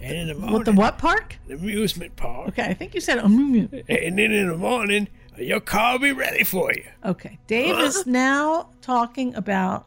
And 0.00 0.16
in 0.16 0.28
the 0.28 0.34
morning. 0.34 0.54
What 0.54 0.64
the 0.64 0.72
what 0.72 0.98
park? 0.98 1.36
The 1.46 1.54
amusement 1.54 2.16
park. 2.16 2.48
Okay, 2.48 2.64
I 2.64 2.72
think 2.74 2.94
you 2.94 3.00
said 3.02 3.18
amusement. 3.18 3.84
And 3.90 4.18
then 4.18 4.32
in 4.32 4.48
the 4.48 4.56
morning, 4.56 5.08
your 5.38 5.60
car 5.60 5.92
will 5.94 5.98
be 6.00 6.12
ready 6.12 6.44
for 6.44 6.72
you. 6.72 6.84
Okay. 7.04 7.38
Dave 7.46 7.78
is 7.78 8.06
now 8.06 8.68
talking 8.80 9.34
about 9.34 9.86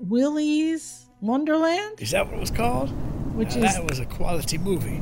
Willy's 0.00 1.06
Wonderland, 1.20 2.00
Is 2.00 2.12
that 2.12 2.26
what 2.26 2.36
it 2.36 2.40
was 2.40 2.50
called? 2.50 2.90
which 3.34 3.56
Now, 3.56 3.66
is 3.66 3.74
That 3.74 3.84
was 3.88 3.98
a 3.98 4.06
quality 4.06 4.58
movie. 4.58 5.00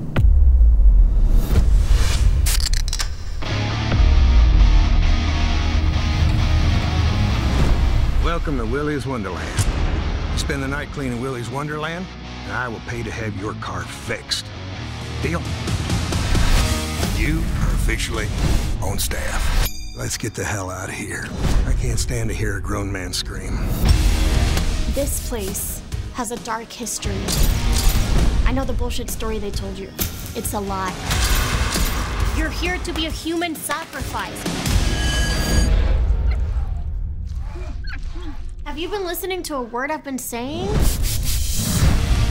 Welcome 8.24 8.58
to 8.58 8.66
Willy's 8.66 9.06
Wonderland. 9.06 9.60
Spend 10.36 10.62
the 10.62 10.68
night 10.68 10.88
cleaning 10.90 11.20
Willy's 11.20 11.48
Wonderland, 11.48 12.04
and 12.44 12.52
I 12.52 12.66
will 12.68 12.80
pay 12.80 13.02
to 13.04 13.10
have 13.10 13.36
your 13.40 13.54
car 13.54 13.82
fixed. 13.82 14.44
Deal? 15.22 15.40
You 17.16 17.38
are 17.38 17.74
officially 17.74 18.26
on 18.82 18.98
staff. 18.98 19.65
Let's 19.96 20.18
get 20.18 20.34
the 20.34 20.44
hell 20.44 20.70
out 20.70 20.90
of 20.90 20.94
here. 20.94 21.24
I 21.64 21.72
can't 21.72 21.98
stand 21.98 22.28
to 22.28 22.34
hear 22.34 22.58
a 22.58 22.60
grown 22.60 22.92
man 22.92 23.14
scream. 23.14 23.56
This 24.92 25.26
place 25.26 25.80
has 26.12 26.32
a 26.32 26.36
dark 26.40 26.70
history. 26.70 27.16
I 28.44 28.52
know 28.52 28.66
the 28.66 28.74
bullshit 28.74 29.08
story 29.08 29.38
they 29.38 29.50
told 29.50 29.78
you. 29.78 29.88
It's 30.34 30.52
a 30.52 30.60
lie. 30.60 30.92
You're 32.36 32.50
here 32.50 32.76
to 32.76 32.92
be 32.92 33.06
a 33.06 33.10
human 33.10 33.54
sacrifice. 33.54 34.42
Have 38.64 38.76
you 38.76 38.90
been 38.90 39.06
listening 39.06 39.42
to 39.44 39.54
a 39.56 39.62
word 39.62 39.90
I've 39.90 40.04
been 40.04 40.18
saying? 40.18 40.68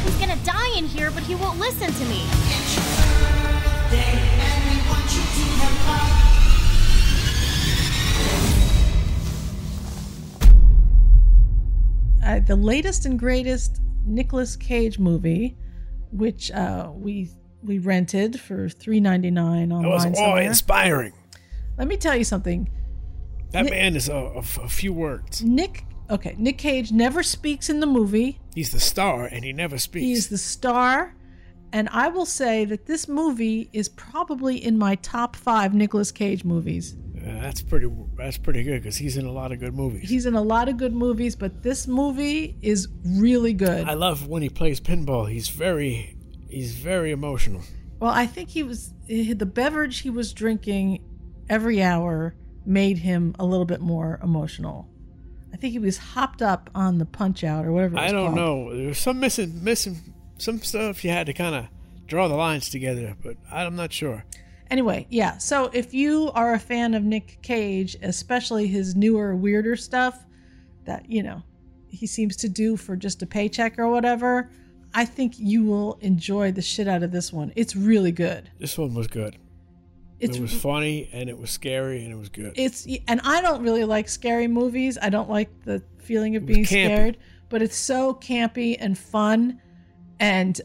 He's 0.04 0.18
gonna 0.20 0.38
die 0.44 0.78
in 0.78 0.86
here, 0.86 1.10
but 1.10 1.24
he 1.24 1.34
won't 1.34 1.58
listen 1.58 1.92
to 1.92 2.06
me. 2.06 2.26
Uh, 12.26 12.40
the 12.40 12.56
latest 12.56 13.06
and 13.06 13.18
greatest 13.20 13.80
Nicolas 14.06 14.56
Cage 14.56 15.00
movie, 15.00 15.58
which 16.12 16.52
uh, 16.52 16.92
we 16.94 17.30
we 17.64 17.80
rented 17.80 18.40
for 18.40 18.70
three 18.70 19.00
ninety 19.00 19.32
nine 19.32 19.70
That 19.70 19.76
online. 19.76 20.12
was 20.12 20.20
awe 20.20 20.36
inspiring. 20.38 21.14
Let 21.78 21.88
me 21.88 21.98
tell 21.98 22.16
you 22.16 22.24
something. 22.24 22.70
That 23.52 23.64
Nick- 23.64 23.74
man 23.74 23.96
is 23.96 24.10
a, 24.10 24.16
a, 24.16 24.38
a 24.40 24.70
few 24.70 24.92
words. 24.94 25.44
Nick, 25.44 25.86
okay, 26.10 26.36
Nick 26.38 26.58
Cage 26.58 26.92
never 26.92 27.24
speaks 27.24 27.70
in 27.70 27.80
the 27.80 27.86
movie. 27.88 28.40
He's 28.54 28.72
the 28.72 28.80
star, 28.80 29.26
and 29.26 29.44
he 29.46 29.54
never 29.54 29.78
speaks. 29.78 30.04
He's 30.04 30.28
the 30.30 30.38
star, 30.38 31.16
and 31.72 31.88
I 31.92 32.08
will 32.10 32.26
say 32.26 32.66
that 32.66 32.86
this 32.86 33.08
movie 33.08 33.70
is 33.74 33.90
probably 33.90 34.64
in 34.64 34.78
my 34.78 34.96
top 34.96 35.36
five 35.36 35.74
Nicolas 35.74 36.12
Cage 36.12 36.44
movies. 36.44 36.96
That's 37.26 37.62
pretty. 37.62 37.90
That's 38.16 38.38
pretty 38.38 38.64
good 38.64 38.82
because 38.84 38.98
he's 38.98 39.18
in 39.18 39.26
a 39.26 39.32
lot 39.32 39.52
of 39.52 39.60
good 39.60 39.74
movies. 39.74 40.10
He's 40.10 40.26
in 40.26 40.36
a 40.36 40.42
lot 40.42 40.70
of 40.70 40.78
good 40.78 40.94
movies, 40.94 41.36
but 41.36 41.64
this 41.64 41.88
movie 41.88 42.56
is 42.62 42.88
really 43.04 43.54
good. 43.54 43.88
I 43.88 43.94
love 43.94 44.28
when 44.28 44.42
he 44.42 44.50
plays 44.50 44.80
pinball. 44.80 45.30
He's 45.30 45.50
very, 45.50 46.16
he's 46.50 46.76
very 46.76 47.12
emotional. 47.12 47.62
Well, 48.00 48.12
I 48.12 48.28
think 48.28 48.50
he 48.50 48.64
was 48.64 48.94
the 49.08 49.34
beverage 49.46 50.00
he 50.00 50.10
was 50.10 50.34
drinking 50.34 51.04
every 51.50 51.82
hour 51.82 52.36
made 52.66 52.98
him 53.00 53.36
a 53.40 53.46
little 53.46 53.66
bit 53.66 53.82
more 53.82 54.20
emotional. 54.24 54.88
I 55.54 55.58
think 55.58 55.72
he 55.72 55.80
was 55.80 55.98
hopped 55.98 56.42
up 56.42 56.70
on 56.76 56.98
the 56.98 57.06
punch 57.06 57.44
out 57.44 57.66
or 57.66 57.72
whatever. 57.72 57.96
It 57.96 58.02
was 58.02 58.10
I 58.10 58.12
don't 58.12 58.34
called. 58.34 58.36
know. 58.36 58.76
There 58.76 58.88
was 58.88 58.98
some 58.98 59.20
missing, 59.20 59.64
missing 59.64 59.98
some 60.38 60.60
stuff. 60.60 61.04
You 61.04 61.12
had 61.12 61.28
to 61.28 61.34
kind 61.34 61.56
of 61.56 61.68
draw 62.08 62.28
the 62.28 62.36
lines 62.36 62.70
together, 62.70 63.16
but 63.24 63.38
I'm 63.52 63.76
not 63.76 63.94
sure. 63.94 64.26
Anyway, 64.72 65.06
yeah. 65.10 65.38
So 65.38 65.70
if 65.74 65.94
you 65.94 66.32
are 66.34 66.54
a 66.54 66.60
fan 66.60 66.94
of 66.94 67.04
Nick 67.04 67.40
Cage, 67.42 67.96
especially 68.02 68.68
his 68.68 68.96
newer, 68.96 69.36
weirder 69.36 69.76
stuff 69.76 70.26
that, 70.86 71.10
you 71.10 71.24
know, 71.24 71.44
he 71.88 72.08
seems 72.08 72.36
to 72.38 72.50
do 72.50 72.76
for 72.76 72.96
just 72.96 73.22
a 73.22 73.26
paycheck 73.26 73.78
or 73.80 73.90
whatever, 73.90 74.50
I 74.94 75.06
think 75.06 75.38
you 75.38 75.64
will 75.64 75.98
enjoy 76.02 76.52
the 76.52 76.62
shit 76.62 76.88
out 76.88 77.04
of 77.04 77.12
this 77.12 77.32
one. 77.32 77.52
It's 77.56 77.76
really 77.76 78.12
good. 78.12 78.50
This 78.60 78.78
one 78.78 78.94
was 78.94 79.08
good. 79.08 79.38
It's 80.20 80.38
it 80.38 80.42
was 80.42 80.54
funny 80.54 81.10
and 81.12 81.30
it 81.30 81.38
was 81.38 81.52
scary 81.52 82.04
and 82.04 82.12
it 82.14 82.18
was 82.18 82.30
good. 82.30 82.54
It's 82.56 82.88
and 83.08 83.20
I 83.24 83.42
don't 83.42 83.62
really 83.62 83.84
like 83.84 84.08
scary 84.08 84.48
movies. 84.48 84.98
I 85.02 85.10
don't 85.10 85.30
like 85.30 85.50
the 85.64 85.84
feeling 85.98 86.38
of 86.38 86.46
being 86.46 86.64
campy. 86.64 86.68
scared, 86.68 87.18
but 87.50 87.62
it's 87.62 87.76
so 87.76 88.14
campy 88.14 88.78
and 88.80 88.98
fun 88.98 89.60
and 90.20 90.62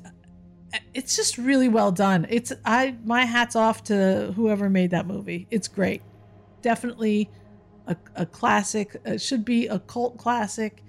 it's 0.95 1.17
just 1.17 1.39
really 1.39 1.69
well 1.69 1.93
done. 1.93 2.27
It's 2.31 2.53
I 2.65 2.97
my 3.05 3.25
hats 3.25 3.57
off 3.57 3.85
to 3.85 4.33
whoever 4.37 4.69
made 4.71 4.91
that 4.93 5.07
movie. 5.07 5.47
It's 5.51 5.69
great. 5.69 6.03
Definitely 6.63 7.31
a, 7.87 7.97
a 8.15 8.27
classic. 8.27 8.97
It 9.05 9.21
should 9.21 9.45
be 9.45 9.67
a 9.69 9.79
cult 9.81 10.19
classic. 10.19 10.83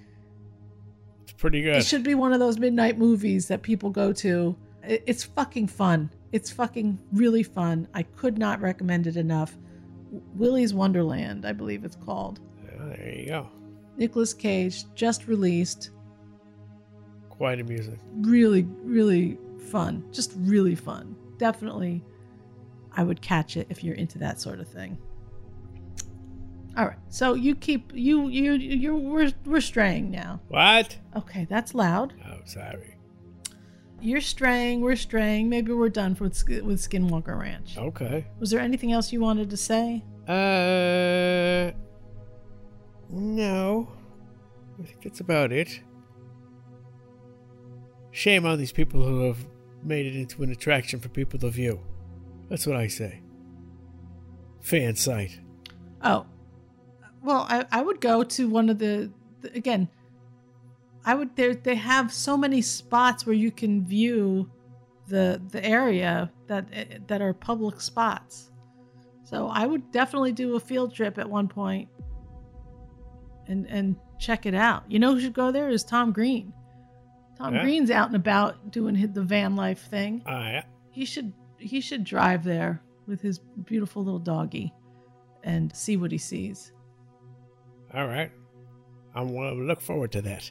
It's 1.22 1.32
pretty 1.32 1.62
good. 1.62 1.76
It 1.76 1.84
should 1.84 2.02
be 2.04 2.14
one 2.14 2.32
of 2.32 2.38
those 2.40 2.58
midnight 2.58 2.98
movies 2.98 3.48
that 3.48 3.62
people 3.62 3.90
go 3.90 4.12
to. 4.14 4.56
It- 4.84 5.02
It's 5.06 5.24
fucking 5.24 5.68
fun. 5.68 6.10
It's 6.32 6.50
fucking 6.50 6.98
really 7.12 7.42
fun. 7.42 7.88
I 7.94 8.02
could 8.04 8.38
not 8.38 8.60
recommend 8.60 9.06
it 9.06 9.16
enough. 9.16 9.56
Willy's 10.34 10.74
Wonderland, 10.74 11.46
I 11.46 11.52
believe 11.52 11.84
it's 11.84 11.96
called. 11.96 12.40
Yeah, 12.64 12.86
there 12.96 13.14
you 13.14 13.26
go. 13.26 13.48
Nicolas 13.96 14.32
Cage 14.34 14.84
just 14.94 15.26
released. 15.26 15.90
Quite 17.28 17.60
amusing. 17.60 17.98
Really, 18.20 18.62
really 18.82 19.38
fun. 19.62 20.04
Just 20.12 20.32
really 20.36 20.74
fun. 20.74 21.16
Definitely, 21.38 22.04
I 22.94 23.02
would 23.02 23.20
catch 23.22 23.56
it 23.56 23.66
if 23.70 23.82
you're 23.82 23.94
into 23.96 24.18
that 24.18 24.40
sort 24.40 24.60
of 24.60 24.68
thing. 24.68 24.98
All 26.76 26.86
right, 26.86 26.98
so 27.08 27.34
you 27.34 27.54
keep 27.54 27.92
you 27.94 28.28
you 28.28 28.52
you 28.52 28.96
we're 28.96 29.32
we're 29.44 29.60
straying 29.60 30.10
now. 30.10 30.40
What? 30.48 30.96
Okay, 31.16 31.46
that's 31.48 31.74
loud. 31.74 32.14
Oh, 32.26 32.40
sorry. 32.44 32.96
You're 34.00 34.20
straying. 34.20 34.80
We're 34.80 34.96
straying. 34.96 35.48
Maybe 35.48 35.72
we're 35.72 35.88
done 35.88 36.16
with 36.18 36.42
with 36.64 36.80
Skinwalker 36.80 37.38
Ranch. 37.38 37.76
Okay. 37.78 38.26
Was 38.40 38.50
there 38.50 38.60
anything 38.60 38.90
else 38.90 39.12
you 39.12 39.20
wanted 39.20 39.50
to 39.50 39.56
say? 39.56 40.02
Uh, 40.26 41.72
no. 43.10 43.88
I 44.80 44.84
think 44.84 45.02
that's 45.02 45.20
about 45.20 45.52
it. 45.52 45.80
Shame 48.10 48.44
on 48.46 48.58
these 48.58 48.72
people 48.72 49.02
who 49.04 49.20
have 49.26 49.38
made 49.84 50.06
it 50.06 50.16
into 50.16 50.42
an 50.42 50.50
attraction 50.50 51.00
for 51.00 51.08
people 51.08 51.38
to 51.40 51.50
view. 51.50 51.80
That's 52.48 52.66
what 52.66 52.76
I 52.76 52.86
say. 52.86 53.22
Fan 54.60 54.96
site. 54.96 55.40
Oh, 56.02 56.26
well, 57.22 57.46
I, 57.48 57.64
I 57.70 57.82
would 57.82 58.00
go 58.00 58.22
to 58.22 58.48
one 58.48 58.68
of 58.68 58.78
the, 58.78 59.10
the 59.40 59.54
again. 59.54 59.88
I 61.04 61.14
would 61.14 61.34
there 61.34 61.54
they 61.54 61.74
have 61.74 62.12
so 62.12 62.36
many 62.36 62.62
spots 62.62 63.26
where 63.26 63.34
you 63.34 63.50
can 63.50 63.84
view 63.84 64.50
the 65.08 65.40
the 65.50 65.64
area 65.64 66.30
that 66.46 66.66
eh, 66.72 66.98
that 67.06 67.20
are 67.20 67.34
public 67.34 67.80
spots. 67.80 68.50
So 69.24 69.48
I 69.48 69.66
would 69.66 69.90
definitely 69.90 70.32
do 70.32 70.56
a 70.56 70.60
field 70.60 70.94
trip 70.94 71.18
at 71.18 71.28
one 71.28 71.48
point 71.48 71.88
and 73.46 73.66
and 73.68 73.96
check 74.18 74.46
it 74.46 74.54
out. 74.54 74.84
You 74.88 74.98
know 74.98 75.14
who 75.14 75.20
should 75.20 75.32
go 75.32 75.50
there 75.50 75.68
is 75.68 75.84
Tom 75.84 76.12
Green. 76.12 76.52
Tom 77.38 77.54
Yeah. 77.54 77.62
Green's 77.62 77.90
out 77.90 78.06
and 78.08 78.16
about 78.16 78.70
doing 78.70 78.94
the 79.12 79.22
van 79.22 79.56
life 79.56 79.86
thing. 79.88 80.22
Ah, 80.26 80.48
yeah. 80.48 80.62
He 80.90 81.04
should 81.04 81.32
he 81.58 81.80
should 81.80 82.02
drive 82.04 82.42
there 82.44 82.82
with 83.06 83.20
his 83.20 83.38
beautiful 83.64 84.02
little 84.04 84.18
doggy 84.18 84.72
and 85.44 85.74
see 85.74 85.96
what 85.96 86.10
he 86.12 86.18
sees. 86.18 86.72
All 87.94 88.06
right. 88.06 88.30
I 89.14 89.22
want 89.22 89.56
to 89.56 89.62
look 89.62 89.80
forward 89.80 90.12
to 90.12 90.22
that. 90.22 90.50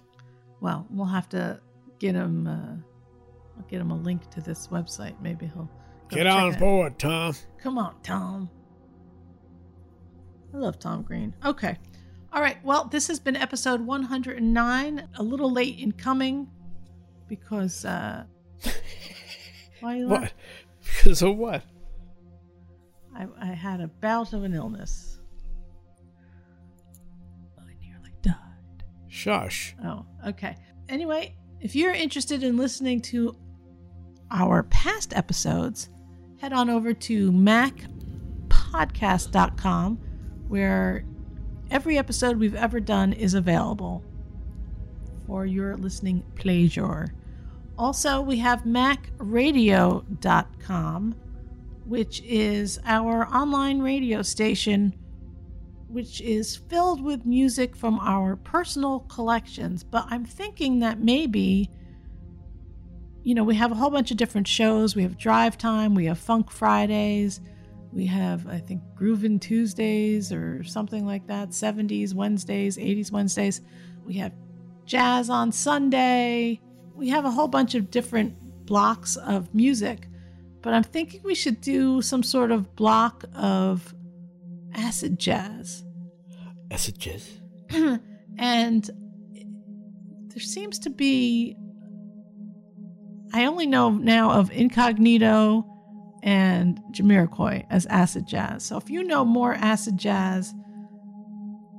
Well, 0.61 0.85
we'll 0.89 1.05
have 1.07 1.27
to 1.29 1.59
get 1.99 2.15
him. 2.15 2.47
Uh, 2.47 2.75
I'll 3.57 3.67
get 3.67 3.81
him 3.81 3.91
a 3.91 3.95
link 3.97 4.29
to 4.31 4.41
this 4.41 4.67
website. 4.67 5.15
Maybe 5.21 5.47
he'll 5.47 5.69
Get 6.09 6.27
on 6.27 6.53
board, 6.59 6.99
Tom. 6.99 7.33
Come 7.57 7.77
on, 7.77 7.95
Tom. 8.03 8.49
I 10.53 10.57
love 10.57 10.77
Tom 10.79 11.03
Green. 11.03 11.33
Okay. 11.45 11.77
All 12.33 12.41
right. 12.41 12.57
Well, 12.63 12.85
this 12.85 13.07
has 13.07 13.19
been 13.19 13.35
episode 13.37 13.81
109. 13.81 15.07
A 15.15 15.23
little 15.23 15.51
late 15.51 15.79
in 15.79 15.91
coming 15.93 16.47
because. 17.31 17.83
Uh, 17.85 18.25
why 19.79 19.93
are 19.93 19.97
you 19.97 20.09
What? 20.09 20.33
Because 20.83 21.21
of 21.21 21.37
what? 21.37 21.63
I, 23.15 23.25
I 23.39 23.45
had 23.45 23.79
a 23.79 23.87
bout 23.87 24.33
of 24.33 24.43
an 24.43 24.53
illness. 24.53 25.21
I 27.57 27.71
nearly 27.81 28.11
died. 28.21 28.35
Shush. 29.07 29.73
Oh, 29.83 30.05
okay. 30.27 30.57
Anyway, 30.89 31.37
if 31.61 31.73
you're 31.75 31.93
interested 31.93 32.43
in 32.43 32.57
listening 32.57 32.99
to 33.01 33.33
our 34.29 34.63
past 34.63 35.15
episodes, 35.15 35.89
head 36.39 36.51
on 36.51 36.69
over 36.69 36.93
to 36.93 37.31
macpodcast.com 37.31 39.95
where 40.49 41.05
every 41.69 41.97
episode 41.97 42.37
we've 42.37 42.55
ever 42.55 42.81
done 42.81 43.13
is 43.13 43.35
available 43.35 44.03
for 45.25 45.45
your 45.45 45.77
listening 45.77 46.21
pleasure. 46.35 47.13
Also, 47.77 48.21
we 48.21 48.37
have 48.37 48.63
macradio.com, 48.63 51.15
which 51.85 52.21
is 52.23 52.79
our 52.85 53.27
online 53.27 53.81
radio 53.81 54.21
station 54.21 54.93
which 55.91 56.21
is 56.21 56.55
filled 56.55 57.03
with 57.03 57.25
music 57.25 57.75
from 57.75 57.99
our 57.99 58.37
personal 58.37 59.01
collections. 59.01 59.83
But 59.83 60.05
I'm 60.09 60.23
thinking 60.23 60.79
that 60.79 61.01
maybe, 61.01 61.69
you 63.23 63.35
know, 63.35 63.43
we 63.43 63.55
have 63.55 63.73
a 63.73 63.75
whole 63.75 63.89
bunch 63.89 64.09
of 64.09 64.15
different 64.15 64.47
shows. 64.47 64.95
We 64.95 65.03
have 65.03 65.17
Drive 65.17 65.57
Time, 65.57 65.93
we 65.93 66.05
have 66.05 66.17
Funk 66.17 66.49
Fridays, 66.49 67.41
we 67.91 68.05
have, 68.05 68.47
I 68.47 68.59
think, 68.59 68.81
Groovin' 68.97 69.41
Tuesdays 69.41 70.31
or 70.31 70.63
something 70.63 71.05
like 71.05 71.27
that, 71.27 71.49
70s 71.49 72.13
Wednesdays, 72.13 72.77
80s 72.77 73.11
Wednesdays. 73.11 73.59
We 74.05 74.13
have 74.15 74.31
Jazz 74.85 75.29
on 75.29 75.51
Sunday. 75.51 76.61
We 77.01 77.09
have 77.09 77.25
a 77.25 77.31
whole 77.31 77.47
bunch 77.47 77.73
of 77.73 77.89
different 77.89 78.35
blocks 78.67 79.15
of 79.15 79.55
music. 79.55 80.07
But 80.61 80.75
I'm 80.75 80.83
thinking 80.83 81.21
we 81.23 81.33
should 81.33 81.59
do 81.59 81.99
some 82.03 82.21
sort 82.21 82.51
of 82.51 82.75
block 82.75 83.25
of 83.33 83.95
acid 84.75 85.19
jazz. 85.19 85.83
Acid 86.69 86.99
jazz? 86.99 87.41
and 88.37 88.89
there 90.27 90.43
seems 90.43 90.77
to 90.77 90.91
be 90.91 91.57
I 93.33 93.45
only 93.45 93.65
know 93.65 93.89
now 93.89 94.33
of 94.33 94.51
Incognito 94.51 95.65
and 96.21 96.79
Jamiroquai 96.91 97.65
as 97.71 97.87
acid 97.87 98.27
jazz. 98.27 98.63
So 98.63 98.77
if 98.77 98.91
you 98.91 99.03
know 99.03 99.25
more 99.25 99.55
acid 99.55 99.97
jazz, 99.97 100.53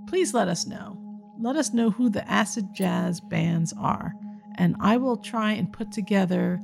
please 0.08 0.34
let 0.34 0.48
us 0.48 0.66
know. 0.66 0.98
Let 1.38 1.54
us 1.54 1.72
know 1.72 1.90
who 1.90 2.08
the 2.08 2.28
acid 2.28 2.74
jazz 2.74 3.20
bands 3.20 3.72
are, 3.78 4.14
and 4.56 4.76
I 4.80 4.96
will 4.96 5.16
try 5.16 5.52
and 5.52 5.72
put 5.72 5.92
together 5.92 6.60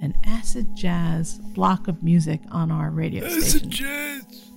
an 0.00 0.14
acid 0.24 0.74
jazz 0.74 1.38
block 1.54 1.88
of 1.88 2.02
music 2.02 2.40
on 2.50 2.70
our 2.70 2.90
radio 2.90 3.28
station. 3.28 3.70
jazz. 3.70 4.50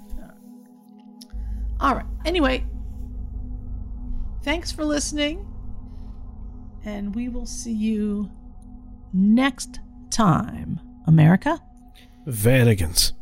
All 1.79 1.95
right. 1.95 2.05
Anyway, 2.25 2.65
thanks 4.41 4.71
for 4.71 4.85
listening. 4.85 5.45
And 6.85 7.13
we 7.15 7.29
will 7.29 7.45
see 7.45 7.73
you 7.73 8.29
next 9.13 9.79
time, 10.09 10.79
America. 11.07 11.61
Vanagons. 12.25 13.13